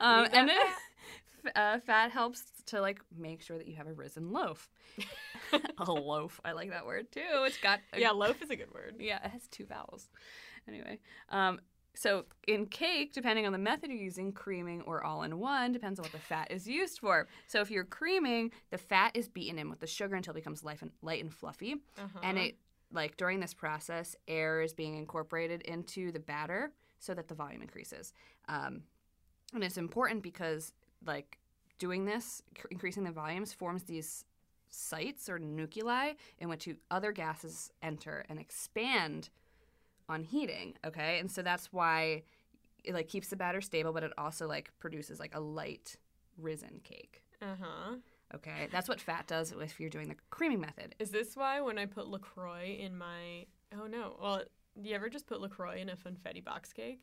Um, 0.01 0.27
and 0.33 0.49
that 0.49 0.79
it, 1.45 1.53
uh, 1.55 1.79
fat 1.79 2.11
helps 2.11 2.43
to 2.67 2.81
like 2.81 2.99
make 3.17 3.41
sure 3.41 3.57
that 3.57 3.69
you 3.69 3.77
have 3.77 3.87
a 3.87 3.93
risen 3.93 4.33
loaf. 4.33 4.69
a 5.79 5.93
loaf, 5.93 6.41
I 6.45 6.53
like 6.53 6.71
that 6.71 6.85
word 6.87 7.13
too. 7.13 7.21
It's 7.45 7.59
got 7.59 7.79
a, 7.93 8.01
yeah, 8.01 8.11
loaf 8.11 8.43
is 8.43 8.51
a 8.51 8.57
good 8.57 8.75
word. 8.75 8.97
yeah, 8.99 9.25
it 9.25 9.31
has 9.31 9.47
two 9.47 9.65
vowels. 9.65 10.09
Anyway, 10.67 10.99
um, 11.31 11.61
so 11.95 12.25
in 12.49 12.67
cake, 12.67 13.13
depending 13.13 13.47
on 13.47 13.53
the 13.53 13.59
method 13.59 13.91
you're 13.91 13.99
using, 14.01 14.33
creaming 14.33 14.83
or 14.83 15.05
all 15.05 15.23
in 15.23 15.39
one 15.39 15.71
depends 15.73 16.01
on 16.01 16.03
what 16.05 16.13
the 16.13 16.19
fat 16.19 16.51
is 16.51 16.67
used 16.67 16.99
for. 16.99 17.29
So 17.47 17.61
if 17.61 17.71
you're 17.71 17.85
creaming, 17.85 18.51
the 18.71 18.79
fat 18.79 19.13
is 19.15 19.29
beaten 19.29 19.57
in 19.59 19.71
with 19.71 19.79
the 19.79 19.87
sugar 19.87 20.17
until 20.17 20.33
it 20.33 20.37
becomes 20.37 20.65
light 20.65 20.83
and, 20.83 20.91
light 21.01 21.23
and 21.23 21.33
fluffy, 21.33 21.77
Uh-huh. 21.97 22.19
and 22.25 22.39
it 22.39 22.57
like 22.97 23.17
during 23.17 23.39
this 23.39 23.55
process, 23.55 24.17
air 24.27 24.61
is 24.63 24.73
being 24.73 24.97
incorporated 24.97 25.63
into 25.63 26.11
the 26.11 26.19
batter 26.19 26.73
so 26.99 27.15
that 27.15 27.29
the 27.29 27.35
volume 27.35 27.63
increases. 27.63 28.13
Um, 28.49 28.83
and 29.55 29.63
it's 29.63 29.77
important 29.77 30.23
because 30.23 30.73
like 31.05 31.39
doing 31.79 32.05
this, 32.05 32.43
cr- 32.59 32.67
increasing 32.71 33.05
the 33.05 33.13
volumes, 33.13 33.53
forms 33.53 33.85
these 33.85 34.25
sites 34.69 35.29
or 35.29 35.39
nuclei 35.39 36.13
in 36.39 36.49
which 36.49 36.67
you, 36.67 36.77
other 36.91 37.13
gases 37.13 37.71
enter 37.83 38.25
and 38.29 38.41
expand 38.41 39.29
on 40.09 40.25
heating. 40.25 40.75
Okay, 40.85 41.19
and 41.19 41.31
so 41.31 41.43
that's 41.43 41.73
why 41.73 42.23
it 42.85 42.95
like 42.95 43.09
keeps 43.09 43.29
the 43.29 43.37
batter 43.37 43.61
stable, 43.61 43.93
but 43.93 44.03
it 44.03 44.13
also 44.19 44.47
like 44.49 44.71
produces 44.79 45.21
like 45.21 45.35
a 45.35 45.41
light 45.41 45.97
risen 46.39 46.81
cake. 46.85 47.23
Uh 47.43 47.57
huh. 47.61 47.97
Okay, 48.35 48.69
that's 48.73 48.89
what 48.89 49.01
fat 49.01 49.27
does 49.27 49.53
if 49.53 49.79
you're 49.79 49.91
doing 49.91 50.09
the 50.09 50.17
creaming 50.31 50.61
method. 50.61 50.95
Is 50.99 51.11
this 51.11 51.37
why 51.37 51.61
when 51.61 51.79
I 51.79 51.87
put 51.87 52.09
Lacroix 52.09 52.77
in 52.79 52.97
my 52.97 53.47
oh 53.75 53.87
no, 53.87 54.17
well, 54.21 54.43
do 54.81 54.89
you 54.89 54.95
ever 54.95 55.09
just 55.09 55.27
put 55.27 55.41
Lacroix 55.41 55.77
in 55.77 55.89
a 55.89 55.97
funfetti 55.97 56.45
box 56.45 56.73
cake? 56.73 57.01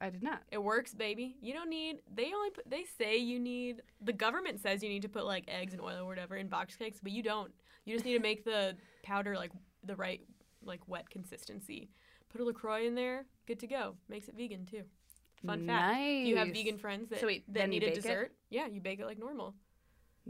I 0.00 0.10
did 0.10 0.22
not. 0.22 0.42
It 0.52 0.62
works, 0.62 0.94
baby. 0.94 1.36
You 1.40 1.52
don't 1.52 1.68
need. 1.70 2.02
They 2.12 2.32
only 2.32 2.50
put. 2.50 2.68
They 2.70 2.84
say 2.98 3.16
you 3.16 3.40
need. 3.40 3.82
The 4.00 4.12
government 4.12 4.60
says 4.60 4.82
you 4.82 4.88
need 4.88 5.02
to 5.02 5.08
put 5.08 5.24
like 5.24 5.44
eggs 5.48 5.72
and 5.72 5.82
oil 5.82 5.98
or 6.00 6.06
whatever 6.06 6.36
in 6.36 6.48
box 6.48 6.76
cakes, 6.76 6.98
but 7.02 7.10
you 7.12 7.22
don't. 7.22 7.52
You 7.84 7.94
just 7.94 8.04
need 8.04 8.14
to 8.14 8.20
make 8.20 8.44
the 8.44 8.76
powder 9.02 9.34
like 9.36 9.50
the 9.84 9.96
right 9.96 10.20
like 10.64 10.80
wet 10.86 11.08
consistency. 11.10 11.88
Put 12.30 12.40
a 12.40 12.44
Lacroix 12.44 12.86
in 12.86 12.94
there. 12.94 13.26
Good 13.46 13.58
to 13.60 13.66
go. 13.66 13.94
Makes 14.08 14.28
it 14.28 14.36
vegan 14.36 14.66
too. 14.66 14.82
Fun 15.46 15.66
fact. 15.66 15.96
Nice. 15.96 16.22
If 16.22 16.26
you 16.28 16.36
have 16.36 16.48
vegan 16.48 16.78
friends 16.78 17.10
that, 17.10 17.20
So 17.20 17.26
wait, 17.26 17.44
that 17.54 17.68
need 17.68 17.82
a 17.82 17.86
bake 17.86 17.98
it? 17.98 18.02
dessert, 18.02 18.32
yeah, 18.50 18.66
you 18.66 18.80
bake 18.80 19.00
it 19.00 19.06
like 19.06 19.18
normal. 19.18 19.54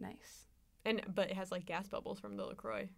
Nice. 0.00 0.46
And 0.84 1.02
but 1.14 1.30
it 1.30 1.36
has 1.36 1.50
like 1.50 1.66
gas 1.66 1.88
bubbles 1.88 2.18
from 2.20 2.36
the 2.36 2.44
Lacroix. 2.44 2.88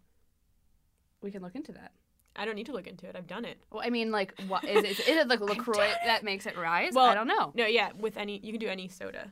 We 1.23 1.31
can 1.31 1.43
look 1.43 1.55
into 1.55 1.73
that. 1.73 1.93
I 2.37 2.45
don't 2.45 2.55
need 2.55 2.67
to 2.67 2.73
look 2.73 2.87
into 2.87 3.09
it. 3.09 3.17
I've 3.17 3.27
done 3.27 3.45
it. 3.45 3.59
Well, 3.73 3.83
I 3.85 3.91
mean, 3.91 4.13
like, 4.13 4.35
what 4.47 4.65
is 4.65 4.85
it? 4.85 5.01
Is 5.01 5.17
it 5.17 5.29
like 5.29 5.41
Lacroix 5.53 5.91
that 6.05 6.23
makes 6.23 6.47
it 6.47 6.57
rise? 6.57 6.93
Well, 6.95 7.07
I 7.07 7.15
don't 7.15 7.27
know. 7.27 7.53
No, 7.55 7.67
yeah, 7.67 7.91
with 7.99 8.17
any 8.17 8.39
you 8.39 8.53
can 8.53 8.61
do 8.61 8.69
any 8.69 8.89
soda. 8.89 9.31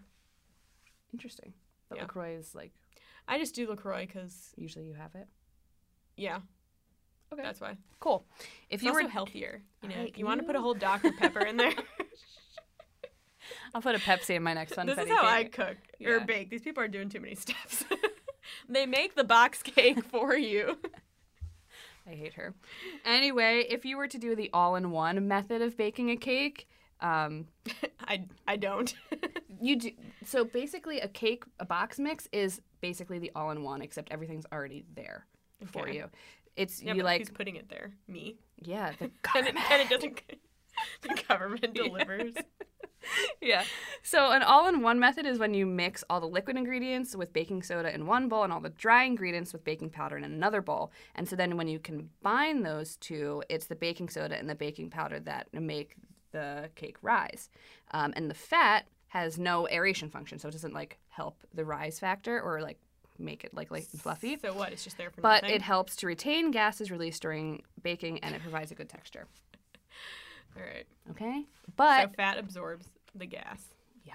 Interesting. 1.12 1.52
But 1.88 1.96
Yeah. 1.96 2.02
Lacroix 2.02 2.35
is 2.37 2.54
like 2.54 2.72
I 3.26 3.38
just 3.38 3.54
do 3.54 3.68
Lacroix 3.68 4.07
because 4.07 4.52
usually 4.57 4.87
you 4.87 4.94
have 4.94 5.14
it. 5.14 5.28
yeah, 6.16 6.40
Okay. 7.33 7.42
that's 7.42 7.61
why. 7.61 7.76
cool. 8.00 8.26
If 8.70 8.81
If 8.81 8.83
you 8.85 8.92
were, 8.92 9.07
healthier, 9.09 9.62
you 9.83 9.88
know, 9.90 9.96
if 10.02 10.18
you 10.18 10.24
want 10.24 10.40
to 10.40 10.46
put 10.46 10.57
a 10.57 10.61
whole 10.61 10.74
Dr 10.74 11.12
Pepper 11.12 11.40
in 11.40 11.57
there. 11.59 11.72
I'll 13.74 13.82
put 13.82 13.94
a 13.94 13.98
Pepsi 13.98 14.37
in 14.37 14.42
my 14.42 14.54
next 14.54 14.74
funfetti 14.74 14.96
this 14.96 15.06
is 15.06 15.11
how 15.11 15.26
I 15.26 15.44
cook 15.44 15.76
Yeah. 15.98 16.11
or 16.11 16.20
bake. 16.20 16.50
These 16.50 16.62
people 16.62 16.82
are 16.82 16.88
doing 16.88 17.08
too 17.08 17.20
many 17.20 17.34
steps. 17.34 17.84
they 18.68 18.87
make 18.87 19.14
the 19.14 19.24
box 19.24 19.62
cake 19.62 20.02
for 20.11 20.34
you. 20.37 20.78
I 22.06 22.12
hate 22.14 22.34
her. 22.34 22.54
Anyway, 23.04 23.66
if 23.68 23.84
you 23.84 23.96
were 23.98 24.08
to 24.08 24.18
do 24.18 24.34
the 24.34 24.48
all-in-one 24.52 25.28
method 25.28 25.61
of 25.61 25.76
baking 25.76 26.11
a 26.11 26.16
cake, 26.16 26.66
um, 27.00 27.46
I 28.00 28.24
I 28.46 28.56
don't. 28.56 28.94
you 29.61 29.76
do. 29.76 29.90
So 30.24 30.44
basically, 30.44 31.00
a 31.00 31.08
cake, 31.08 31.44
a 31.61 31.64
box 31.66 31.98
mix 31.98 32.26
is 32.32 32.62
basically 32.80 33.18
the 33.18 33.30
all-in-one, 33.34 33.82
except 33.82 34.11
everything's 34.11 34.46
already 34.52 34.84
there 34.94 35.26
for 35.66 35.88
you. 35.88 36.06
It's 36.56 36.82
yeah, 36.82 36.94
you 36.94 37.02
like, 37.02 37.20
who's 37.20 37.30
putting 37.30 37.56
it 37.56 37.68
there? 37.68 37.92
Me. 38.08 38.37
yeah, 38.56 38.92
the 38.98 39.04
And 39.04 39.12
it, 39.12 39.22
government. 39.22 39.70
and 39.70 39.82
it 39.82 39.88
doesn't. 39.90 40.22
the 41.02 41.22
government 41.28 41.74
delivers. 41.74 42.34
Yeah. 43.40 43.64
So 44.02 44.30
an 44.30 44.42
all-in-one 44.42 44.98
method 44.98 45.26
is 45.26 45.38
when 45.38 45.54
you 45.54 45.66
mix 45.66 46.04
all 46.11 46.20
the 46.20 46.26
liquid 46.28 46.56
ingredients 46.56 47.14
with 47.16 47.32
baking 47.32 47.62
soda 47.62 47.94
in 47.94 48.06
one 48.06 48.28
bowl 48.28 48.44
and 48.44 48.52
all 48.52 48.61
the 48.61 48.70
dry 48.70 49.04
ingredients 49.04 49.52
with 49.52 49.64
baking 49.64 49.90
powder 49.90 50.16
in 50.16 50.24
another 50.24 50.61
bowl. 50.62 50.92
And 51.14 51.28
so 51.28 51.37
then 51.37 51.56
when 51.56 51.68
you 51.68 51.78
combine 51.78 52.62
those 52.62 52.96
two, 52.96 53.42
it's 53.49 53.66
the 53.66 53.76
baking 53.76 54.09
soda 54.09 54.36
and 54.38 54.49
the 54.49 54.55
baking 54.55 54.90
powder 54.90 55.20
that 55.20 55.49
make 55.53 55.96
the 56.32 56.70
cake 56.74 56.96
rise. 57.03 57.49
Um, 57.92 58.12
and 58.16 58.30
the 58.30 58.34
fat 58.34 58.86
has 59.09 59.38
no 59.38 59.66
aeration 59.70 60.11
function, 60.11 60.38
so 60.38 60.49
it 60.49 60.53
doesn't 60.53 60.74
like 60.74 60.99
help 61.09 61.38
the 61.55 61.64
rise 61.64 61.99
factor 61.99 62.40
or 62.40 62.61
like 62.61 62.78
make 63.18 63.42
it 63.42 63.55
like 63.55 63.70
light 63.70 63.86
and 63.92 64.01
fluffy. 64.01 64.38
So 64.40 64.53
what? 64.53 64.70
It's 64.72 64.84
just 64.84 64.99
there 64.99 65.11
for 65.11 65.20
But 65.22 65.42
nothing. 65.42 65.57
it 65.57 65.62
helps 65.62 65.96
to 65.96 66.07
retain 66.07 66.51
gases 66.51 66.90
released 66.90 67.22
during 67.22 67.62
baking 67.82 68.18
and 68.20 68.34
it 68.34 68.42
provides 68.42 68.70
a 68.70 68.74
good 68.74 68.88
texture. 68.88 69.26
All 70.57 70.62
right. 70.62 70.86
Okay? 71.11 71.44
But 71.76 72.03
So 72.11 72.12
fat 72.16 72.38
absorbs 72.38 72.86
the 73.14 73.26
gas. 73.26 73.62
yeah. 74.05 74.14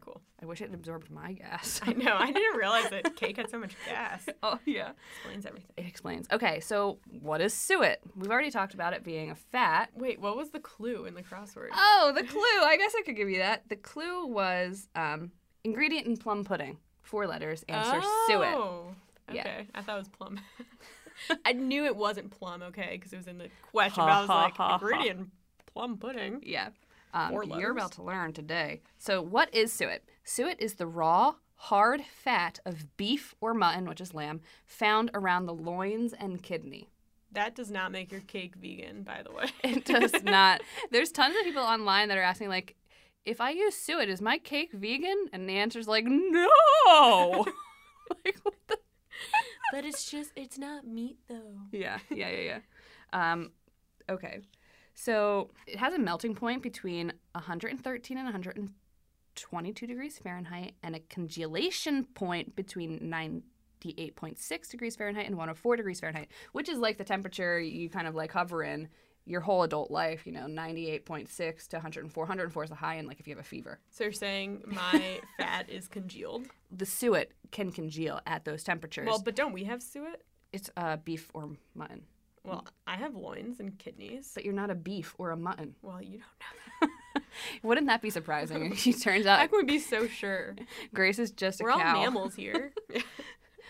Cool. 0.00 0.20
I 0.40 0.46
wish 0.46 0.60
it 0.60 0.72
absorbed 0.72 1.10
my 1.10 1.32
gas. 1.32 1.80
I 1.82 1.92
know. 1.92 2.14
I 2.16 2.30
didn't 2.30 2.56
realize 2.58 2.88
that 2.90 3.16
cake 3.16 3.36
had 3.38 3.50
so 3.50 3.58
much 3.58 3.74
gas. 3.88 4.26
oh 4.42 4.58
yeah. 4.64 4.90
Explains 5.16 5.46
everything. 5.46 5.70
It 5.76 5.86
explains. 5.86 6.28
Okay, 6.32 6.60
so 6.60 6.98
what 7.20 7.40
is 7.40 7.52
suet? 7.52 8.00
We've 8.16 8.30
already 8.30 8.50
talked 8.52 8.72
about 8.74 8.92
it 8.92 9.02
being 9.02 9.30
a 9.30 9.34
fat. 9.34 9.90
Wait, 9.96 10.20
what 10.20 10.36
was 10.36 10.50
the 10.50 10.60
clue 10.60 11.06
in 11.06 11.14
the 11.14 11.22
crossword? 11.22 11.68
Oh, 11.74 12.12
the 12.14 12.22
clue. 12.26 12.40
I 12.40 12.76
guess 12.78 12.94
I 12.96 13.02
could 13.02 13.16
give 13.16 13.28
you 13.28 13.38
that. 13.38 13.68
The 13.68 13.76
clue 13.76 14.26
was 14.26 14.88
um, 14.94 15.32
ingredient 15.64 16.06
in 16.06 16.16
plum 16.16 16.44
pudding. 16.44 16.78
Four 17.02 17.26
letters. 17.26 17.64
Answer 17.68 18.00
suet. 18.28 18.54
Oh, 18.54 18.94
Okay. 19.28 19.38
Yeah. 19.38 19.62
I 19.74 19.82
thought 19.82 19.96
it 19.96 19.98
was 19.98 20.08
plum. 20.08 20.38
I 21.44 21.52
knew 21.52 21.84
it 21.84 21.96
wasn't 21.96 22.30
plum, 22.30 22.62
okay, 22.62 22.90
because 22.92 23.12
it 23.12 23.16
was 23.16 23.26
in 23.26 23.38
the 23.38 23.48
question. 23.70 24.04
but 24.04 24.10
I 24.10 24.20
was 24.20 24.28
like, 24.28 24.58
ingredient 24.82 25.30
plum 25.66 25.98
pudding. 25.98 26.42
Yeah. 26.44 26.70
Um, 27.14 27.32
you're 27.58 27.70
about 27.70 27.92
to 27.92 28.02
learn 28.02 28.32
today. 28.32 28.82
So, 28.98 29.22
what 29.22 29.54
is 29.54 29.72
suet? 29.72 30.04
Suet 30.24 30.60
is 30.60 30.74
the 30.74 30.86
raw, 30.86 31.36
hard 31.54 32.02
fat 32.02 32.58
of 32.66 32.96
beef 32.96 33.34
or 33.40 33.54
mutton, 33.54 33.88
which 33.88 34.00
is 34.00 34.12
lamb, 34.12 34.40
found 34.66 35.10
around 35.14 35.46
the 35.46 35.54
loins 35.54 36.12
and 36.12 36.42
kidney. 36.42 36.88
That 37.32 37.54
does 37.54 37.70
not 37.70 37.92
make 37.92 38.12
your 38.12 38.20
cake 38.22 38.54
vegan, 38.56 39.02
by 39.02 39.22
the 39.22 39.32
way. 39.32 39.46
It 39.62 39.84
does 39.84 40.12
not. 40.24 40.60
There's 40.90 41.10
tons 41.10 41.36
of 41.38 41.44
people 41.44 41.62
online 41.62 42.08
that 42.08 42.18
are 42.18 42.22
asking, 42.22 42.48
like, 42.48 42.76
if 43.24 43.40
I 43.40 43.50
use 43.50 43.74
suet, 43.74 44.08
is 44.08 44.20
my 44.20 44.38
cake 44.38 44.72
vegan? 44.72 45.26
And 45.32 45.48
the 45.48 45.56
answer's 45.56 45.88
like, 45.88 46.04
no. 46.06 47.44
like, 48.24 48.38
what 48.42 48.54
the? 48.68 48.78
But 49.72 49.84
it's 49.84 50.10
just, 50.10 50.32
it's 50.36 50.58
not 50.58 50.86
meat, 50.86 51.18
though. 51.28 51.60
Yeah, 51.72 51.98
yeah, 52.10 52.28
yeah, 52.30 52.60
yeah. 53.12 53.32
Um, 53.32 53.50
okay. 54.08 54.40
So 54.94 55.50
it 55.66 55.78
has 55.78 55.92
a 55.92 55.98
melting 55.98 56.34
point 56.34 56.62
between 56.62 57.12
113 57.32 58.16
and 58.16 58.24
122 58.24 59.86
degrees 59.86 60.18
Fahrenheit 60.18 60.74
and 60.82 60.96
a 60.96 61.00
congelation 61.00 62.04
point 62.14 62.56
between 62.56 63.00
98.6 63.00 64.70
degrees 64.70 64.96
Fahrenheit 64.96 65.26
and 65.26 65.36
104 65.36 65.76
degrees 65.76 66.00
Fahrenheit, 66.00 66.28
which 66.52 66.68
is 66.68 66.78
like 66.78 66.96
the 66.96 67.04
temperature 67.04 67.60
you 67.60 67.90
kind 67.90 68.06
of 68.06 68.14
like 68.14 68.32
hover 68.32 68.62
in 68.64 68.88
your 69.26 69.40
whole 69.40 69.62
adult 69.64 69.90
life, 69.90 70.26
you 70.26 70.32
know, 70.32 70.46
98.6 70.46 71.68
to 71.68 71.76
104. 71.76 72.22
104 72.22 72.64
is 72.64 72.70
the 72.70 72.76
high 72.76 72.96
end, 72.96 73.08
like 73.08 73.20
if 73.20 73.26
you 73.26 73.34
have 73.34 73.44
a 73.44 73.46
fever. 73.46 73.80
So 73.90 74.04
you're 74.04 74.12
saying 74.12 74.62
my 74.66 75.20
fat 75.38 75.68
is 75.68 75.88
congealed? 75.88 76.46
The 76.70 76.86
suet 76.86 77.32
can 77.50 77.72
congeal 77.72 78.20
at 78.26 78.44
those 78.44 78.62
temperatures. 78.62 79.06
Well, 79.06 79.20
but 79.22 79.34
don't 79.36 79.52
we 79.52 79.64
have 79.64 79.82
suet? 79.82 80.22
it's 80.52 80.70
uh, 80.76 80.96
beef 80.96 81.30
or 81.34 81.50
mutton. 81.74 82.02
Well, 82.42 82.64
I 82.86 82.96
have 82.96 83.14
loins 83.14 83.60
and 83.60 83.76
kidneys. 83.78 84.30
But 84.34 84.44
you're 84.44 84.54
not 84.54 84.70
a 84.70 84.74
beef 84.74 85.14
or 85.18 85.32
a 85.32 85.36
mutton. 85.36 85.74
Well, 85.82 86.00
you 86.00 86.18
don't 86.18 86.20
know. 86.20 86.94
That. 87.14 87.22
Wouldn't 87.62 87.86
that 87.86 88.02
be 88.02 88.10
surprising? 88.10 88.72
if 88.72 88.86
it 88.86 89.00
turns 89.00 89.24
out 89.26 89.48
can 89.48 89.58
we 89.58 89.64
be 89.64 89.78
so 89.78 90.06
sure? 90.06 90.54
Grace 90.92 91.18
is 91.18 91.30
just 91.30 91.60
a 91.60 91.64
We're 91.64 91.70
all 91.70 91.78
mammals 91.78 92.34
here. 92.34 92.72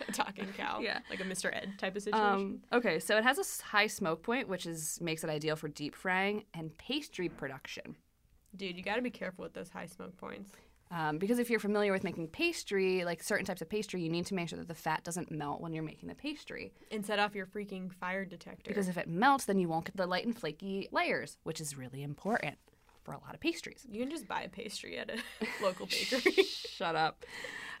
A 0.07 0.11
talking 0.11 0.47
cow. 0.55 0.79
Yeah. 0.81 0.99
Like 1.09 1.19
a 1.19 1.23
Mr. 1.23 1.53
Ed 1.53 1.73
type 1.77 1.95
of 1.95 2.03
situation. 2.03 2.27
Um, 2.27 2.59
okay, 2.73 2.99
so 2.99 3.17
it 3.17 3.23
has 3.23 3.37
a 3.37 3.63
high 3.65 3.87
smoke 3.87 4.23
point, 4.23 4.47
which 4.47 4.65
is 4.65 4.99
makes 5.01 5.23
it 5.23 5.29
ideal 5.29 5.55
for 5.55 5.67
deep 5.67 5.95
frying 5.95 6.43
and 6.53 6.77
pastry 6.77 7.29
production. 7.29 7.95
Dude, 8.55 8.77
you 8.77 8.83
got 8.83 8.95
to 8.95 9.01
be 9.01 9.11
careful 9.11 9.43
with 9.43 9.53
those 9.53 9.69
high 9.69 9.85
smoke 9.85 10.17
points. 10.17 10.51
Um, 10.89 11.17
because 11.17 11.37
if 11.37 11.49
you're 11.49 11.59
familiar 11.59 11.91
with 11.91 12.03
making 12.05 12.27
pastry, 12.29 13.03
like 13.03 13.21
certain 13.21 13.45
types 13.45 13.61
of 13.61 13.69
pastry, 13.69 14.01
you 14.01 14.09
need 14.09 14.25
to 14.27 14.33
make 14.33 14.47
sure 14.49 14.57
that 14.57 14.69
the 14.69 14.73
fat 14.73 15.03
doesn't 15.03 15.29
melt 15.29 15.59
when 15.59 15.73
you're 15.73 15.83
making 15.83 16.07
the 16.07 16.15
pastry. 16.15 16.71
And 16.91 17.05
set 17.05 17.19
off 17.19 17.35
your 17.35 17.45
freaking 17.45 17.91
fire 17.93 18.23
detector. 18.23 18.69
Because 18.69 18.87
if 18.87 18.97
it 18.97 19.07
melts, 19.09 19.45
then 19.45 19.59
you 19.59 19.67
won't 19.67 19.85
get 19.85 19.97
the 19.97 20.07
light 20.07 20.25
and 20.25 20.37
flaky 20.37 20.87
layers, 20.93 21.37
which 21.43 21.59
is 21.59 21.77
really 21.77 22.03
important 22.03 22.57
for 23.03 23.13
a 23.13 23.19
lot 23.19 23.33
of 23.33 23.39
pastries. 23.39 23.85
you 23.89 24.01
can 24.01 24.09
just 24.09 24.27
buy 24.27 24.41
a 24.41 24.49
pastry 24.49 24.97
at 24.97 25.09
a 25.09 25.17
local 25.63 25.85
bakery. 26.11 26.43
Shut 26.43 26.95
up. 26.95 27.25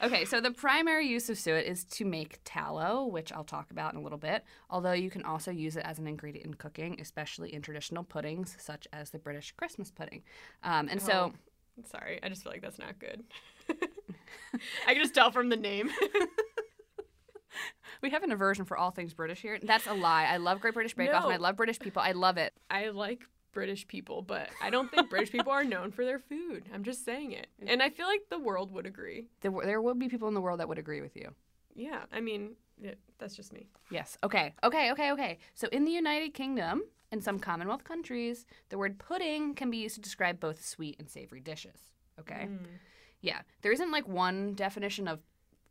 Okay, 0.03 0.25
so 0.25 0.39
the 0.39 0.51
primary 0.51 1.07
use 1.07 1.29
of 1.29 1.39
suet 1.39 1.65
is 1.65 1.83
to 1.85 2.05
make 2.05 2.39
tallow, 2.43 3.05
which 3.05 3.31
I'll 3.31 3.43
talk 3.43 3.71
about 3.71 3.93
in 3.93 3.99
a 3.99 4.03
little 4.03 4.17
bit, 4.17 4.43
although 4.69 4.91
you 4.91 5.09
can 5.09 5.23
also 5.23 5.51
use 5.51 5.75
it 5.75 5.83
as 5.85 5.99
an 5.99 6.07
ingredient 6.07 6.45
in 6.45 6.53
cooking, 6.53 6.99
especially 7.01 7.53
in 7.53 7.61
traditional 7.61 8.03
puddings, 8.03 8.55
such 8.59 8.87
as 8.93 9.09
the 9.09 9.19
British 9.19 9.51
Christmas 9.53 9.91
pudding. 9.91 10.23
Um, 10.63 10.87
and 10.89 11.01
so, 11.01 11.33
Sorry, 11.85 12.19
I 12.23 12.29
just 12.29 12.43
feel 12.43 12.51
like 12.51 12.61
that's 12.61 12.79
not 12.79 12.97
good. 12.97 13.23
I 14.87 14.93
can 14.93 15.01
just 15.01 15.13
tell 15.13 15.31
from 15.31 15.49
the 15.49 15.55
name. 15.55 15.91
we 18.01 18.09
have 18.09 18.23
an 18.23 18.31
aversion 18.31 18.65
for 18.65 18.77
all 18.77 18.91
things 18.91 19.13
British 19.13 19.41
here. 19.41 19.59
That's 19.61 19.85
a 19.85 19.93
lie. 19.93 20.25
I 20.25 20.37
love 20.37 20.59
Great 20.59 20.73
British 20.73 20.95
Bake 20.95 21.13
Off 21.13 21.25
and 21.25 21.33
I 21.33 21.37
love 21.37 21.55
British 21.55 21.79
people. 21.79 22.01
I 22.01 22.13
love 22.13 22.37
it. 22.37 22.53
I 22.69 22.89
like 22.89 23.25
British 23.57 23.87
people, 23.87 24.21
but 24.21 24.49
I 24.61 24.69
don't 24.69 24.87
think 24.91 25.09
British 25.09 25.31
people 25.31 25.51
are 25.51 25.63
known 25.63 25.89
for 25.91 26.05
their 26.05 26.19
food. 26.19 26.69
I'm 26.71 26.83
just 26.83 27.03
saying 27.03 27.31
it. 27.31 27.47
And 27.65 27.81
I 27.81 27.89
feel 27.89 28.05
like 28.05 28.29
the 28.29 28.37
world 28.37 28.71
would 28.71 28.85
agree. 28.85 29.25
There, 29.41 29.49
w- 29.49 29.65
there 29.65 29.81
will 29.81 29.95
be 29.95 30.07
people 30.09 30.27
in 30.27 30.35
the 30.35 30.41
world 30.41 30.59
that 30.59 30.67
would 30.69 30.77
agree 30.77 31.01
with 31.01 31.15
you. 31.15 31.33
Yeah, 31.73 32.03
I 32.13 32.19
mean, 32.21 32.51
yeah, 32.79 32.91
that's 33.17 33.35
just 33.35 33.51
me. 33.51 33.65
Yes. 33.89 34.15
Okay. 34.23 34.53
Okay. 34.63 34.91
Okay. 34.91 35.11
Okay. 35.11 35.39
So 35.55 35.67
in 35.71 35.85
the 35.85 35.91
United 35.91 36.35
Kingdom 36.35 36.83
and 37.11 37.23
some 37.23 37.39
Commonwealth 37.39 37.83
countries, 37.83 38.45
the 38.69 38.77
word 38.77 38.99
pudding 38.99 39.55
can 39.55 39.71
be 39.71 39.77
used 39.77 39.95
to 39.95 40.01
describe 40.01 40.39
both 40.39 40.63
sweet 40.63 40.95
and 40.99 41.09
savory 41.09 41.39
dishes. 41.39 41.79
Okay. 42.19 42.45
Mm. 42.51 42.59
Yeah. 43.21 43.41
There 43.63 43.71
isn't 43.71 43.89
like 43.91 44.07
one 44.07 44.53
definition 44.53 45.07
of 45.07 45.17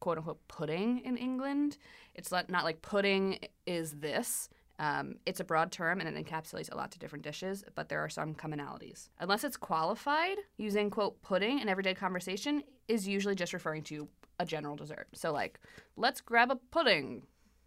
quote 0.01 0.19
unquote 0.19 0.41
pudding 0.49 1.03
in 1.05 1.17
England. 1.17 1.79
It's 2.17 2.33
not, 2.33 2.51
not 2.51 2.65
like 2.65 2.83
pudding 2.83 3.39
is 3.65 3.93
this. 3.93 4.49
Um, 4.79 5.17
it's 5.25 5.41
a 5.41 5.45
broad 5.45 5.73
term 5.73 6.01
and 6.01 6.09
it 6.17 6.23
encapsulates 6.27 6.71
a 6.71 6.77
lot 6.77 6.93
of 6.95 6.99
different 6.99 7.25
dishes, 7.25 7.65
but 7.75 7.89
there 7.89 8.01
are 8.01 8.09
some 8.11 8.35
commonalities. 8.35 9.09
Unless 9.19 9.45
it's 9.45 9.57
qualified, 9.57 10.37
using 10.59 10.91
quote 10.91 11.21
pudding 11.23 11.61
in 11.61 11.69
everyday 11.69 11.95
conversation 11.95 12.63
is 12.89 13.09
usually 13.09 13.35
just 13.35 13.53
referring 13.55 13.83
to 13.85 14.09
a 14.39 14.45
general 14.45 14.77
dessert. 14.77 15.09
So 15.15 15.33
like, 15.33 15.59
let's 15.97 16.21
grab 16.21 16.51
a 16.51 16.57
pudding, 16.57 17.23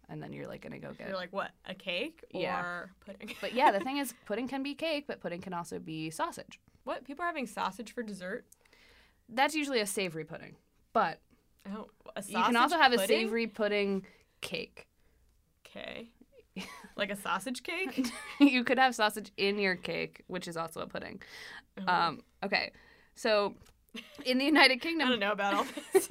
and 0.08 0.22
then 0.22 0.32
you're 0.32 0.46
like 0.46 0.60
gonna 0.62 0.78
go 0.78 0.92
get 0.92 1.08
You're 1.08 1.16
like, 1.16 1.32
what, 1.32 1.50
a 1.66 1.74
cake 1.74 2.22
or 2.32 2.40
Yeah. 2.40 2.84
pudding? 3.04 3.34
But 3.40 3.54
yeah, 3.54 3.72
the 3.72 3.80
thing 3.80 3.96
is, 4.02 4.14
pudding 4.24 4.46
can 4.46 4.62
be 4.62 4.74
cake, 4.74 5.06
but 5.08 5.20
pudding 5.20 5.40
can 5.40 5.52
also 5.52 5.80
be 5.80 6.10
sausage. 6.10 6.60
what? 6.84 7.04
People 7.04 7.24
are 7.24 7.26
having 7.26 7.46
sausage 7.48 7.92
for 7.92 8.02
dessert? 8.04 8.46
That's 9.28 9.54
usually 9.54 9.80
a 9.80 9.86
savory 9.86 10.24
pudding, 10.24 10.56
but 10.92 11.20
Oh, 11.74 11.88
a 12.16 12.22
sausage 12.22 12.36
you 12.36 12.44
can 12.44 12.56
also 12.56 12.78
have 12.78 12.92
a 12.92 13.06
savory 13.06 13.46
pudding 13.48 14.06
cake. 14.40 14.86
Okay. 15.66 16.10
like 16.96 17.10
a 17.10 17.16
sausage 17.16 17.62
cake? 17.62 18.10
you 18.40 18.64
could 18.64 18.78
have 18.78 18.94
sausage 18.94 19.30
in 19.36 19.58
your 19.58 19.76
cake, 19.76 20.22
which 20.26 20.48
is 20.48 20.56
also 20.56 20.80
a 20.80 20.86
pudding. 20.86 21.20
Oh. 21.78 21.92
Um, 21.92 22.22
okay, 22.44 22.72
so 23.14 23.54
in 24.24 24.38
the 24.38 24.44
United 24.44 24.76
Kingdom. 24.80 25.08
I 25.08 25.10
don't 25.10 25.20
know 25.20 25.32
about 25.32 25.54
all 25.54 25.66
this. 25.92 26.08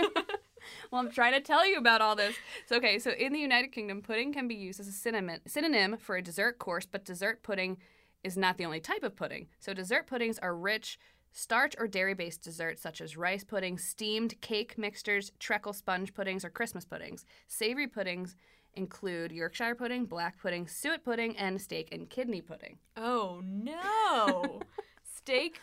well, 0.92 1.02
I'm 1.02 1.12
trying 1.12 1.34
to 1.34 1.42
tell 1.42 1.68
you 1.68 1.78
about 1.78 2.02
all 2.02 2.16
this. 2.16 2.36
So, 2.68 2.78
okay, 2.78 3.00
so 3.00 3.12
in 3.12 3.34
the 3.34 3.40
United 3.40 3.72
Kingdom, 3.72 4.02
pudding 4.02 4.34
can 4.34 4.48
be 4.48 4.56
used 4.56 4.80
as 4.80 4.88
a 4.88 4.92
synonym, 4.92 5.40
synonym 5.48 5.98
for 5.98 6.16
a 6.16 6.22
dessert 6.22 6.60
course, 6.60 6.86
but 6.86 7.06
dessert 7.06 7.44
pudding 7.44 7.78
is 8.24 8.38
not 8.38 8.58
the 8.58 8.66
only 8.66 8.80
type 8.80 9.04
of 9.04 9.16
pudding. 9.16 9.48
So, 9.60 9.74
dessert 9.74 10.08
puddings 10.08 10.40
are 10.40 10.56
rich, 10.56 11.00
starch 11.32 11.76
or 11.78 11.88
dairy 11.88 12.14
based 12.14 12.44
desserts 12.44 12.82
such 12.82 13.02
as 13.02 13.18
rice 13.18 13.44
pudding, 13.44 13.78
steamed 13.78 14.40
cake 14.42 14.78
mixtures, 14.78 15.32
treacle 15.40 15.74
sponge 15.74 16.14
puddings, 16.14 16.44
or 16.44 16.50
Christmas 16.50 16.86
puddings. 16.86 17.26
Savory 17.48 17.88
puddings 17.88 18.36
include 18.76 19.32
Yorkshire 19.32 19.76
pudding, 19.76 20.06
black 20.06 20.40
pudding, 20.42 20.68
suet 20.68 21.04
pudding, 21.04 21.38
and 21.38 21.62
steak 21.62 21.90
and 21.92 22.10
kidney 22.10 22.42
pudding. 22.42 22.78
oh 22.98 23.42
no. 23.44 24.62
Steak 25.04 25.60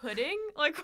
pudding? 0.00 0.38
Like 0.56 0.76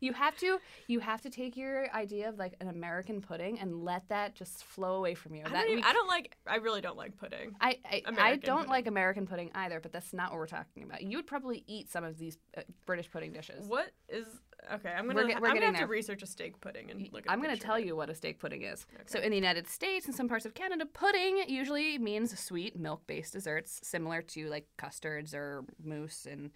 You 0.00 0.12
have 0.12 0.36
to 0.38 0.58
you 0.86 1.00
have 1.00 1.22
to 1.22 1.30
take 1.30 1.56
your 1.56 1.90
idea 1.94 2.28
of 2.28 2.38
like 2.38 2.54
an 2.60 2.68
American 2.68 3.20
pudding 3.20 3.58
and 3.58 3.84
let 3.84 4.08
that 4.08 4.34
just 4.34 4.64
flow 4.64 4.94
away 4.96 5.14
from 5.14 5.34
you. 5.34 5.42
I 5.44 5.48
that 5.50 5.62
don't, 5.62 5.70
even, 5.72 5.84
I 5.84 5.92
don't 5.92 6.08
like 6.08 6.36
I 6.46 6.56
really 6.56 6.80
don't 6.80 6.96
like 6.96 7.16
pudding. 7.16 7.54
I 7.60 7.78
I, 7.84 8.02
I 8.18 8.36
don't 8.36 8.58
pudding. 8.58 8.70
like 8.70 8.86
American 8.86 9.26
pudding 9.26 9.50
either, 9.54 9.80
but 9.80 9.92
that's 9.92 10.12
not 10.12 10.30
what 10.30 10.38
we're 10.38 10.46
talking 10.46 10.82
about. 10.82 11.02
You 11.02 11.18
would 11.18 11.26
probably 11.26 11.64
eat 11.66 11.90
some 11.90 12.04
of 12.04 12.18
these 12.18 12.38
uh, 12.56 12.62
British 12.86 13.10
pudding 13.10 13.32
dishes. 13.32 13.66
What 13.66 13.90
is 14.08 14.26
okay? 14.72 14.90
I'm 14.90 15.06
We're 15.06 15.14
gonna 15.14 15.28
get- 15.28 15.40
we're 15.40 15.48
I'm 15.48 15.54
gonna 15.54 15.66
have 15.66 15.74
there. 15.76 15.86
to 15.86 15.90
research 15.90 16.22
a 16.22 16.26
steak 16.26 16.60
pudding 16.60 16.90
and 16.90 17.08
look. 17.12 17.24
At 17.26 17.32
I'm 17.32 17.38
going 17.38 17.46
going 17.46 17.56
to 17.56 17.60
to 17.60 17.66
tell 17.66 17.78
you 17.78 17.94
what 17.94 18.10
a 18.10 18.14
steak 18.14 18.38
pudding 18.40 18.62
is. 18.62 18.86
So, 19.06 19.20
in 19.20 19.30
the 19.30 19.36
United 19.36 19.68
States 19.68 20.06
and 20.06 20.14
some 20.14 20.28
parts 20.28 20.44
of 20.46 20.54
Canada, 20.54 20.84
pudding 20.86 21.44
usually 21.46 21.96
means 21.98 22.36
sweet 22.38 22.76
milk-based 22.76 23.32
desserts, 23.32 23.78
similar 23.84 24.22
to 24.22 24.48
like 24.48 24.66
custards 24.76 25.32
or 25.34 25.64
mousse, 25.82 26.26
and 26.26 26.50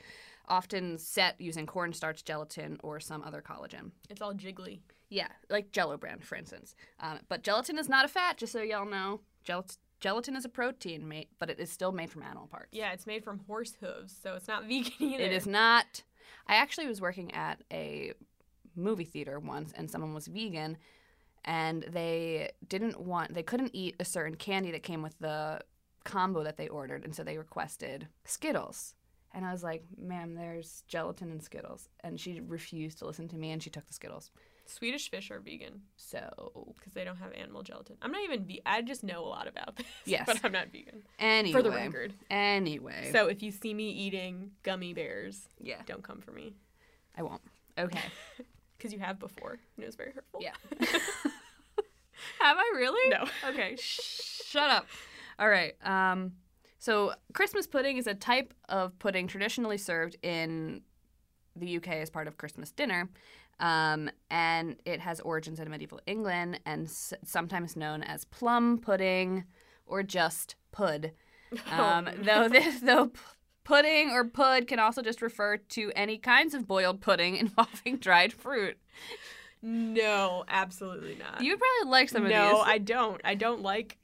often 0.50 0.98
set 0.98 1.40
using 1.40 1.64
cornstarch, 1.64 2.24
gelatin, 2.24 2.78
or 2.82 3.00
some 3.00 3.22
other 3.22 3.40
collagen. 3.40 3.92
It's 4.10 4.20
all 4.20 4.34
jiggly. 4.34 4.80
Yeah, 5.08 5.28
like 5.48 5.72
Jello 5.72 5.96
brand, 5.96 6.22
for 6.24 6.36
instance. 6.36 6.74
Um, 7.00 7.20
but 7.28 7.42
gelatin 7.42 7.78
is 7.78 7.88
not 7.88 8.04
a 8.04 8.08
fat, 8.08 8.36
just 8.36 8.52
so 8.52 8.60
y'all 8.60 8.84
know. 8.84 9.20
Gel- 9.44 9.66
gelatin 10.00 10.36
is 10.36 10.44
a 10.44 10.48
protein, 10.48 11.08
made, 11.08 11.28
but 11.38 11.50
it 11.50 11.58
is 11.58 11.70
still 11.70 11.92
made 11.92 12.10
from 12.10 12.22
animal 12.22 12.46
parts. 12.46 12.68
Yeah, 12.72 12.92
it's 12.92 13.06
made 13.06 13.24
from 13.24 13.40
horse 13.46 13.74
hooves, 13.80 14.16
so 14.22 14.34
it's 14.34 14.48
not 14.48 14.64
vegan 14.68 14.92
either. 14.98 15.24
It 15.24 15.32
is 15.32 15.46
not. 15.46 16.02
I 16.46 16.56
actually 16.56 16.86
was 16.86 17.00
working 17.00 17.32
at 17.32 17.62
a 17.72 18.12
movie 18.76 19.04
theater 19.04 19.38
once, 19.40 19.72
and 19.76 19.90
someone 19.90 20.14
was 20.14 20.26
vegan, 20.26 20.76
and 21.44 21.84
they 21.88 22.50
didn't 22.68 23.00
want, 23.00 23.34
they 23.34 23.42
couldn't 23.42 23.74
eat 23.74 23.96
a 23.98 24.04
certain 24.04 24.36
candy 24.36 24.70
that 24.72 24.82
came 24.82 25.02
with 25.02 25.18
the 25.18 25.60
combo 26.04 26.44
that 26.44 26.56
they 26.56 26.68
ordered, 26.68 27.04
and 27.04 27.14
so 27.14 27.24
they 27.24 27.38
requested 27.38 28.08
Skittles. 28.24 28.94
And 29.32 29.44
I 29.44 29.52
was 29.52 29.62
like, 29.62 29.84
ma'am, 29.96 30.34
there's 30.34 30.82
gelatin 30.88 31.30
and 31.30 31.42
Skittles. 31.42 31.88
And 32.02 32.18
she 32.18 32.40
refused 32.40 32.98
to 32.98 33.06
listen 33.06 33.28
to 33.28 33.36
me 33.36 33.50
and 33.52 33.62
she 33.62 33.70
took 33.70 33.86
the 33.86 33.92
Skittles. 33.92 34.30
Swedish 34.66 35.10
fish 35.10 35.30
are 35.32 35.40
vegan 35.40 35.82
So, 35.96 36.72
because 36.78 36.92
they 36.94 37.02
don't 37.04 37.16
have 37.16 37.32
animal 37.32 37.62
gelatin. 37.62 37.96
I'm 38.02 38.12
not 38.12 38.22
even. 38.22 38.44
Ve- 38.44 38.62
I 38.64 38.82
just 38.82 39.02
know 39.02 39.24
a 39.24 39.26
lot 39.26 39.48
about 39.48 39.76
this. 39.76 39.86
Yes. 40.04 40.24
but 40.26 40.40
I'm 40.44 40.52
not 40.52 40.68
vegan. 40.72 41.02
anyway. 41.18 41.52
For 41.52 41.62
the 41.62 41.70
record. 41.70 42.12
Anyway. 42.30 43.10
So 43.12 43.26
if 43.26 43.42
you 43.42 43.50
see 43.50 43.74
me 43.74 43.90
eating 43.90 44.52
gummy 44.62 44.92
bears, 44.94 45.48
yeah, 45.60 45.80
don't 45.86 46.02
come 46.02 46.20
for 46.20 46.30
me 46.32 46.54
I 47.16 47.22
won't. 47.22 47.42
Okay. 47.78 48.00
because 48.78 48.92
you 48.92 48.98
have 49.00 49.18
before. 49.18 49.58
and 49.76 49.82
It 49.84 49.86
was 49.86 49.96
very 49.96 50.12
hurtful. 50.12 50.40
Yeah. 50.42 50.54
Have 52.40 52.56
I 52.58 52.72
really? 52.76 53.10
No. 53.10 53.24
Okay. 53.50 53.76
Shut 53.78 54.70
up. 54.70 54.86
All 55.38 55.48
right. 55.48 55.74
Um, 55.84 56.32
so 56.80 57.12
Christmas 57.32 57.68
pudding 57.68 57.96
is 57.98 58.08
a 58.08 58.14
type 58.14 58.52
of 58.68 58.98
pudding 58.98 59.28
traditionally 59.28 59.78
served 59.78 60.16
in 60.22 60.80
the 61.54 61.76
UK 61.76 61.88
as 61.88 62.10
part 62.10 62.26
of 62.26 62.36
Christmas 62.38 62.72
dinner. 62.72 63.08
Um, 63.60 64.10
and 64.30 64.76
it 64.86 65.00
has 65.00 65.20
origins 65.20 65.60
in 65.60 65.68
medieval 65.70 66.00
England 66.06 66.58
and 66.64 66.86
s- 66.86 67.12
sometimes 67.24 67.76
known 67.76 68.02
as 68.02 68.24
plum 68.24 68.78
pudding 68.78 69.44
or 69.86 70.02
just 70.02 70.56
pud. 70.72 71.12
Um, 71.70 72.08
Oh, 72.08 72.12
Though 72.22 72.48
this, 72.48 72.80
though 72.80 73.08
p- 73.08 73.20
pudding 73.64 74.10
or 74.12 74.24
pud 74.24 74.66
can 74.68 74.78
also 74.78 75.02
just 75.02 75.20
refer 75.20 75.56
to 75.58 75.92
any 75.96 76.16
kinds 76.16 76.54
of 76.54 76.66
boiled 76.66 77.00
pudding 77.00 77.36
involving 77.44 77.96
dried 77.98 78.32
fruit. 78.32 78.78
No, 79.62 80.44
absolutely 80.48 81.16
not. 81.16 81.42
You 81.42 81.52
would 81.52 81.60
probably 81.60 81.90
like 81.90 82.08
some 82.08 82.22
of 82.22 82.28
these. 82.28 82.36
no. 82.36 82.60
I 82.60 82.78
don't. 82.78 83.20
I 83.24 83.34
don't 83.34 83.60
like. 83.62 83.98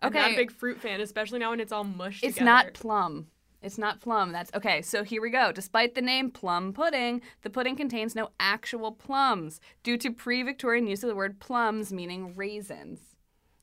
I'm 0.00 0.12
not 0.12 0.32
a 0.32 0.36
big 0.36 0.50
fruit 0.50 0.80
fan, 0.80 1.00
especially 1.00 1.38
now 1.38 1.50
when 1.50 1.60
it's 1.60 1.72
all 1.72 1.84
mushed 1.84 2.24
It's 2.24 2.34
together. 2.38 2.50
not 2.50 2.74
plum. 2.74 3.26
It's 3.60 3.76
not 3.78 4.00
plum. 4.00 4.30
That's 4.30 4.52
okay. 4.54 4.82
So 4.82 5.02
here 5.02 5.20
we 5.20 5.30
go. 5.30 5.50
Despite 5.50 5.94
the 5.96 6.02
name 6.02 6.30
plum 6.30 6.72
pudding, 6.72 7.20
the 7.42 7.50
pudding 7.50 7.74
contains 7.74 8.14
no 8.14 8.30
actual 8.38 8.92
plums 8.92 9.60
due 9.82 9.96
to 9.98 10.12
pre-Victorian 10.12 10.86
use 10.86 11.02
of 11.02 11.08
the 11.08 11.16
word 11.16 11.40
plums 11.40 11.92
meaning 11.92 12.34
raisins. 12.36 13.00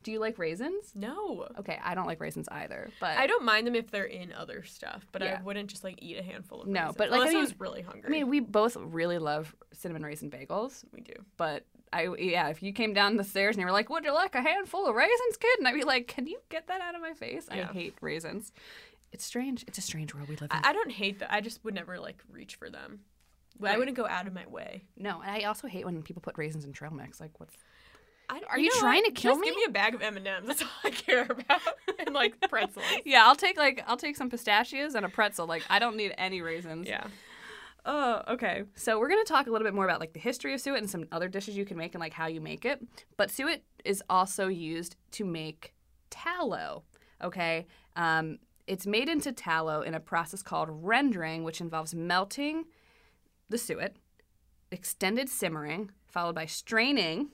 Do 0.04 0.12
you 0.12 0.20
like 0.20 0.38
raisins? 0.38 0.92
No. 0.94 1.48
Okay, 1.58 1.80
I 1.82 1.96
don't 1.96 2.06
like 2.06 2.20
raisins 2.20 2.48
either. 2.52 2.90
But 3.00 3.18
I 3.18 3.26
don't 3.26 3.44
mind 3.44 3.66
them 3.66 3.74
if 3.74 3.90
they're 3.90 4.04
in 4.04 4.32
other 4.34 4.64
stuff, 4.64 5.08
but 5.12 5.24
Yeah. 5.24 5.38
I 5.40 5.44
wouldn't 5.44 5.70
just 5.70 5.84
like 5.84 5.96
eat 6.00 6.18
a 6.18 6.22
handful 6.22 6.62
of 6.62 6.68
No, 6.68 6.80
raisins, 6.82 6.96
but, 6.98 7.10
like, 7.10 7.18
I 7.22 7.22
unless 7.22 7.30
I, 7.30 7.34
mean- 7.38 7.42
was 7.46 7.60
really 7.60 7.82
hungry. 7.82 8.04
I 8.06 8.10
mean, 8.12 8.30
we 8.30 8.40
both 8.42 8.76
really 8.76 9.18
love 9.18 9.56
cinnamon 9.74 10.04
raisin 10.04 10.30
bagels, 10.30 10.84
we 10.94 11.02
do. 11.02 11.14
but 11.38 11.66
I 11.96 12.16
yeah, 12.20 12.50
if 12.50 12.62
you 12.62 12.74
came 12.74 12.94
down 12.94 13.18
the 13.18 13.24
stairs 13.24 13.56
and 13.56 13.62
you 13.62 13.66
were 13.66 13.72
like, 13.72 13.90
"Would 13.90 14.04
you 14.04 14.14
like 14.14 14.36
a 14.36 14.42
handful 14.42 14.88
of 14.88 14.96
raisins, 14.96 15.38
kid?" 15.40 15.60
and 15.60 15.68
I'd 15.68 15.74
be 15.74 15.84
like, 15.84 16.08
"Can 16.08 16.28
you 16.28 16.40
get 16.50 16.68
that 16.68 16.82
out 16.82 16.96
of 16.96 17.02
my 17.02 17.14
face?" 17.14 17.48
I 17.50 17.64
hate 17.64 17.96
raisins. 18.02 18.52
It's 19.12 19.24
strange. 19.24 19.64
It's 19.68 19.78
a 19.78 19.82
strange 19.82 20.14
world 20.14 20.28
we 20.28 20.36
live 20.36 20.52
in. 20.52 20.58
I, 20.58 20.70
I 20.70 20.74
don't 20.74 20.92
hate 20.92 21.20
that. 21.20 21.32
I 21.34 21.40
just 21.42 21.64
would 21.64 21.74
never 21.74 22.00
like 22.00 22.22
reach 22.32 22.56
for 22.56 22.70
them. 22.70 23.00
Well, 23.60 23.74
I 23.74 23.78
wouldn't 23.78 23.96
go 23.96 24.06
out 24.06 24.28
of 24.28 24.34
my 24.34 24.46
way. 24.48 24.84
no, 24.98 25.22
and 25.22 25.32
I 25.32 25.44
also 25.48 25.68
hate 25.68 25.86
when 25.86 26.04
people 26.04 26.22
put 26.22 26.38
raisins 26.38 26.66
in 26.66 26.74
trail 26.74 26.92
mix. 26.92 27.22
Like, 27.22 27.40
what's 27.40 27.56
I, 28.30 28.42
Are 28.50 28.60
you 28.60 28.72
trying 28.80 29.04
to 29.06 29.12
kill 29.12 29.38
me? 29.38 29.48
just 29.48 29.56
me? 29.58 29.62
Give 29.64 29.70
me 29.74 29.80
a 29.80 29.84
bag 29.84 29.94
of 29.96 30.02
M 30.02 30.18
and 30.18 30.28
M's. 30.28 30.48
That's 30.48 30.62
all 30.64 30.68
I 30.84 30.90
care 30.90 31.24
about. 31.30 31.62
and 32.00 32.14
like 32.14 32.42
pretzels. 32.50 32.84
Yeah, 33.06 33.24
I'll 33.26 33.36
take 33.36 33.56
like 33.58 33.84
I'll 33.88 33.98
take 33.98 34.18
some 34.18 34.30
pistachios 34.30 34.96
and 34.96 35.06
a 35.06 35.10
pretzel. 35.10 35.46
Like 35.48 35.64
I 35.70 35.80
don't 35.80 35.96
need 35.96 36.14
any 36.18 36.42
raisins. 36.42 36.88
Yeah. 36.88 37.06
Oh, 37.86 38.24
okay. 38.30 38.64
So 38.76 39.00
we're 39.00 39.10
gonna 39.10 39.24
talk 39.24 39.46
a 39.46 39.52
little 39.52 39.66
bit 39.66 39.76
more 39.76 39.86
about 39.86 40.00
like 40.00 40.14
the 40.14 40.20
history 40.20 40.54
of 40.54 40.62
suet 40.62 40.80
and 40.80 40.90
some 40.90 41.06
other 41.12 41.28
dishes 41.28 41.56
you 41.56 41.66
can 41.66 41.78
make 41.78 41.94
and 41.94 42.02
like 42.02 42.14
how 42.14 42.26
you 42.26 42.42
make 42.42 42.66
it. 42.66 42.82
But 43.16 43.30
suet 43.30 43.64
is 43.84 44.02
also 44.10 44.48
used 44.48 44.96
to 45.12 45.24
make 45.24 45.74
tallow. 46.10 46.84
Okay. 47.24 47.68
Um, 47.96 48.40
it's 48.68 48.88
made 48.88 49.08
into 49.08 49.32
tallow 49.32 49.82
in 49.82 49.94
a 49.94 50.00
process 50.00 50.42
called 50.42 50.70
rendering, 50.72 51.44
which 51.44 51.62
involves 51.62 51.94
melting 51.94 52.66
the 53.50 53.60
suet, 53.60 53.96
extended 54.72 55.30
simmering, 55.30 55.92
followed 56.08 56.34
by 56.34 56.48
straining, 56.48 57.30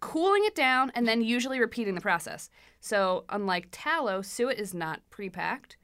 cooling 0.00 0.44
it 0.46 0.54
down, 0.54 0.90
and 0.94 1.06
then 1.06 1.20
usually 1.22 1.60
repeating 1.60 1.94
the 1.94 2.00
process. 2.00 2.48
So, 2.80 3.24
unlike 3.28 3.68
tallow, 3.70 4.22
suet 4.22 4.58
is 4.58 4.72
not 4.72 5.02
pre-packed, 5.10 5.76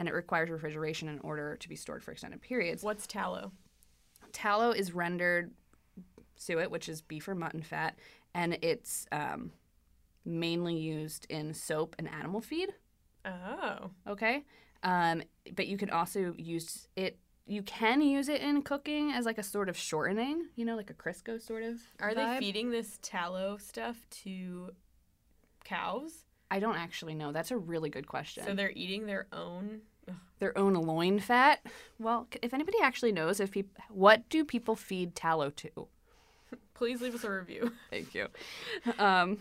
and 0.00 0.08
it 0.08 0.14
requires 0.14 0.48
refrigeration 0.48 1.10
in 1.10 1.20
order 1.20 1.56
to 1.56 1.68
be 1.68 1.76
stored 1.76 2.02
for 2.02 2.10
extended 2.10 2.40
periods. 2.40 2.82
What's 2.82 3.06
tallow? 3.06 3.52
Tallow 4.32 4.70
is 4.70 4.94
rendered 4.94 5.52
suet, 6.36 6.70
which 6.70 6.88
is 6.88 7.02
beef 7.02 7.28
or 7.28 7.34
mutton 7.34 7.62
fat, 7.62 7.98
and 8.34 8.56
it's 8.62 9.06
um, 9.12 9.52
mainly 10.24 10.74
used 10.74 11.26
in 11.28 11.52
soap 11.52 11.96
and 11.98 12.08
animal 12.08 12.40
feed. 12.40 12.70
Oh. 13.26 13.90
Okay, 14.08 14.46
um, 14.82 15.22
but 15.54 15.66
you 15.66 15.76
can 15.76 15.90
also 15.90 16.34
use 16.38 16.88
it. 16.96 17.18
You 17.46 17.62
can 17.62 18.00
use 18.00 18.30
it 18.30 18.40
in 18.40 18.62
cooking 18.62 19.10
as 19.10 19.26
like 19.26 19.36
a 19.36 19.42
sort 19.42 19.68
of 19.68 19.76
shortening, 19.76 20.46
you 20.56 20.64
know, 20.64 20.76
like 20.76 20.88
a 20.88 20.94
Crisco 20.94 21.38
sort 21.38 21.62
of. 21.62 21.78
Are 22.00 22.14
they 22.14 22.38
feeding 22.38 22.70
this 22.70 22.98
tallow 23.02 23.58
stuff 23.58 23.98
to 24.22 24.70
cows? 25.62 26.24
I 26.50 26.58
don't 26.58 26.76
actually 26.76 27.14
know. 27.14 27.32
That's 27.32 27.50
a 27.50 27.56
really 27.56 27.90
good 27.90 28.06
question. 28.08 28.44
So 28.44 28.54
they're 28.54 28.72
eating 28.74 29.06
their 29.06 29.26
own. 29.32 29.82
Their 30.38 30.56
own 30.56 30.74
loin 30.74 31.18
fat. 31.20 31.64
Well, 31.98 32.26
if 32.42 32.54
anybody 32.54 32.78
actually 32.82 33.12
knows, 33.12 33.40
if 33.40 33.50
peop- 33.50 33.78
what 33.90 34.28
do 34.28 34.44
people 34.44 34.74
feed 34.76 35.14
tallow 35.14 35.50
to? 35.50 35.88
Please 36.74 37.00
leave 37.00 37.14
us 37.14 37.24
a 37.24 37.30
review. 37.30 37.72
Thank 37.90 38.14
you. 38.14 38.28
Um, 38.98 39.38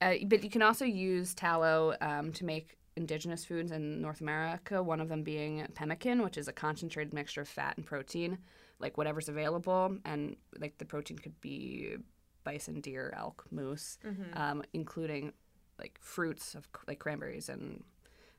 uh, 0.00 0.14
but 0.26 0.42
you 0.44 0.50
can 0.50 0.62
also 0.62 0.84
use 0.84 1.34
tallow 1.34 1.94
um, 2.00 2.32
to 2.32 2.44
make 2.44 2.76
indigenous 2.96 3.44
foods 3.44 3.72
in 3.72 4.00
North 4.00 4.20
America. 4.20 4.82
One 4.82 5.00
of 5.00 5.08
them 5.08 5.22
being 5.22 5.66
pemmican, 5.74 6.22
which 6.22 6.36
is 6.36 6.48
a 6.48 6.52
concentrated 6.52 7.14
mixture 7.14 7.42
of 7.42 7.48
fat 7.48 7.76
and 7.76 7.86
protein, 7.86 8.38
like 8.78 8.98
whatever's 8.98 9.28
available, 9.28 9.96
and 10.04 10.36
like 10.58 10.78
the 10.78 10.84
protein 10.84 11.18
could 11.18 11.38
be 11.40 11.96
bison, 12.44 12.80
deer, 12.80 13.12
elk, 13.16 13.44
moose, 13.50 13.98
um, 14.34 14.62
including 14.72 15.32
like 15.78 15.98
fruits 16.00 16.54
of 16.54 16.68
like 16.88 16.98
cranberries 16.98 17.48
and 17.48 17.82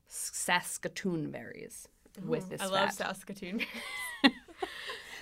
Saskatoon 0.07 1.31
berries 1.31 1.87
with 2.25 2.49
this 2.49 2.61
I 2.61 2.65
fat. 2.65 2.71
love 2.71 2.91
Saskatoon 2.93 3.57
berries. 3.57 3.67
you 4.23 4.31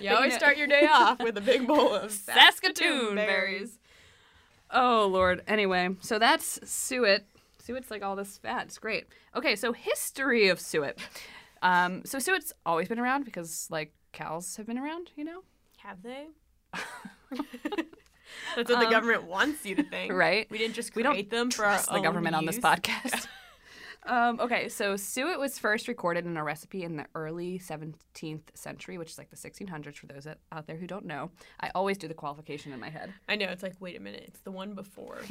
you 0.00 0.10
always 0.10 0.32
know- 0.32 0.38
start 0.38 0.56
your 0.56 0.66
day 0.66 0.86
off 0.86 1.18
with 1.20 1.36
a 1.36 1.40
big 1.40 1.66
bowl 1.66 1.94
of 1.94 2.10
Saskatoon 2.12 3.14
berries. 3.16 3.78
Oh 4.70 5.06
Lord. 5.10 5.42
Anyway, 5.46 5.90
so 6.00 6.18
that's 6.18 6.58
suet. 6.68 7.24
Suet's 7.62 7.90
like 7.90 8.02
all 8.02 8.16
this 8.16 8.38
fat. 8.38 8.66
It's 8.66 8.78
great. 8.78 9.06
Okay, 9.34 9.56
so 9.56 9.72
history 9.72 10.48
of 10.48 10.60
suet. 10.60 10.98
Um, 11.62 12.04
so 12.04 12.18
suet's 12.18 12.52
always 12.64 12.88
been 12.88 12.98
around 12.98 13.24
because 13.24 13.68
like 13.70 13.92
cows 14.12 14.56
have 14.56 14.66
been 14.66 14.78
around, 14.78 15.10
you 15.16 15.24
know, 15.24 15.42
Have 15.78 16.02
they? 16.02 16.26
That's 18.56 18.68
what 18.70 18.80
the 18.80 18.86
Um, 18.86 18.90
government 18.90 19.24
wants 19.24 19.64
you 19.64 19.74
to 19.76 19.82
think, 19.82 20.12
right? 20.12 20.46
We 20.50 20.58
didn't 20.58 20.74
just 20.74 20.94
We 20.94 21.02
create 21.02 21.30
don't 21.30 21.38
them 21.38 21.50
for 21.50 21.64
our 21.64 21.80
the 21.92 22.00
government 22.00 22.34
on 22.36 22.44
this 22.46 22.58
podcast. 22.58 23.26
Um, 24.06 24.40
okay, 24.40 24.68
so 24.68 24.96
suet 24.96 25.38
was 25.38 25.58
first 25.58 25.88
recorded 25.88 26.26
in 26.26 26.36
a 26.36 26.44
recipe 26.44 26.84
in 26.84 26.96
the 26.96 27.06
early 27.14 27.58
17th 27.58 28.42
century, 28.54 28.98
which 28.98 29.10
is 29.10 29.18
like 29.18 29.30
the 29.30 29.36
1600s 29.36 29.96
for 29.96 30.06
those 30.06 30.24
that, 30.24 30.38
out 30.52 30.66
there 30.66 30.76
who 30.76 30.86
don't 30.86 31.04
know. 31.04 31.30
I 31.60 31.70
always 31.74 31.98
do 31.98 32.08
the 32.08 32.14
qualification 32.14 32.72
in 32.72 32.80
my 32.80 32.90
head. 32.90 33.12
I 33.28 33.36
know. 33.36 33.46
It's 33.46 33.62
like, 33.62 33.74
wait 33.80 33.96
a 33.96 34.00
minute. 34.00 34.24
It's 34.26 34.40
the 34.40 34.50
one 34.50 34.74
before. 34.74 35.20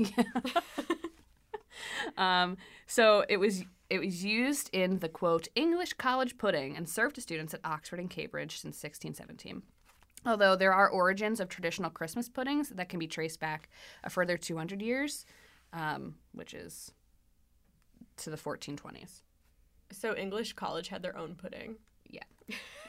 Um, 2.18 2.58
so 2.88 3.26
it 3.30 3.38
was 3.38 3.64
it 3.90 4.00
was 4.00 4.24
used 4.24 4.70
in 4.74 5.00
the 5.00 5.10
quote 5.10 5.48
English 5.56 5.94
college 5.94 6.38
pudding 6.38 6.76
and 6.76 6.90
served 6.90 7.16
to 7.16 7.22
students 7.22 7.54
at 7.54 7.60
Oxford 7.64 8.00
and 8.00 8.10
Cambridge 8.10 8.60
since 8.60 8.82
1617. 8.82 9.62
Although 10.26 10.56
there 10.56 10.74
are 10.74 10.90
origins 10.90 11.40
of 11.40 11.50
traditional 11.50 11.92
Christmas 11.92 12.30
puddings 12.30 12.70
that 12.70 12.90
can 12.90 13.00
be 13.00 13.08
traced 13.08 13.40
back 13.40 13.70
a 14.04 14.10
further 14.10 14.38
200 14.38 14.82
years, 14.82 15.26
um, 15.72 16.16
which 16.34 16.56
is 16.56 16.92
to 18.18 18.30
the 18.30 18.38
1420s. 18.38 19.22
so 19.92 20.16
English 20.16 20.54
college 20.54 20.88
had 20.88 21.02
their 21.02 21.18
own 21.18 21.36
pudding. 21.36 21.76
Yeah, 22.10 22.24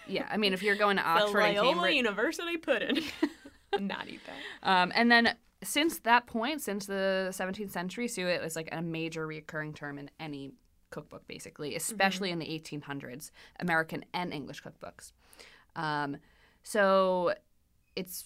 Yeah. 0.07 0.27
I 0.31 0.37
mean, 0.37 0.53
if 0.53 0.63
you're 0.63 0.77
going 0.77 0.97
to 0.97 1.03
The 1.05 1.09
Oxford 1.09 1.41
and 1.41 1.57
Loyola 1.57 1.73
Cambridge, 1.75 1.95
University 1.95 2.57
pudding. 2.57 3.03
Not 3.79 4.09
eat 4.09 4.21
that. 4.27 4.69
Um, 4.69 4.93
and 4.95 5.11
then 5.11 5.35
since 5.63 5.99
that 6.01 6.27
point, 6.27 6.61
since 6.61 6.87
the 6.87 7.29
17th 7.33 7.71
century, 7.71 8.09
suet 8.09 8.43
was 8.43 8.57
like 8.57 8.69
a 8.73 8.83
major 8.83 9.27
recurring 9.27 9.75
term 9.75 9.99
in 9.99 10.11
any 10.21 10.53
cookbook, 10.91 11.27
basically, 11.27 11.75
especially 11.75 12.31
in 12.31 12.39
the 12.39 12.47
1800s, 12.47 13.31
American 13.61 14.05
and 14.15 14.33
English 14.33 14.63
cookbooks. 14.63 15.13
Um, 15.75 16.19
so 16.63 17.35
it's 17.97 18.25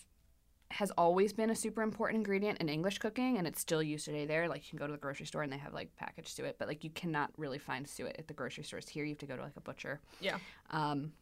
has 0.70 0.90
always 0.92 1.32
been 1.32 1.50
a 1.50 1.54
super 1.54 1.82
important 1.82 2.18
ingredient 2.18 2.58
in 2.58 2.68
English 2.68 2.98
cooking, 2.98 3.38
and 3.38 3.46
it's 3.46 3.60
still 3.60 3.82
used 3.82 4.04
today. 4.04 4.24
There, 4.24 4.48
like 4.48 4.64
you 4.64 4.70
can 4.70 4.78
go 4.78 4.86
to 4.86 4.92
the 4.92 4.98
grocery 4.98 5.26
store 5.26 5.42
and 5.42 5.52
they 5.52 5.58
have 5.58 5.74
like 5.74 5.94
packaged 5.96 6.28
suet, 6.28 6.56
but 6.58 6.68
like 6.68 6.84
you 6.84 6.90
cannot 6.90 7.32
really 7.36 7.58
find 7.58 7.88
suet 7.88 8.16
at 8.18 8.28
the 8.28 8.34
grocery 8.34 8.64
stores 8.64 8.88
here. 8.88 9.04
You 9.04 9.10
have 9.10 9.18
to 9.18 9.26
go 9.26 9.36
to 9.36 9.42
like 9.42 9.56
a 9.56 9.60
butcher. 9.60 10.00
Yeah. 10.20 10.38
Um, 10.70 11.12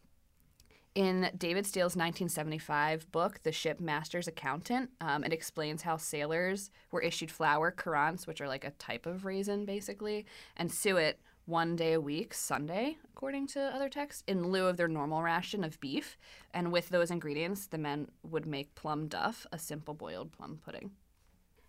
in 0.94 1.30
David 1.38 1.64
Steele's 1.66 1.94
1975 1.94 3.10
book, 3.12 3.40
The 3.42 3.52
Shipmaster's 3.52 4.26
Accountant, 4.26 4.90
um, 5.00 5.22
it 5.22 5.32
explains 5.32 5.82
how 5.82 5.96
sailors 5.96 6.70
were 6.90 7.00
issued 7.00 7.30
flour 7.30 7.70
currants, 7.70 8.26
which 8.26 8.40
are 8.40 8.48
like 8.48 8.64
a 8.64 8.72
type 8.72 9.06
of 9.06 9.24
raisin, 9.24 9.64
basically, 9.64 10.26
and 10.56 10.72
suet 10.72 11.20
one 11.48 11.76
day 11.76 11.94
a 11.94 12.00
week, 12.00 12.34
Sunday, 12.34 12.98
according 13.10 13.46
to 13.46 13.60
other 13.74 13.88
texts, 13.88 14.22
in 14.26 14.50
lieu 14.50 14.66
of 14.66 14.76
their 14.76 14.86
normal 14.86 15.22
ration 15.22 15.64
of 15.64 15.80
beef. 15.80 16.18
And 16.52 16.70
with 16.70 16.90
those 16.90 17.10
ingredients, 17.10 17.66
the 17.66 17.78
men 17.78 18.08
would 18.22 18.44
make 18.44 18.74
plum 18.74 19.08
duff, 19.08 19.46
a 19.50 19.58
simple 19.58 19.94
boiled 19.94 20.30
plum 20.30 20.60
pudding. 20.62 20.90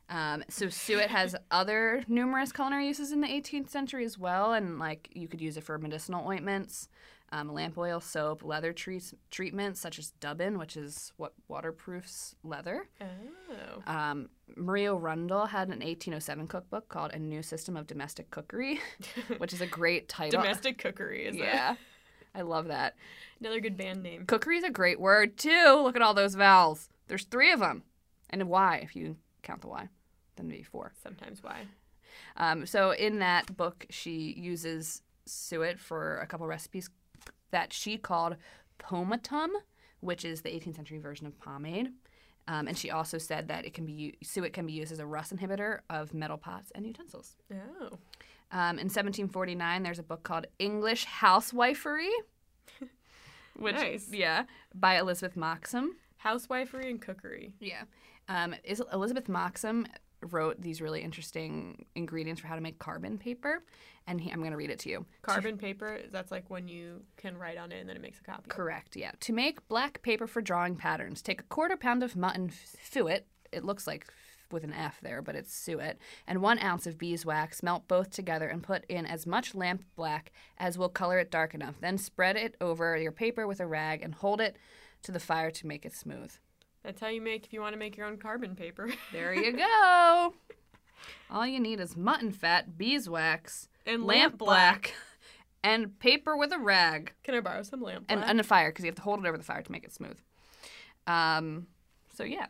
Um, 0.10 0.44
so 0.50 0.68
suet 0.68 1.10
has 1.10 1.34
other 1.52 2.04
numerous 2.10 2.52
culinary 2.52 2.88
uses 2.88 3.14
in 3.14 3.22
the 3.22 3.28
18th 3.28 3.70
century 3.70 4.04
as 4.04 4.18
well, 4.18 4.52
and 4.52 4.80
like 4.80 5.08
you 5.14 5.30
could 5.30 5.40
use 5.40 5.56
it 5.56 5.64
for 5.64 5.78
medicinal 5.78 6.28
ointments, 6.28 6.90
um, 7.32 7.54
lamp 7.54 7.78
oil, 7.78 8.00
soap, 8.00 8.44
leather 8.44 8.74
treats, 8.74 9.14
treatments 9.30 9.80
such 9.80 10.00
as 10.00 10.12
dubbin, 10.20 10.58
which 10.58 10.76
is 10.76 11.14
what 11.18 11.34
waterproofs 11.48 12.36
leather. 12.44 12.88
Oh. 13.02 13.92
Um, 13.92 14.30
Maria 14.56 14.94
Rundell 14.94 15.46
had 15.48 15.68
an 15.68 15.80
1807 15.80 16.48
cookbook 16.48 16.90
called 16.90 17.12
A 17.12 17.20
New 17.20 17.44
System 17.44 17.78
of 17.78 17.88
Domestic 17.88 18.32
Cookery, 18.32 18.80
which 19.38 19.54
is 19.54 19.62
a 19.62 19.68
great 19.68 20.10
title. 20.10 20.42
Domestic 20.42 20.78
cookery 20.80 21.26
is 21.26 21.36
yeah, 21.36 21.76
I 22.34 22.42
love 22.42 22.68
that. 22.68 22.96
another 23.40 23.60
good 23.60 23.78
band 23.78 24.02
name. 24.02 24.26
Cookery 24.26 24.58
is 24.58 24.64
a 24.64 24.72
great 24.72 25.00
word 25.00 25.38
too. 25.38 25.82
Look 25.84 25.96
at 25.96 26.02
all 26.02 26.14
those 26.14 26.36
vowels. 26.36 26.90
There's 27.08 27.26
three 27.26 27.52
of 27.52 27.60
them, 27.60 27.84
and 28.30 28.42
a 28.42 28.46
Y 28.46 28.82
if 28.84 28.96
you 28.96 29.18
count 29.44 29.62
the 29.62 29.68
Y. 29.68 29.88
Then 30.36 30.48
maybe 30.48 30.64
four. 30.64 30.94
Sometimes 31.04 31.44
Y. 31.44 31.62
Um, 32.38 32.66
so 32.66 32.92
in 32.92 33.20
that 33.20 33.56
book, 33.56 33.86
she 33.90 34.34
uses 34.38 35.02
suet 35.26 35.80
for 35.80 36.18
a 36.18 36.28
couple 36.28 36.48
recipes 36.48 36.90
that 37.52 37.74
she 37.74 37.98
called 37.98 38.36
pomatum, 38.80 39.50
which 40.00 40.24
is 40.26 40.42
the 40.42 40.50
18th 40.50 40.76
century 40.76 40.98
version 41.00 41.28
of 41.28 41.38
pomade. 41.40 41.92
Um, 42.48 42.68
and 42.68 42.78
she 42.78 42.90
also 42.90 43.18
said 43.20 43.48
that 43.50 43.66
it 43.66 43.74
can 43.76 43.86
be 43.86 44.16
suet 44.24 44.54
can 44.54 44.66
be 44.66 44.74
used 44.74 44.92
as 44.92 45.00
a 45.00 45.06
rust 45.06 45.36
inhibitor 45.36 45.80
of 45.90 46.14
metal 46.14 46.38
pots 46.38 46.72
and 46.74 46.86
utensils. 46.86 47.36
Oh. 47.54 47.98
Um, 48.52 48.80
in 48.80 48.88
1749, 48.88 49.84
there's 49.84 50.00
a 50.00 50.04
book 50.04 50.24
called 50.24 50.48
English 50.58 51.06
Housewifery, 51.06 52.10
which 53.56 53.76
Nice. 53.76 54.10
yeah, 54.12 54.46
by 54.74 54.98
Elizabeth 54.98 55.38
Moxon. 55.38 55.94
Housewifery 56.26 56.90
and 56.90 57.00
cookery. 57.02 57.54
Yeah. 57.60 57.84
Um, 58.28 58.56
is 58.64 58.82
Elizabeth 58.92 59.30
Moxon 59.30 59.88
wrote 60.22 60.62
these 60.62 60.82
really 60.82 61.02
interesting 61.02 61.86
ingredients 61.96 62.42
for 62.42 62.48
how 62.48 62.56
to 62.56 62.62
make 62.62 62.80
carbon 62.80 63.18
paper, 63.18 63.64
and 64.08 64.20
he, 64.20 64.32
I'm 64.32 64.40
going 64.40 64.52
to 64.52 64.58
read 64.58 64.70
it 64.70 64.80
to 64.80 64.90
you. 64.90 65.06
Carbon 65.22 65.58
paper, 65.58 66.00
that's 66.12 66.32
like 66.32 66.50
when 66.50 66.68
you 66.68 67.02
can 67.18 67.38
write 67.38 67.58
on 67.58 67.72
it 67.72 67.80
and 67.80 67.90
then 67.90 67.96
it 67.96 68.02
makes 68.02 68.20
a 68.20 68.24
copy. 68.24 68.50
Correct, 68.50 68.96
yeah. 68.96 69.12
To 69.22 69.34
make 69.34 69.68
black 69.68 70.02
paper 70.02 70.28
for 70.28 70.42
drawing 70.42 70.76
patterns, 70.76 71.22
take 71.22 71.42
a 71.42 71.46
quarter 71.46 71.78
pound 71.78 72.04
of 72.04 72.16
mutton 72.16 72.52
suet. 72.82 73.26
It 73.52 73.64
looks 73.64 73.88
like 73.88 74.06
with 74.52 74.64
an 74.64 74.74
F 74.74 75.00
there, 75.02 75.22
but 75.22 75.36
it's 75.36 75.54
suet, 75.54 75.98
and 76.28 76.42
one 76.42 76.60
ounce 76.60 76.88
of 76.88 76.98
beeswax. 76.98 77.62
Melt 77.62 77.88
both 77.88 78.10
together 78.10 78.48
and 78.48 78.64
put 78.64 78.84
in 78.90 79.06
as 79.06 79.28
much 79.28 79.54
lamp 79.54 79.84
black 79.96 80.32
as 80.58 80.78
will 80.78 80.90
color 80.90 81.20
it 81.20 81.32
dark 81.32 81.54
enough. 81.54 81.76
Then 81.80 81.98
spread 81.98 82.36
it 82.36 82.56
over 82.60 82.98
your 82.98 83.12
paper 83.12 83.48
with 83.48 83.60
a 83.60 83.68
rag 83.68 84.02
and 84.02 84.16
hold 84.16 84.42
it 84.42 84.58
to 85.04 85.12
the 85.12 85.20
fire 85.20 85.52
to 85.52 85.68
make 85.68 85.86
it 85.86 85.94
smooth. 85.94 86.34
That's 86.90 87.02
how 87.02 87.10
you 87.10 87.22
make 87.22 87.46
if 87.46 87.54
you 87.54 87.62
want 87.62 87.74
to 87.74 87.78
make 87.78 87.96
your 87.98 88.08
own 88.08 88.18
carbon 88.18 88.56
paper. 88.56 88.90
There 89.12 89.32
you 89.32 89.56
go. 89.56 90.34
All 91.30 91.46
you 91.46 91.60
need 91.60 91.80
is 91.80 91.96
mutton 91.96 92.32
fat, 92.32 92.80
beeswax, 92.80 93.70
and 93.86 94.06
lamp 94.06 94.40
black, 94.40 94.96
and 95.64 96.00
paper 96.00 96.36
with 96.36 96.52
a 96.52 96.58
rag. 96.58 97.14
Can 97.22 97.36
I 97.36 97.42
borrow 97.42 97.62
some 97.62 97.84
lamp 97.84 98.06
and, 98.10 98.22
black? 98.22 98.30
and 98.32 98.40
a 98.40 98.44
fire 98.44 98.72
because 98.72 98.86
you 98.86 98.90
have 98.90 98.96
to 98.96 99.04
hold 99.04 99.24
it 99.24 99.28
over 99.28 99.38
the 99.38 99.44
fire 99.44 99.62
to 99.62 99.72
make 99.72 99.84
it 99.84 99.94
smooth. 99.94 100.18
Um, 101.06 101.68
so 102.12 102.24
yeah, 102.24 102.48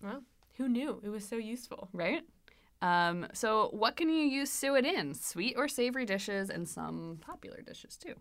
well, 0.00 0.22
who 0.56 0.68
knew? 0.68 1.00
It 1.02 1.08
was 1.08 1.26
so 1.26 1.34
useful. 1.34 1.88
right. 1.92 2.22
Um, 2.80 3.26
so 3.32 3.70
what 3.72 3.96
can 3.96 4.08
you 4.08 4.22
use 4.22 4.50
suet 4.52 4.84
in? 4.86 5.14
Sweet 5.14 5.54
or 5.56 5.66
savory 5.66 6.06
dishes, 6.06 6.48
and 6.48 6.68
some 6.68 7.18
popular 7.20 7.60
dishes 7.60 7.96
too. 7.96 8.14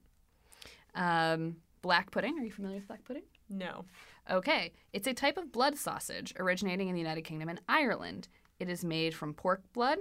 Um, 0.96 1.58
black 1.84 2.10
pudding. 2.10 2.40
Are 2.40 2.44
you 2.44 2.52
familiar 2.52 2.78
with 2.78 2.88
black 2.88 3.06
pudding? 3.06 3.24
No. 3.52 3.86
Okay, 4.30 4.74
it's 4.94 5.08
a 5.08 5.14
type 5.14 5.38
of 5.38 5.52
blood 5.52 5.78
sausage 5.78 6.34
originating 6.40 6.88
in 6.88 6.94
the 6.94 7.02
United 7.02 7.24
Kingdom 7.24 7.50
and 7.50 7.62
Ireland. 7.68 8.28
It 8.60 8.70
is 8.70 8.86
made 8.86 9.14
from 9.14 9.34
pork 9.34 9.62
blood 9.74 10.00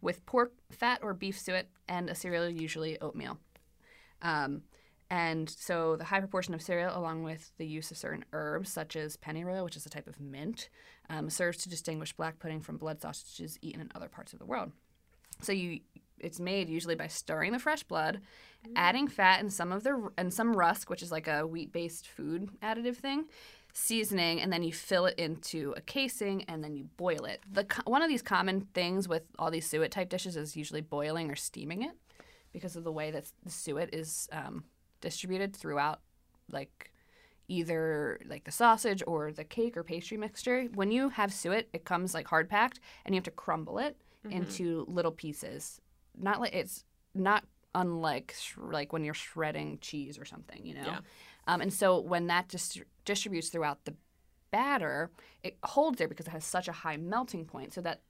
with 0.00 0.26
pork 0.26 0.52
fat 0.70 1.00
or 1.02 1.14
beef 1.14 1.38
suet 1.38 1.68
and 1.88 2.10
a 2.10 2.14
cereal, 2.14 2.48
usually 2.48 3.00
oatmeal. 3.00 3.38
Um, 4.20 4.62
and 5.10 5.48
so 5.48 5.96
the 5.96 6.04
high 6.04 6.20
proportion 6.20 6.54
of 6.54 6.62
cereal, 6.62 6.96
along 6.96 7.22
with 7.22 7.52
the 7.58 7.66
use 7.66 7.90
of 7.90 7.98
certain 7.98 8.24
herbs 8.32 8.70
such 8.70 8.96
as 8.96 9.16
pennyroyal, 9.16 9.64
which 9.64 9.76
is 9.76 9.84
a 9.84 9.90
type 9.90 10.06
of 10.06 10.20
mint, 10.20 10.68
um, 11.10 11.28
serves 11.28 11.58
to 11.58 11.68
distinguish 11.68 12.12
black 12.12 12.38
pudding 12.38 12.60
from 12.60 12.78
blood 12.78 13.00
sausages 13.00 13.58
eaten 13.62 13.80
in 13.80 13.92
other 13.94 14.08
parts 14.08 14.32
of 14.32 14.38
the 14.38 14.46
world. 14.46 14.72
So 15.42 15.52
you, 15.52 15.80
it's 16.18 16.40
made 16.40 16.68
usually 16.68 16.94
by 16.94 17.08
stirring 17.08 17.52
the 17.52 17.58
fresh 17.58 17.82
blood, 17.82 18.20
adding 18.76 19.08
fat 19.08 19.40
and 19.40 19.52
some 19.52 19.72
of 19.72 19.82
the 19.82 20.10
and 20.16 20.32
some 20.32 20.54
rusk, 20.54 20.88
which 20.88 21.02
is 21.02 21.12
like 21.12 21.28
a 21.28 21.46
wheat-based 21.46 22.08
food 22.08 22.48
additive 22.62 22.96
thing, 22.96 23.24
seasoning, 23.72 24.40
and 24.40 24.52
then 24.52 24.62
you 24.62 24.72
fill 24.72 25.06
it 25.06 25.18
into 25.18 25.72
a 25.76 25.80
casing 25.80 26.44
and 26.44 26.62
then 26.62 26.74
you 26.74 26.84
boil 26.96 27.24
it. 27.24 27.40
The 27.50 27.66
one 27.84 28.02
of 28.02 28.08
these 28.08 28.22
common 28.22 28.68
things 28.74 29.08
with 29.08 29.22
all 29.38 29.50
these 29.50 29.66
suet 29.68 29.90
type 29.90 30.08
dishes 30.08 30.36
is 30.36 30.56
usually 30.56 30.80
boiling 30.80 31.30
or 31.30 31.36
steaming 31.36 31.82
it 31.82 31.92
because 32.52 32.76
of 32.76 32.84
the 32.84 32.92
way 32.92 33.10
that 33.10 33.30
the 33.42 33.50
suet 33.50 33.90
is 33.94 34.28
um, 34.32 34.64
distributed 35.00 35.56
throughout, 35.56 36.00
like 36.50 36.90
either 37.48 38.20
like 38.26 38.44
the 38.44 38.50
sausage 38.52 39.02
or 39.06 39.32
the 39.32 39.44
cake 39.44 39.76
or 39.76 39.82
pastry 39.82 40.16
mixture. 40.16 40.68
When 40.74 40.90
you 40.90 41.08
have 41.10 41.32
suet, 41.32 41.68
it 41.72 41.84
comes 41.84 42.14
like 42.14 42.28
hard 42.28 42.48
packed, 42.48 42.80
and 43.04 43.14
you 43.14 43.18
have 43.18 43.24
to 43.24 43.30
crumble 43.30 43.78
it 43.78 43.96
into 44.30 44.84
little 44.88 45.10
pieces. 45.10 45.80
Not 46.16 46.40
like 46.40 46.54
it's 46.54 46.84
not 47.14 47.44
unlike 47.74 48.34
sh- 48.38 48.54
like 48.58 48.92
when 48.92 49.02
you're 49.02 49.14
shredding 49.14 49.78
cheese 49.80 50.18
or 50.18 50.24
something, 50.24 50.64
you 50.64 50.74
know. 50.74 50.84
Yeah. 50.84 50.98
Um, 51.46 51.60
and 51.60 51.72
so 51.72 51.98
when 51.98 52.26
that 52.28 52.48
dis- 52.48 52.80
distributes 53.04 53.48
throughout 53.48 53.84
the 53.84 53.94
batter, 54.50 55.10
it 55.42 55.56
holds 55.64 55.98
there 55.98 56.08
because 56.08 56.26
it 56.26 56.30
has 56.30 56.44
such 56.44 56.68
a 56.68 56.72
high 56.72 56.96
melting 56.96 57.44
point, 57.44 57.72
so 57.72 57.80
that 57.80 58.00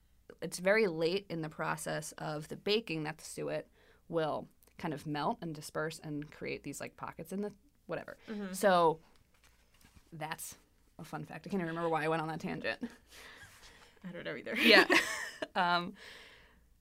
it's 0.40 0.58
very 0.58 0.86
late 0.86 1.26
in 1.28 1.42
the 1.42 1.48
process 1.48 2.12
of 2.18 2.48
the 2.48 2.56
baking 2.56 3.04
that 3.04 3.18
the 3.18 3.24
suet 3.24 3.66
will 4.08 4.48
kind 4.78 4.92
of 4.92 5.06
melt 5.06 5.38
and 5.40 5.54
disperse 5.54 6.00
and 6.02 6.30
create 6.30 6.62
these 6.64 6.80
like 6.80 6.96
pockets 6.96 7.32
in 7.32 7.40
the 7.42 7.52
whatever. 7.86 8.16
So 8.52 8.98
that's 10.12 10.56
a 10.98 11.04
fun 11.04 11.24
fact. 11.24 11.46
I 11.46 11.50
can't 11.50 11.60
even 11.60 11.68
remember 11.68 11.88
why 11.88 12.04
I 12.04 12.08
went 12.08 12.22
on 12.22 12.28
that 12.28 12.40
tangent. 12.40 12.78
I 14.06 14.12
don't 14.12 14.24
know 14.24 14.34
either. 14.36 14.56
Yeah. 14.56 14.84
um, 15.54 15.94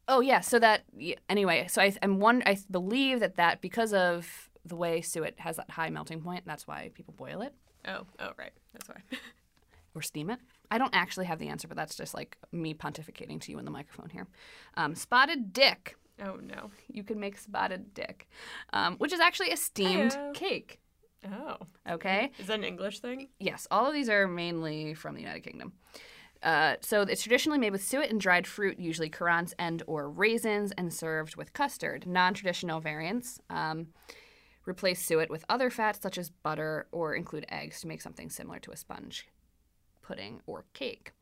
oh 0.08 0.22
yeah. 0.22 0.42
So 0.42 0.60
that 0.60 0.84
anyway. 1.30 1.68
So 1.70 1.82
I, 1.82 1.94
I'm 2.02 2.20
one. 2.20 2.42
I 2.46 2.58
believe 2.70 3.20
that 3.20 3.36
that 3.36 3.62
because 3.62 3.94
of 3.94 4.50
the 4.66 4.76
way 4.76 5.02
suet 5.02 5.40
has 5.40 5.58
that 5.58 5.72
high 5.72 5.90
melting 5.90 6.22
point, 6.22 6.44
that's 6.46 6.68
why 6.68 6.92
people 6.94 7.14
boil 7.18 7.42
it 7.42 7.54
oh, 7.88 8.06
oh, 8.20 8.32
right. 8.38 8.52
That's 8.74 8.90
why. 8.90 9.02
or 9.96 10.02
steam 10.02 10.30
it. 10.30 10.40
I 10.70 10.78
don't 10.78 10.94
actually 10.96 11.26
have 11.26 11.40
the 11.40 11.50
answer, 11.50 11.68
but 11.68 11.78
that's 11.78 11.96
just 11.96 12.14
like 12.14 12.38
me 12.52 12.74
pontificating 12.74 13.42
to 13.42 13.52
you 13.52 13.60
in 13.60 13.66
the 13.66 13.72
microphone 13.72 14.10
here. 14.10 14.28
Um, 14.76 14.96
spotted 14.96 15.54
dick. 15.54 15.96
oh 16.24 16.38
no. 16.42 16.72
You 16.92 17.04
can 17.04 17.20
make 17.20 17.38
spotted 17.38 17.94
dick, 17.94 18.28
um, 18.74 18.98
which 18.98 19.14
is 19.14 19.20
actually 19.20 19.52
a 19.52 19.58
steamed 19.58 20.12
Heyo. 20.12 20.34
cake. 20.34 20.80
Oh. 21.26 21.58
Okay. 21.90 22.32
Is 22.40 22.48
that 22.48 22.60
an 22.60 22.64
English 22.64 23.00
thing? 23.00 23.28
Yes, 23.40 23.68
all 23.70 23.86
of 23.86 23.94
these 23.94 24.10
are 24.10 24.28
mainly 24.28 24.94
from 24.94 25.14
the 25.14 25.22
United 25.22 25.42
Kingdom. 25.42 25.74
Uh, 26.42 26.78
so 26.82 27.02
it's 27.02 27.22
traditionally 27.22 27.60
made 27.60 27.72
with 27.72 27.84
suet 27.84 28.10
and 28.10 28.20
dried 28.20 28.48
fruit, 28.48 28.80
usually 28.80 29.10
currants 29.10 29.54
and 29.60 29.84
or 29.86 30.10
raisins, 30.10 30.72
and 30.76 30.92
served 30.92 31.36
with 31.36 31.54
custard. 31.54 32.08
Non-traditional 32.08 32.80
variants 32.80 33.40
um, 33.52 33.88
replace 34.68 35.04
suet 35.06 35.30
with 35.30 35.46
other 35.50 35.70
fats 35.70 36.00
such 36.02 36.18
as 36.18 36.30
butter 36.30 36.88
or 36.92 37.16
include 37.16 37.46
eggs 37.50 37.82
to 37.82 37.88
make 37.88 38.02
something 38.02 38.30
similar 38.30 38.60
to 38.60 38.72
a 38.72 38.78
sponge 38.78 39.28
pudding 40.02 40.42
or 40.46 40.66
cake. 40.74 41.14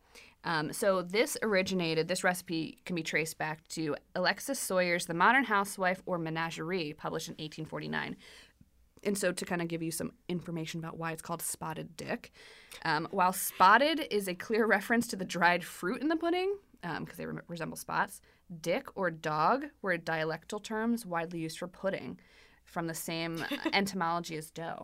Um, 0.44 0.72
so 0.72 1.02
this 1.02 1.38
originated. 1.42 2.08
This 2.08 2.24
recipe 2.24 2.80
can 2.86 2.96
be 2.96 3.04
traced 3.04 3.38
back 3.38 3.68
to 3.70 3.96
Alexis 4.16 4.60
Soyer's 4.60 5.06
*The 5.06 5.14
Modern 5.14 5.44
Housewife* 5.44 6.02
or 6.06 6.18
*Menagerie*, 6.18 6.94
published 6.94 7.28
in 7.28 7.34
1849. 7.34 8.16
And 9.04 9.18
so, 9.18 9.32
to 9.32 9.46
kind 9.46 9.62
of 9.62 9.68
give 9.68 9.82
you 9.82 9.92
some 9.92 10.12
information 10.28 10.80
about 10.80 10.98
why 10.98 11.12
it's 11.12 11.22
called 11.22 11.42
spotted 11.42 11.96
dick, 11.96 12.32
um, 12.84 13.08
while 13.12 13.34
spotted 13.34 14.08
is 14.12 14.28
a 14.28 14.34
clear 14.34 14.66
reference 14.66 15.08
to 15.08 15.16
the 15.16 15.26
dried 15.26 15.64
fruit 15.64 16.02
in 16.02 16.08
the 16.08 16.18
pudding, 16.18 16.56
because 16.82 17.18
they 17.18 17.26
re- 17.26 17.42
resemble 17.48 17.78
spots, 17.78 18.22
dick 18.62 18.88
or 18.96 19.12
dog 19.12 19.66
were 19.82 19.98
dialectal 19.98 20.62
terms 20.62 21.06
widely 21.06 21.40
used 21.40 21.60
for 21.60 21.68
pudding 21.68 22.18
from 22.70 22.88
the 22.88 22.94
same 22.94 23.44
entomology 23.74 24.38
as 24.38 24.50
dough. 24.52 24.84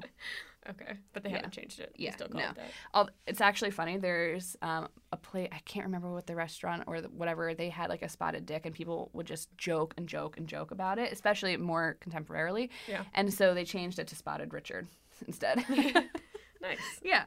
Okay. 0.67 0.93
But 1.13 1.21
they 1.23 1.29
Yeah. 1.29 1.35
haven't 1.37 1.51
changed 1.53 1.79
it. 1.79 1.91
Yeah, 1.95 2.15
no. 2.33 2.39
it 2.39 2.57
that. 2.95 3.09
It's 3.27 3.39
actually 3.39 3.69
funny. 3.69 3.97
There's 3.97 4.57
um, 4.63 4.87
a 5.11 5.17
play, 5.17 5.47
I 5.51 5.59
can't 5.59 5.85
remember 5.85 6.11
what 6.11 6.25
the 6.25 6.35
restaurant 6.35 6.83
or 6.87 7.01
the, 7.01 7.09
whatever, 7.09 7.53
they 7.53 7.69
had 7.69 7.89
like 7.89 8.01
a 8.01 8.09
spotted 8.09 8.47
dick, 8.47 8.65
and 8.65 8.73
people 8.73 9.11
would 9.13 9.27
just 9.27 9.55
joke 9.57 9.93
and 9.95 10.07
joke 10.09 10.37
and 10.37 10.47
joke 10.47 10.71
about 10.71 10.97
it, 10.97 11.11
especially 11.13 11.55
more 11.57 11.97
contemporarily. 12.03 12.69
Yeah. 12.87 13.03
And 13.13 13.31
so 13.31 13.53
they 13.53 13.63
changed 13.63 13.99
it 13.99 14.07
to 14.07 14.15
Spotted 14.15 14.53
Richard 14.53 14.87
instead. 15.27 15.63
Nice. 16.61 16.79
Yeah. 17.03 17.25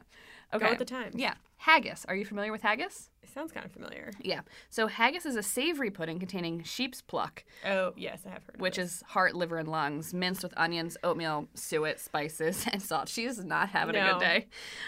Okay. 0.53 0.65
Go 0.65 0.69
with 0.71 0.79
the 0.79 0.85
times. 0.85 1.15
Yeah. 1.15 1.35
Haggis. 1.57 2.05
Are 2.07 2.15
you 2.15 2.25
familiar 2.25 2.51
with 2.51 2.61
haggis? 2.61 3.09
It 3.21 3.29
sounds 3.29 3.51
kind 3.51 3.65
of 3.65 3.71
familiar. 3.71 4.11
Yeah. 4.21 4.41
So 4.69 4.87
haggis 4.87 5.25
is 5.25 5.35
a 5.35 5.43
savory 5.43 5.91
pudding 5.91 6.17
containing 6.17 6.63
sheep's 6.63 7.01
pluck, 7.01 7.43
Oh, 7.65 7.93
yes, 7.97 8.21
I 8.25 8.29
have 8.29 8.43
heard 8.45 8.59
which 8.59 8.77
is 8.77 9.03
heart, 9.07 9.35
liver, 9.35 9.57
and 9.57 9.67
lungs, 9.67 10.13
minced 10.13 10.41
with 10.41 10.53
onions, 10.57 10.97
oatmeal, 11.03 11.47
suet, 11.53 11.99
spices, 11.99 12.65
and 12.71 12.81
salt. 12.81 13.09
She 13.09 13.25
is 13.25 13.43
not 13.43 13.69
having 13.69 13.95
a 13.95 14.13
good 14.13 14.19
day. 14.19 14.47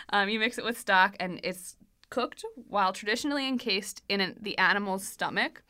Um, 0.09 0.29
you 0.29 0.39
mix 0.39 0.57
it 0.57 0.63
with 0.63 0.79
stock, 0.79 1.15
and 1.19 1.39
it's 1.43 1.75
cooked 2.09 2.43
while 2.67 2.93
traditionally 2.93 3.47
encased 3.47 4.01
in 4.09 4.21
an, 4.21 4.37
the 4.41 4.57
animal's 4.57 5.05
stomach. 5.05 5.63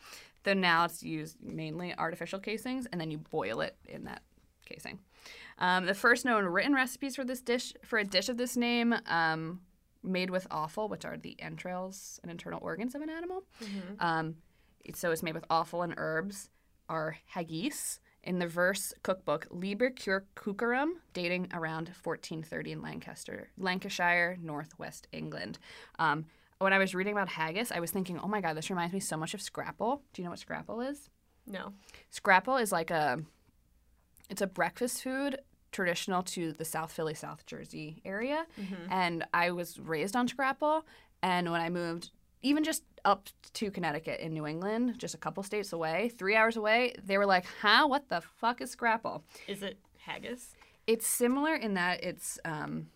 Though 0.43 0.53
now 0.53 0.85
it's 0.85 1.03
used 1.03 1.37
mainly 1.41 1.93
artificial 1.97 2.39
casings, 2.39 2.87
and 2.91 3.01
then 3.01 3.11
you 3.11 3.17
boil 3.17 3.61
it 3.61 3.75
in 3.85 4.05
that 4.05 4.21
casing. 4.65 4.99
Um, 5.59 5.85
the 5.85 5.93
first 5.93 6.25
known 6.25 6.45
written 6.45 6.73
recipes 6.73 7.15
for 7.15 7.23
this 7.23 7.41
dish, 7.41 7.73
for 7.83 7.99
a 7.99 8.03
dish 8.03 8.29
of 8.29 8.37
this 8.37 8.57
name, 8.57 8.95
um, 9.05 9.61
made 10.03 10.29
with 10.29 10.47
offal, 10.49 10.87
which 10.87 11.05
are 11.05 11.17
the 11.17 11.35
entrails 11.41 12.19
and 12.23 12.31
internal 12.31 12.59
organs 12.61 12.95
of 12.95 13.01
an 13.01 13.09
animal. 13.09 13.43
Um, 13.99 14.35
so 14.95 15.11
it's 15.11 15.23
made 15.23 15.35
with 15.35 15.45
offal 15.49 15.83
and 15.83 15.93
herbs, 15.97 16.49
are 16.89 17.17
haggis 17.27 17.99
in 18.23 18.39
the 18.39 18.47
verse 18.47 18.93
cookbook 19.03 19.47
Liber 19.49 19.89
Cure 19.89 20.25
Cocorum, 20.35 20.93
dating 21.13 21.47
around 21.53 21.87
1430 21.87 22.71
in 22.73 22.81
Lancaster, 22.81 23.49
Lancashire, 23.57 24.37
northwest 24.41 25.07
England. 25.11 25.57
Um, 25.97 26.25
when 26.59 26.73
I 26.73 26.77
was 26.77 26.93
reading 26.93 27.13
about 27.13 27.29
haggis, 27.29 27.71
I 27.71 27.79
was 27.79 27.89
thinking, 27.91 28.19
oh 28.19 28.27
my 28.27 28.41
god, 28.41 28.55
this 28.55 28.69
reminds 28.69 28.93
me 28.93 28.99
so 28.99 29.17
much 29.17 29.33
of 29.33 29.41
scrapple. 29.41 30.03
Do 30.13 30.21
you 30.21 30.25
know 30.25 30.31
what 30.31 30.39
scrapple 30.39 30.81
is? 30.81 31.09
No. 31.47 31.73
Scrapple 32.11 32.57
is 32.57 32.71
like 32.71 32.91
a 32.91 33.19
it's 34.29 34.41
a 34.41 34.47
breakfast 34.47 35.01
food 35.01 35.39
traditional 35.71 36.21
to 36.23 36.51
the 36.53 36.65
South 36.65 36.91
Philly, 36.91 37.13
South 37.13 37.45
Jersey 37.45 38.01
area. 38.05 38.45
And 38.89 39.25
I 39.33 39.51
was 39.51 39.79
raised 39.79 40.15
on 40.15 40.27
scrapple 40.27 40.85
and 41.23 41.51
when 41.51 41.61
I 41.61 41.69
moved 41.69 42.11
even 42.43 42.63
just 42.63 42.83
up 43.05 43.29
to 43.53 43.69
Connecticut 43.69 44.19
in 44.19 44.33
New 44.33 44.47
England, 44.47 44.95
just 44.97 45.13
a 45.13 45.17
couple 45.17 45.43
states 45.43 45.71
away, 45.73 46.09
3 46.17 46.35
hours 46.35 46.57
away, 46.57 46.93
they 47.03 47.17
were 47.19 47.25
like, 47.27 47.45
"Huh, 47.61 47.85
what 47.87 48.09
the 48.09 48.21
fuck 48.21 48.61
is 48.61 48.71
scrapple?" 48.71 49.23
Is 49.47 49.61
it 49.61 49.77
haggis? 49.99 50.55
It's 50.87 51.05
similar 51.05 51.53
in 51.55 51.75
that 51.75 52.03
it's 52.03 52.39
um 52.43 52.87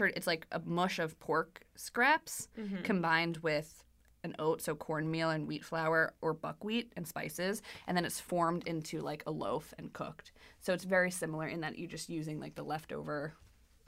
it's 0.00 0.28
like 0.28 0.46
a 0.52 0.60
mush 0.60 1.00
of 1.00 1.18
pork 1.18 1.62
scraps 1.74 2.48
combined 2.84 3.38
with 3.38 3.82
an 4.24 4.34
oat, 4.38 4.60
so 4.60 4.74
cornmeal 4.74 5.30
and 5.30 5.46
wheat 5.46 5.64
flour 5.64 6.12
or 6.20 6.34
buckwheat 6.34 6.92
and 6.96 7.06
spices, 7.06 7.62
and 7.86 7.96
then 7.96 8.04
it's 8.04 8.20
formed 8.20 8.66
into 8.66 9.00
like 9.00 9.22
a 9.26 9.30
loaf 9.30 9.72
and 9.78 9.92
cooked. 9.92 10.32
So 10.60 10.72
it's 10.72 10.84
very 10.84 11.10
similar 11.10 11.46
in 11.46 11.60
that 11.60 11.78
you're 11.78 11.88
just 11.88 12.08
using 12.08 12.40
like 12.40 12.54
the 12.54 12.62
leftover 12.64 13.34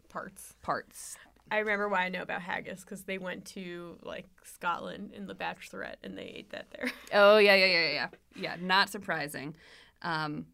Parts. 0.08 0.54
parts. 0.62 1.16
I 1.52 1.58
remember 1.58 1.88
why 1.88 2.04
I 2.04 2.08
know 2.08 2.22
about 2.22 2.42
haggis 2.42 2.80
because 2.84 3.02
they 3.02 3.18
went 3.18 3.44
to 3.46 3.96
like 4.02 4.26
Scotland 4.44 5.12
in 5.12 5.26
The 5.26 5.34
Bachelorette 5.34 5.96
and 6.02 6.16
they 6.16 6.22
ate 6.24 6.50
that 6.50 6.66
there. 6.72 6.90
Oh 7.12 7.38
yeah, 7.38 7.54
yeah, 7.54 7.66
yeah, 7.66 7.80
yeah, 7.80 7.92
yeah. 7.92 8.08
Yeah, 8.36 8.56
not 8.60 8.88
surprising. 8.88 9.54
Um, 10.02 10.46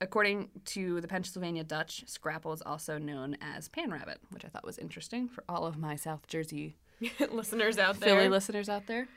according 0.00 0.48
to 0.66 1.00
the 1.00 1.08
Pennsylvania 1.08 1.64
Dutch, 1.64 2.04
scrapple 2.06 2.52
is 2.52 2.62
also 2.62 2.98
known 2.98 3.36
as 3.40 3.68
pan 3.68 3.90
rabbit, 3.90 4.18
which 4.30 4.44
I 4.44 4.48
thought 4.48 4.64
was 4.64 4.78
interesting 4.78 5.28
for 5.28 5.44
all 5.48 5.66
of 5.66 5.76
my 5.76 5.96
South 5.96 6.26
Jersey 6.26 6.76
Listeners 7.30 7.78
out 7.78 8.00
there. 8.00 8.16
Philly 8.16 8.28
listeners 8.28 8.68
out 8.68 8.86
there. 8.86 9.08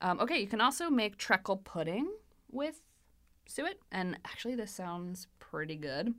Um, 0.00 0.20
okay, 0.20 0.38
you 0.38 0.46
can 0.46 0.60
also 0.60 0.90
make 0.90 1.16
treacle 1.16 1.56
pudding 1.56 2.08
with 2.50 2.80
suet, 3.46 3.80
and 3.90 4.18
actually, 4.24 4.54
this 4.54 4.70
sounds 4.70 5.26
pretty 5.38 5.76
good. 5.76 6.14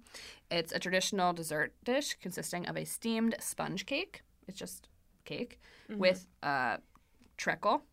It's 0.50 0.72
a 0.72 0.80
traditional 0.80 1.34
dessert 1.34 1.74
dish 1.84 2.16
consisting 2.22 2.66
of 2.68 2.78
a 2.78 2.86
steamed 2.86 3.36
sponge 3.40 3.86
cake. 3.86 4.22
It's 4.48 4.58
just 4.58 4.88
cake 5.26 5.60
with 5.90 6.28
uh, 6.42 6.78
treacle 7.38 7.84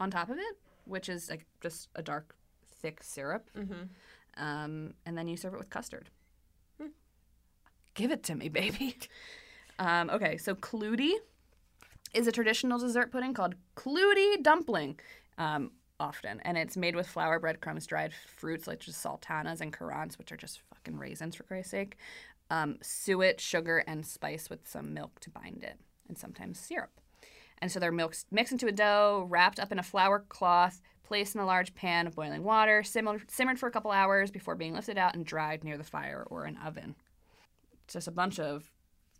on 0.00 0.10
top 0.10 0.30
of 0.30 0.38
it, 0.38 0.56
which 0.84 1.08
is 1.08 1.28
like 1.28 1.46
just 1.60 1.88
a 1.94 2.02
dark, 2.02 2.34
thick 2.80 3.02
syrup. 3.02 3.50
Mm-hmm. 3.56 4.42
Um, 4.42 4.94
and 5.04 5.16
then 5.16 5.28
you 5.28 5.36
serve 5.36 5.54
it 5.54 5.58
with 5.58 5.70
custard. 5.70 6.10
Give 7.94 8.10
it 8.10 8.22
to 8.24 8.34
me, 8.34 8.48
baby. 8.48 8.96
Um, 9.78 10.08
okay, 10.08 10.38
so 10.38 10.54
Clootie 10.54 11.16
is 12.16 12.26
a 12.26 12.32
traditional 12.32 12.78
dessert 12.78 13.12
pudding 13.12 13.34
called 13.34 13.54
Clootie 13.76 14.42
dumpling, 14.42 14.98
um, 15.36 15.72
often, 16.00 16.40
and 16.40 16.56
it's 16.56 16.76
made 16.76 16.96
with 16.96 17.06
flour, 17.06 17.38
breadcrumbs, 17.38 17.86
dried 17.86 18.12
fruits 18.36 18.66
like 18.66 18.80
just 18.80 19.00
sultanas 19.00 19.60
and 19.60 19.72
currants, 19.72 20.18
which 20.18 20.32
are 20.32 20.36
just 20.36 20.60
fucking 20.72 20.98
raisins 20.98 21.34
for 21.34 21.42
Christ's 21.42 21.70
sake, 21.70 21.96
um, 22.50 22.78
suet, 22.82 23.40
sugar, 23.40 23.84
and 23.86 24.06
spice 24.06 24.48
with 24.48 24.66
some 24.66 24.94
milk 24.94 25.20
to 25.20 25.30
bind 25.30 25.62
it, 25.62 25.78
and 26.08 26.16
sometimes 26.16 26.58
syrup. 26.58 27.00
And 27.58 27.70
so 27.70 27.78
they're 27.78 27.92
mixed, 27.92 28.26
mixed 28.30 28.52
into 28.52 28.66
a 28.66 28.72
dough, 28.72 29.26
wrapped 29.28 29.60
up 29.60 29.72
in 29.72 29.78
a 29.78 29.82
flour 29.82 30.24
cloth, 30.28 30.80
placed 31.02 31.34
in 31.34 31.40
a 31.40 31.46
large 31.46 31.74
pan 31.74 32.06
of 32.06 32.16
boiling 32.16 32.44
water, 32.44 32.82
simmered, 32.82 33.30
simmered 33.30 33.58
for 33.58 33.66
a 33.66 33.72
couple 33.72 33.90
hours 33.90 34.30
before 34.30 34.54
being 34.54 34.74
lifted 34.74 34.98
out 34.98 35.14
and 35.14 35.24
dried 35.24 35.64
near 35.64 35.78
the 35.78 35.84
fire 35.84 36.26
or 36.28 36.44
an 36.44 36.58
oven. 36.64 36.94
It's 37.84 37.94
just 37.94 38.08
a 38.08 38.12
bunch 38.12 38.38
of 38.40 38.70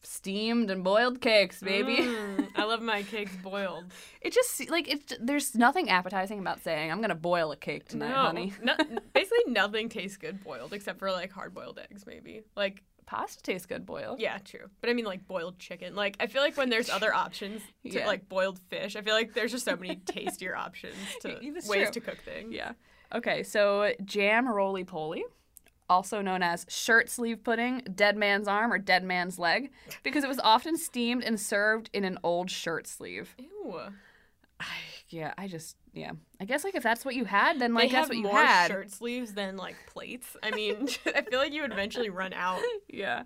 steamed 0.07 0.71
and 0.71 0.83
boiled 0.85 1.21
cakes, 1.21 1.61
baby. 1.61 1.97
Mm, 1.97 2.49
I 2.57 2.65
love 2.65 2.81
my 2.83 3.03
cakes 3.03 3.35
boiled. 3.43 3.85
It 4.21 4.33
just 4.33 4.69
like 4.71 4.89
it's 4.89 5.13
there's 5.21 5.55
nothing 5.55 5.91
appetizing 5.91 6.39
about 6.39 6.61
saying 6.63 6.91
I'm 6.91 7.01
gonna 7.01 7.15
boil 7.15 7.53
a 7.53 7.57
cake 7.57 7.89
tonight, 7.89 8.11
no, 8.11 8.15
honey. 8.17 8.53
no, 8.63 8.75
basically 9.15 9.45
nothing 9.53 9.89
tastes 9.89 10.17
good 10.17 10.43
boiled 10.43 10.73
except 10.73 10.99
for 10.99 11.11
like 11.13 11.33
hard 11.33 11.55
boiled 11.55 11.79
eggs, 11.79 12.07
maybe. 12.07 12.43
Like, 12.57 12.83
Pasta 13.07 13.41
tastes 13.43 13.67
good 13.67 13.87
boiled. 13.87 14.19
yeah, 14.21 14.39
true. 14.39 14.69
But 14.81 14.91
I 14.91 14.93
mean, 14.93 15.05
like 15.05 15.27
boiled 15.29 15.59
chicken. 15.59 15.95
Like, 15.95 16.17
I 16.19 16.27
feel 16.27 16.43
like 16.43 16.57
when 16.57 16.71
there's 16.71 16.91
other 16.91 17.15
options 17.25 17.63
to 17.85 17.99
Yeah. 17.99 18.07
like 18.07 18.29
boiled 18.29 18.59
fish, 18.69 18.97
I 18.97 19.03
feel 19.03 19.15
like 19.15 19.33
there's 19.35 19.53
just 19.53 19.65
so 19.65 19.77
many 19.77 19.97
tastier 19.97 20.57
options 20.57 20.97
to 21.23 21.39
ways 21.39 21.63
true. 21.65 21.91
to 21.93 22.01
cook 22.01 22.19
things. 22.25 22.53
Yeah. 22.53 22.73
Okay, 23.15 23.45
so 23.45 23.93
jam 24.05 24.49
roly 24.49 24.83
poly, 24.83 25.25
also 25.89 26.21
known 26.21 26.43
as 26.43 26.67
shirt 26.69 27.09
sleeve 27.09 27.43
pudding, 27.45 27.83
dead 27.95 28.17
man's 28.17 28.49
arm, 28.49 28.73
or 28.73 28.79
dead 28.79 29.05
man's 29.05 29.39
leg, 29.39 29.71
because 30.03 30.25
it 30.25 30.29
was 30.29 30.41
often 30.41 30.77
steamed 30.77 31.25
and 31.25 31.41
served 31.41 31.91
in 31.93 32.05
an 32.05 32.19
old 32.23 32.51
shirt 32.51 32.87
sleeve. 32.87 33.35
Ew. 33.39 33.81
Yeah, 35.09 35.35
I 35.39 35.47
just 35.47 35.77
yeah. 35.93 36.13
I 36.41 36.45
guess 36.45 36.65
like 36.65 36.75
if 36.75 36.83
that's 36.83 37.05
what 37.05 37.15
you 37.15 37.25
had, 37.25 37.61
then 37.61 37.75
like 37.75 37.91
they 37.91 37.97
that's 37.97 38.09
what 38.09 38.17
you 38.17 38.25
more 38.25 38.43
had. 38.43 38.71
shirt 38.71 38.91
sleeves 38.91 39.35
than 39.35 39.57
like 39.57 39.77
plates. 39.87 40.37
I 40.43 40.51
mean, 40.51 40.89
I 41.15 41.23
feel 41.23 41.39
like 41.39 41.53
you 41.53 41.63
would 41.63 41.73
eventually 41.73 42.11
run 42.11 42.33
out. 42.33 42.61
yeah. 42.89 43.23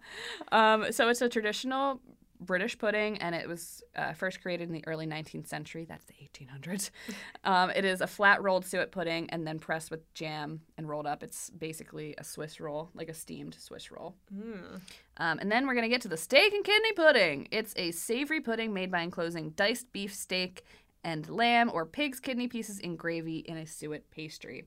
Um, 0.53 0.93
so 0.93 1.09
it's 1.09 1.23
a 1.23 1.29
traditional 1.29 2.01
British 2.41 2.79
pudding, 2.79 3.19
and 3.19 3.35
it 3.35 3.47
was 3.47 3.83
uh, 3.95 4.13
first 4.15 4.41
created 4.41 4.69
in 4.69 4.73
the 4.75 4.83
early 4.87 5.07
19th 5.07 5.47
century. 5.47 5.85
That's 5.85 6.05
the 6.07 6.15
1800s. 6.15 6.91
Um, 7.45 7.71
it 7.71 7.85
is 7.87 8.01
a 8.03 8.07
flat 8.07 8.43
rolled 8.43 8.67
suet 8.67 8.93
pudding 8.93 9.31
and 9.31 9.47
then 9.47 9.59
pressed 9.59 9.91
with 9.91 10.13
jam 10.13 10.61
and 10.77 10.87
rolled 10.89 11.07
up. 11.07 11.23
It's 11.23 11.49
basically 11.51 12.15
a 12.19 12.25
Swiss 12.25 12.61
roll, 12.61 12.91
like 12.95 13.09
a 13.09 13.15
steamed 13.15 13.55
Swiss 13.55 13.91
roll. 13.91 14.15
Mm. 14.35 14.81
Um, 15.17 15.39
and 15.39 15.51
then 15.51 15.67
we're 15.67 15.73
going 15.75 15.85
to 15.85 15.89
get 15.89 16.03
to 16.03 16.09
the 16.09 16.19
steak 16.19 16.53
and 16.53 16.63
kidney 16.65 16.93
pudding. 16.93 17.49
It's 17.51 17.73
a 17.77 17.93
savory 17.93 18.41
pudding 18.43 18.75
made 18.75 18.91
by 18.91 19.01
enclosing 19.01 19.51
diced 19.51 19.91
beef 19.93 20.15
steak 20.15 20.65
and 21.03 21.27
lamb 21.31 21.71
or 21.73 21.87
pig's 21.87 22.21
kidney 22.21 22.47
pieces 22.47 22.79
in 22.79 22.97
gravy 22.97 23.39
in 23.39 23.57
a 23.57 23.67
suet 23.67 24.11
pastry. 24.11 24.65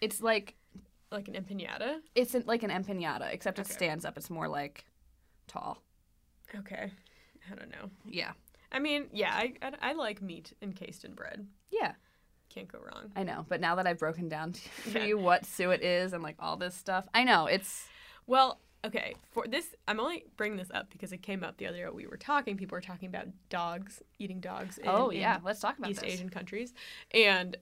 It's 0.00 0.20
like 0.20 0.56
Like 1.12 1.28
an 1.28 1.34
empanada. 1.34 1.98
it's 2.16 2.34
like 2.46 2.64
an 2.64 2.70
empanada, 2.70 3.32
except 3.32 3.58
it 3.60 3.66
Okay. 3.66 3.72
stands 3.74 4.04
up. 4.04 4.16
It's 4.16 4.30
more 4.30 4.48
like 4.48 4.84
tall. 5.46 5.78
Okay. 6.58 6.90
I 7.50 7.54
don't 7.54 7.70
know. 7.70 7.90
Yeah. 8.04 8.32
I 8.72 8.78
mean, 8.78 9.06
yeah, 9.12 9.32
I, 9.34 9.54
I, 9.62 9.72
I 9.82 9.92
like 9.94 10.22
meat 10.22 10.52
encased 10.62 11.04
in 11.04 11.14
bread. 11.14 11.46
Yeah, 11.70 11.92
Can't 12.50 12.68
go 12.70 12.78
wrong. 12.78 13.10
I 13.16 13.22
know. 13.24 13.44
But 13.48 13.60
now 13.60 13.74
that 13.76 13.86
I've 13.86 13.98
broken 13.98 14.28
down 14.28 14.52
for 14.52 14.98
Yeah. 14.98 15.04
you 15.06 15.18
what 15.18 15.44
suet 15.46 15.82
is 15.82 16.12
and 16.12 16.22
like 16.22 16.36
all 16.38 16.56
this 16.56 16.74
stuff, 16.74 17.06
I 17.14 17.24
know 17.24 17.46
it's 17.46 17.86
Well, 18.26 18.60
okay, 18.84 19.14
for 19.32 19.46
this, 19.48 19.74
I'm 19.88 19.98
only 20.00 20.24
bringing 20.36 20.56
this 20.58 20.70
up 20.72 20.90
because 20.90 21.12
it 21.12 21.22
came 21.22 21.42
up 21.42 21.56
the 21.56 21.66
other 21.66 21.78
day. 21.78 21.88
We 21.92 22.06
were 22.06 22.16
talking. 22.16 22.56
People 22.56 22.76
were 22.76 22.80
talking 22.80 23.08
about 23.08 23.26
dogs 23.48 24.02
eating 24.18 24.40
dogs. 24.40 24.78
In, 24.78 24.88
oh 24.88 25.08
in 25.10 25.18
yeah. 25.20 25.38
Let's 25.44 25.60
talk 25.60 25.78
about 25.78 25.90
East 25.90 26.00
this. 26.02 26.12
Asian 26.14 26.28
countries, 26.28 26.72
and 27.12 27.56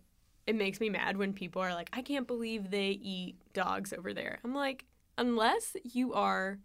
it 0.46 0.54
makes 0.56 0.80
me 0.80 0.88
mad 0.90 1.16
when 1.16 1.32
people 1.32 1.60
are 1.62 1.74
like, 1.74 1.88
"I 1.92 2.02
can't 2.02 2.26
believe 2.26 2.70
they 2.70 2.90
eat 2.90 3.36
dogs 3.54 3.92
over 3.92 4.12
there." 4.14 4.38
I'm 4.44 4.54
like, 4.54 4.84
unless 5.16 5.74
you 5.84 6.12
are 6.14 6.58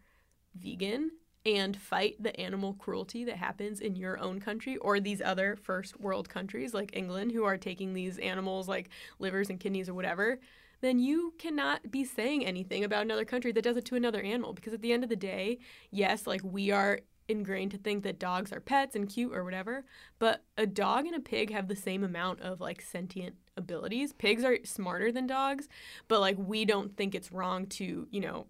vegan 0.56 1.12
and 1.46 1.76
fight 1.76 2.16
the 2.20 2.38
animal 2.40 2.74
cruelty 2.74 3.26
that 3.26 3.36
happens 3.38 3.80
in 3.80 3.96
your 3.96 4.18
own 4.20 4.40
country 4.40 4.78
or 4.78 5.00
these 5.00 5.22
other 5.22 5.58
first 5.62 6.00
world 6.00 6.30
countries 6.30 6.74
like 6.74 6.96
England 6.96 7.32
who 7.32 7.44
are 7.44 7.58
taking 7.58 7.94
these 7.94 8.18
animals 8.20 8.68
like 8.68 8.90
livers 9.20 9.50
and 9.50 9.60
kidneys 9.60 9.90
or 9.90 9.94
whatever, 9.94 10.40
then 10.82 11.00
you 11.00 11.34
cannot 11.38 11.92
be 11.92 12.04
saying 12.04 12.46
anything 12.46 12.84
about 12.84 13.04
another 13.04 13.26
country 13.26 13.52
that 13.52 13.64
does 13.64 13.78
it 13.78 13.86
to 13.86 13.96
another 13.96 14.22
animal 14.22 14.54
because 14.54 14.74
at 14.74 14.82
the 14.82 14.94
end 14.94 15.04
of 15.04 15.10
the 15.10 15.16
day, 15.16 15.58
yes, 15.92 16.28
like 16.28 16.42
we 16.44 16.72
are 16.72 17.00
ingrained 17.28 17.72
to 17.72 17.78
think 17.78 18.04
that 18.04 18.20
dogs 18.20 18.52
are 18.52 18.60
pets 18.60 18.96
and 18.96 19.10
cute 19.10 19.34
or 19.34 19.44
whatever, 19.44 19.86
but 20.20 20.44
a 20.58 20.66
dog 20.66 21.06
and 21.06 21.16
a 21.16 21.20
pig 21.20 21.52
have 21.52 21.68
the 21.68 21.76
same 21.76 22.04
amount 22.04 22.42
of 22.42 22.60
like 22.60 22.82
sentient 22.82 23.36
abilities. 23.56 24.14
Pigs 24.14 24.44
are 24.44 24.58
smarter 24.64 25.12
than 25.12 25.28
dogs, 25.28 25.70
but 26.08 26.20
like 26.20 26.38
we 26.38 26.66
don't 26.66 26.96
think 26.98 27.16
it's 27.16 27.32
wrong 27.32 27.66
to, 27.68 28.08
you 28.12 28.20
know, 28.20 28.48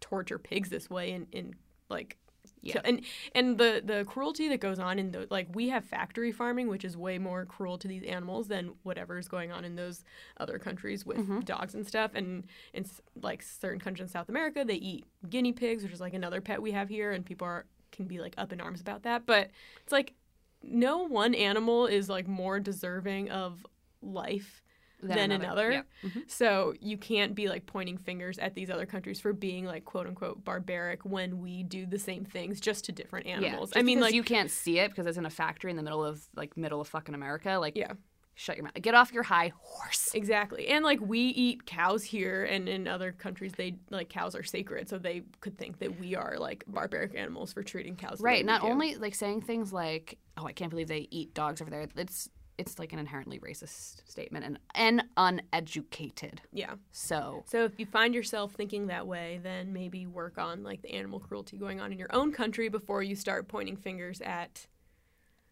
torture 0.00 0.38
pigs 0.38 0.68
this 0.68 0.90
way 0.90 1.10
in, 1.10 1.26
in 1.32 1.54
like 1.88 2.16
kill- 2.64 2.82
and 2.84 3.02
and 3.34 3.58
the 3.58 3.82
the 3.84 4.04
cruelty 4.06 4.48
that 4.48 4.58
goes 4.60 4.78
on 4.78 4.98
in 4.98 5.10
the 5.12 5.26
like 5.30 5.48
we 5.54 5.68
have 5.68 5.84
factory 5.84 6.32
farming, 6.32 6.68
which 6.68 6.84
is 6.84 6.96
way 6.96 7.18
more 7.18 7.44
cruel 7.44 7.78
to 7.78 7.88
these 7.88 8.02
animals 8.04 8.48
than 8.48 8.72
whatever 8.82 9.18
is 9.18 9.28
going 9.28 9.52
on 9.52 9.64
in 9.64 9.76
those 9.76 10.04
other 10.38 10.58
countries 10.58 11.04
with 11.06 11.18
Mm-hmm. 11.18 11.40
dogs 11.40 11.74
and 11.74 11.86
stuff. 11.86 12.12
And 12.14 12.44
in 12.72 12.84
like 13.22 13.42
certain 13.42 13.80
countries 13.80 14.02
in 14.02 14.08
South 14.08 14.28
America, 14.28 14.64
they 14.64 14.74
eat 14.74 15.04
guinea 15.30 15.52
pigs, 15.52 15.82
which 15.82 15.92
is 15.92 16.00
like 16.00 16.14
another 16.14 16.40
pet 16.40 16.60
we 16.60 16.72
have 16.72 16.88
here, 16.88 17.12
and 17.12 17.24
people 17.24 17.46
are 17.46 17.66
can 17.92 18.06
be 18.06 18.18
like 18.20 18.34
up 18.36 18.52
in 18.52 18.60
arms 18.60 18.80
about 18.80 19.02
that. 19.04 19.26
But 19.26 19.50
it's 19.82 19.92
like 19.92 20.14
no 20.62 20.98
one 21.06 21.34
animal 21.34 21.86
is 21.86 22.08
like 22.08 22.26
more 22.26 22.58
deserving 22.58 23.30
of 23.30 23.64
life 24.02 24.62
than, 25.06 25.30
another. 25.32 25.70
Yeah. 25.72 25.82
Mhm. 26.02 26.30
So 26.30 26.74
you 26.80 26.96
can't 26.98 27.34
be 27.34 27.48
like 27.48 27.66
pointing 27.66 27.98
fingers 27.98 28.38
at 28.38 28.54
these 28.54 28.70
other 28.70 28.86
countries 28.86 29.20
for 29.20 29.32
being 29.32 29.64
like 29.64 29.84
quote 29.84 30.06
unquote 30.06 30.44
barbaric 30.44 31.04
when 31.04 31.40
we 31.40 31.62
do 31.62 31.86
the 31.86 31.98
same 31.98 32.24
things 32.24 32.60
just 32.60 32.84
to 32.86 32.92
different 32.92 33.26
animals. 33.26 33.72
Yeah, 33.74 33.80
I 33.80 33.82
mean, 33.82 34.00
like 34.00 34.14
you 34.14 34.22
can't 34.22 34.50
see 34.50 34.78
it 34.78 34.90
because 34.90 35.06
it's 35.06 35.18
in 35.18 35.26
a 35.26 35.30
factory 35.30 35.70
in 35.70 35.76
the 35.76 35.82
middle 35.82 36.04
of 36.04 36.22
like 36.34 36.56
middle 36.56 36.80
of 36.80 36.88
fucking 36.88 37.14
America. 37.14 37.58
Like, 37.58 37.76
Yeah. 37.76 37.92
shut 38.38 38.56
your 38.56 38.64
mouth. 38.64 38.74
Get 38.80 38.94
off 38.94 39.12
your 39.12 39.22
high 39.22 39.52
horse. 39.58 40.10
exactly, 40.14 40.68
and 40.68 40.84
like 40.84 41.00
we 41.00 41.20
eat 41.20 41.64
cows 41.64 42.04
here, 42.04 42.44
and 42.44 42.68
in 42.68 42.86
other 42.86 43.10
countries 43.12 43.52
they 43.56 43.76
like 43.90 44.08
cows 44.10 44.34
are 44.36 44.42
sacred, 44.42 44.88
so 44.88 44.98
they 44.98 45.22
could 45.40 45.56
think 45.56 45.78
that 45.78 45.98
we 45.98 46.14
are 46.14 46.36
like 46.38 46.62
barbaric 46.68 47.14
animals 47.14 47.52
for 47.54 47.62
treating 47.62 47.96
cows. 47.96 48.20
Right. 48.20 48.44
Not 48.44 48.62
only 48.62 48.96
like 48.96 49.14
saying 49.14 49.40
things 49.42 49.72
like, 49.72 50.18
"Oh, 50.36 50.44
I 50.46 50.52
can't 50.52 50.68
believe 50.70 50.88
they 50.88 51.08
eat 51.10 51.32
dogs 51.32 51.60
over 51.62 51.70
there." 51.70 51.88
It's 51.96 52.28
it's 52.58 52.78
like 52.78 52.92
an 52.92 52.98
inherently 52.98 53.38
racist 53.38 54.08
statement 54.08 54.44
and 54.44 54.58
and 54.74 55.04
uneducated. 55.16 56.40
yeah. 56.52 56.74
So 56.92 57.44
So 57.46 57.64
if 57.64 57.78
you 57.78 57.86
find 57.86 58.14
yourself 58.14 58.52
thinking 58.52 58.86
that 58.88 59.06
way, 59.06 59.40
then 59.42 59.72
maybe 59.72 60.06
work 60.06 60.38
on 60.38 60.62
like 60.62 60.82
the 60.82 60.92
animal 60.92 61.20
cruelty 61.20 61.58
going 61.58 61.80
on 61.80 61.92
in 61.92 61.98
your 61.98 62.12
own 62.12 62.32
country 62.32 62.68
before 62.68 63.02
you 63.02 63.14
start 63.16 63.48
pointing 63.48 63.76
fingers 63.76 64.20
at 64.20 64.66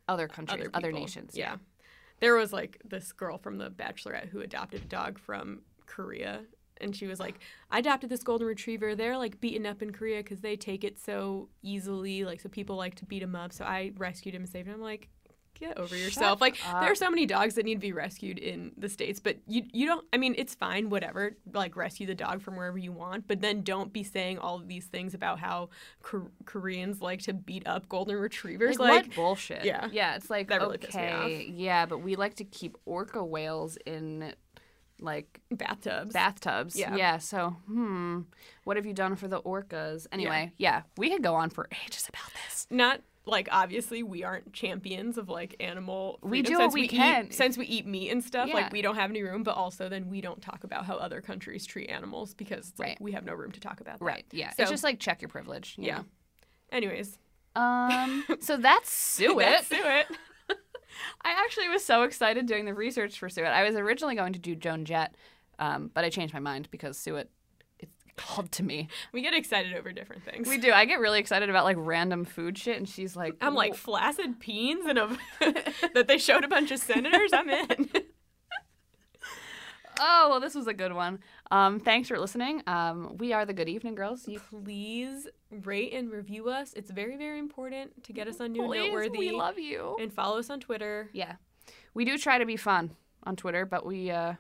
other 0.08 0.28
countries, 0.28 0.60
other 0.60 0.70
other, 0.74 0.92
nations. 0.92 1.32
Yeah. 1.34 1.56
There 2.20 2.34
was 2.34 2.52
like 2.52 2.80
this 2.84 3.12
girl 3.12 3.38
from 3.38 3.58
the 3.58 3.70
Bachelorette 3.70 4.28
who 4.28 4.40
adopted 4.40 4.82
a 4.82 4.86
dog 4.86 5.18
from 5.18 5.62
Korea. 5.86 6.42
And 6.80 6.94
she 6.94 7.06
was 7.06 7.20
like, 7.20 7.38
I 7.70 7.78
adopted 7.78 8.10
this 8.10 8.22
golden 8.22 8.46
retriever. 8.46 8.94
They're 8.94 9.16
like 9.16 9.40
beaten 9.40 9.64
up 9.64 9.80
in 9.80 9.92
Korea 9.92 10.18
because 10.18 10.40
they 10.40 10.56
take 10.56 10.84
it 10.84 10.98
so 10.98 11.48
easily. 11.62 12.24
Like, 12.24 12.40
so 12.40 12.48
people 12.48 12.76
like 12.76 12.96
to 12.96 13.06
beat 13.06 13.22
him 13.22 13.36
up. 13.36 13.52
So 13.52 13.64
I 13.64 13.92
rescued 13.96 14.34
him 14.34 14.42
and 14.42 14.50
saved 14.50 14.68
him. 14.68 14.74
I'm 14.74 14.80
like, 14.80 15.08
get 15.54 15.78
over 15.78 15.96
yourself. 15.96 16.40
Like, 16.40 16.56
there 16.62 16.90
are 16.90 16.94
so 16.94 17.10
many 17.10 17.26
dogs 17.26 17.54
that 17.54 17.64
need 17.64 17.74
to 17.74 17.80
be 17.80 17.92
rescued 17.92 18.38
in 18.38 18.72
the 18.76 18.88
States, 18.88 19.20
but 19.20 19.38
you, 19.46 19.62
you 19.72 19.86
don't, 19.86 20.04
I 20.12 20.16
mean, 20.16 20.34
it's 20.36 20.54
fine, 20.54 20.90
whatever. 20.90 21.36
Like, 21.52 21.76
rescue 21.76 22.06
the 22.06 22.14
dog 22.14 22.42
from 22.42 22.56
wherever 22.56 22.78
you 22.78 22.92
want. 22.92 23.26
But 23.26 23.40
then 23.40 23.62
don't 23.62 23.92
be 23.92 24.02
saying 24.02 24.38
all 24.38 24.56
of 24.56 24.68
these 24.68 24.86
things 24.86 25.14
about 25.14 25.38
how 25.38 25.70
Kor- 26.02 26.30
Koreans 26.44 27.00
like 27.00 27.22
to 27.22 27.32
beat 27.32 27.66
up 27.66 27.88
golden 27.88 28.16
retrievers. 28.16 28.78
Like, 28.78 29.06
Like, 29.06 29.14
bullshit? 29.14 29.64
yeah. 29.64 29.88
yeah. 29.92 30.16
It's 30.16 30.30
like 30.30 30.48
That 30.48 30.60
really 30.60 30.76
okay, 30.76 31.50
yeah, 31.52 31.86
but 31.86 31.98
we 31.98 32.16
like 32.16 32.34
to 32.36 32.44
keep 32.44 32.76
orca 32.84 33.24
whales 33.24 33.76
in 33.86 34.34
like 35.00 35.40
bathtubs. 35.50 36.12
bathtubs. 36.14 36.76
Yeah. 36.76 36.96
yeah. 36.96 37.18
So, 37.18 37.56
hmm, 37.66 38.20
what 38.62 38.76
have 38.76 38.86
you 38.86 38.92
done 38.94 39.16
for 39.16 39.28
the 39.28 39.40
orcas? 39.42 40.06
Anyway, 40.12 40.52
yeah, 40.56 40.82
we 40.96 41.10
could 41.10 41.22
go 41.22 41.34
on 41.34 41.50
for 41.50 41.68
ages 41.84 42.08
about 42.08 42.30
this. 42.46 42.66
not 42.70 43.00
like 43.26 43.48
obviously 43.50 44.02
we 44.02 44.22
aren't 44.22 44.52
champions 44.52 45.16
of 45.16 45.28
like 45.28 45.56
animal 45.60 46.18
We 46.22 46.42
freedom 46.42 46.52
do 46.52 46.58
what 46.58 46.64
since 46.64 46.74
we 46.74 46.82
eat- 46.82 46.90
can. 46.90 47.30
since 47.30 47.56
we 47.56 47.64
eat 47.66 47.86
meat 47.86 48.10
and 48.10 48.22
stuff 48.22 48.48
Yeah. 48.48 48.54
like 48.54 48.72
we 48.72 48.82
don't 48.82 48.96
have 48.96 49.08
any 49.10 49.22
room 49.22 49.42
but 49.42 49.56
also 49.56 49.88
then 49.88 50.10
we 50.10 50.20
don't 50.20 50.42
talk 50.42 50.64
about 50.64 50.84
how 50.84 50.96
other 50.96 51.20
countries 51.22 51.64
treat 51.64 51.88
animals 51.88 52.34
because 52.34 52.72
like 52.78 52.88
Right. 52.88 53.00
we 53.00 53.12
have 53.12 53.24
no 53.24 53.32
room 53.34 53.50
to 53.52 53.60
talk 53.60 53.80
about 53.80 53.98
that 54.00 54.04
Right. 54.04 54.26
Yeah. 54.30 54.50
So- 54.50 54.62
it's 54.62 54.70
just 54.70 54.84
like 54.84 55.00
check 55.00 55.22
your 55.22 55.30
privilege. 55.30 55.74
you 55.78 55.86
yeah 55.86 56.02
anyways? 56.70 57.18
Um. 57.56 58.24
so 58.40 58.56
that's 58.56 58.90
Suet. 58.90 59.36
let's 59.36 59.68
do 59.68 59.76
it 59.80 60.06
I 61.24 61.30
actually 61.44 61.68
was 61.70 61.84
so 61.84 62.02
excited 62.02 62.46
doing 62.46 62.66
the 62.66 62.74
research 62.74 63.18
for 63.18 63.28
Suet. 63.28 63.46
I 63.52 63.64
was 63.64 63.74
originally 63.74 64.14
going 64.14 64.32
to 64.34 64.38
do 64.38 64.54
Joan 64.54 64.84
Jett, 64.84 65.14
um, 65.58 65.90
but 65.92 66.04
I 66.04 66.10
changed 66.10 66.32
my 66.34 66.40
mind 66.40 66.68
because 66.70 66.96
Suet 66.98 67.22
it 67.22 67.30
called 68.16 68.52
to 68.52 68.62
me. 68.62 68.88
we 69.12 69.22
get 69.22 69.34
excited 69.34 69.74
over 69.74 69.92
different 69.92 70.24
things 70.24 70.48
We 70.48 70.58
do. 70.58 70.72
I 70.72 70.84
get 70.84 71.00
really 71.00 71.18
excited 71.18 71.50
about 71.50 71.64
like 71.64 71.76
random 71.78 72.24
food 72.24 72.56
shit, 72.56 72.76
and 72.76 72.88
she's 72.88 73.16
like, 73.16 73.34
i'm 73.40 73.54
like 73.54 73.74
flaccid 73.74 74.38
peens 74.40 74.86
and 74.86 74.98
a 74.98 75.18
that 75.94 76.06
they 76.06 76.18
showed 76.18 76.44
a 76.44 76.48
bunch 76.48 76.70
of 76.70 76.78
senators 76.78 77.32
i'm 77.32 77.50
in 77.50 77.90
oh 80.00 80.26
well, 80.30 80.40
this 80.40 80.56
was 80.56 80.66
a 80.66 80.74
good 80.74 80.92
one. 80.92 81.20
Um, 81.52 81.78
thanks 81.78 82.08
for 82.08 82.18
listening. 82.18 82.62
Um, 82.66 83.16
we 83.18 83.32
are 83.32 83.46
the 83.46 83.52
Good 83.52 83.68
Evening 83.68 83.94
Girls. 83.94 84.26
You 84.26 84.40
please 84.50 85.28
rate 85.62 85.92
and 85.92 86.10
review 86.10 86.48
us 86.48 86.72
it's 86.74 86.90
very 86.90 87.16
very 87.16 87.38
important 87.38 88.02
to 88.02 88.12
get 88.12 88.26
us 88.26 88.40
on 88.40 88.50
new 88.50 88.66
please, 88.66 88.86
noteworthy 88.86 89.18
we 89.18 89.30
love 89.30 89.56
you. 89.56 89.96
and 90.00 90.12
follow 90.12 90.40
us 90.40 90.50
on 90.50 90.58
twitter 90.58 91.08
Yeah, 91.12 91.34
we 91.94 92.04
do 92.04 92.18
try 92.18 92.38
to 92.38 92.46
be 92.46 92.56
fun 92.56 92.90
on 93.22 93.36
Twitter, 93.36 93.64
but 93.64 93.86
we, 93.86 94.10
uh, 94.10 94.34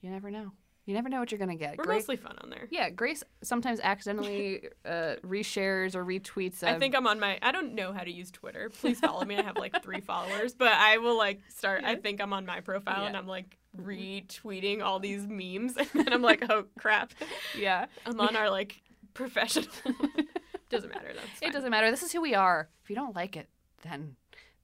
you 0.00 0.10
never 0.10 0.30
know. 0.30 0.52
You 0.86 0.94
never 0.94 1.08
know 1.08 1.20
what 1.20 1.30
you're 1.30 1.38
gonna 1.38 1.56
get. 1.56 1.76
we're 1.76 1.84
Grace, 1.84 2.02
mostly 2.02 2.16
fun 2.16 2.36
on 2.40 2.50
there 2.50 2.56
yeah, 2.70 2.90
Grace 2.90 3.22
sometimes 3.42 3.80
accidentally 3.82 4.68
uh, 4.84 5.16
reshares 5.24 5.94
or 5.94 6.04
retweets. 6.04 6.62
I 6.62 6.78
think 6.78 6.94
I'm 6.94 7.06
on 7.06 7.20
my. 7.20 7.38
I 7.42 7.52
don't 7.52 7.74
know 7.74 7.92
how 7.92 8.02
to 8.02 8.10
use 8.10 8.30
Twitter. 8.30 8.70
Please 8.70 9.00
follow 9.00 9.24
me. 9.24 9.36
I 9.36 9.42
have 9.42 9.56
like 9.56 9.82
three 9.82 10.00
followers, 10.12 10.54
but 10.54 10.72
I 10.72 10.98
will 10.98 11.16
like 11.16 11.40
start. 11.48 11.84
I 11.84 11.96
think 11.96 12.20
I'm 12.20 12.32
on 12.32 12.46
my 12.46 12.60
profile 12.60 13.06
and 13.06 13.16
I'm 13.16 13.26
like 13.26 13.56
retweeting 13.76 14.82
all 14.82 14.98
these 14.98 15.26
memes, 15.26 15.76
and 15.76 15.88
then 15.94 16.12
I'm 16.12 16.22
like, 16.22 16.44
oh 16.50 16.64
crap, 16.78 17.12
yeah. 17.58 17.86
I'm 18.04 18.20
on 18.20 18.36
our 18.36 18.50
like 18.50 18.80
professional. 19.14 19.70
doesn't 20.70 20.92
matter. 20.92 21.12
That's 21.14 21.42
It 21.42 21.52
doesn't 21.52 21.70
matter. 21.70 21.90
This 21.90 22.02
is 22.02 22.12
who 22.12 22.20
we 22.20 22.34
are. 22.34 22.68
If 22.82 22.90
you 22.90 22.96
don't 22.96 23.14
like 23.14 23.36
it, 23.36 23.48
then 23.82 24.16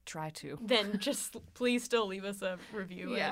try 0.05 0.31
to. 0.31 0.59
Then 0.61 0.99
just 0.99 1.37
please 1.55 1.85
still 1.85 2.07
leave 2.07 2.25
us 2.25 2.43
a 2.43 2.59
review. 2.73 3.15
Yeah. 3.15 3.31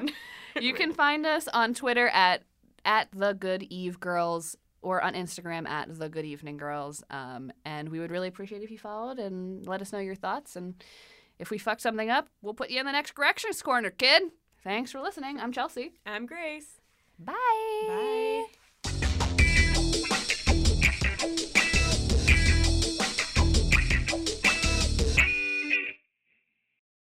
And 0.54 0.64
You 0.64 0.74
can 0.74 0.92
find 0.92 1.26
us 1.26 1.48
on 1.48 1.74
Twitter 1.74 2.08
at 2.08 2.42
at 2.84 3.08
the 3.12 3.32
Good 3.32 3.64
Eve 3.64 4.00
Girls 4.00 4.56
or 4.82 5.02
on 5.02 5.14
Instagram 5.14 5.68
at 5.68 5.98
the 5.98 6.08
Good 6.08 6.24
Evening 6.24 6.56
Girls. 6.56 7.02
Um, 7.10 7.52
and 7.64 7.88
we 7.88 8.00
would 8.00 8.10
really 8.10 8.28
appreciate 8.28 8.62
if 8.62 8.70
you 8.70 8.78
followed 8.78 9.18
and 9.18 9.66
let 9.66 9.82
us 9.82 9.92
know 9.92 9.98
your 9.98 10.14
thoughts. 10.14 10.56
And 10.56 10.74
if 11.38 11.50
we 11.50 11.58
fuck 11.58 11.80
something 11.80 12.10
up, 12.10 12.28
we'll 12.42 12.54
put 12.54 12.70
you 12.70 12.80
in 12.80 12.86
the 12.86 12.92
next 12.92 13.12
corrections 13.12 13.62
corner, 13.62 13.90
kid. 13.90 14.22
Thanks 14.62 14.92
for 14.92 15.00
listening. 15.00 15.38
I'm 15.38 15.52
Chelsea. 15.52 15.92
I'm 16.04 16.26
Grace. 16.26 16.80
Bye. 17.18 17.34
Bye. 17.86 18.59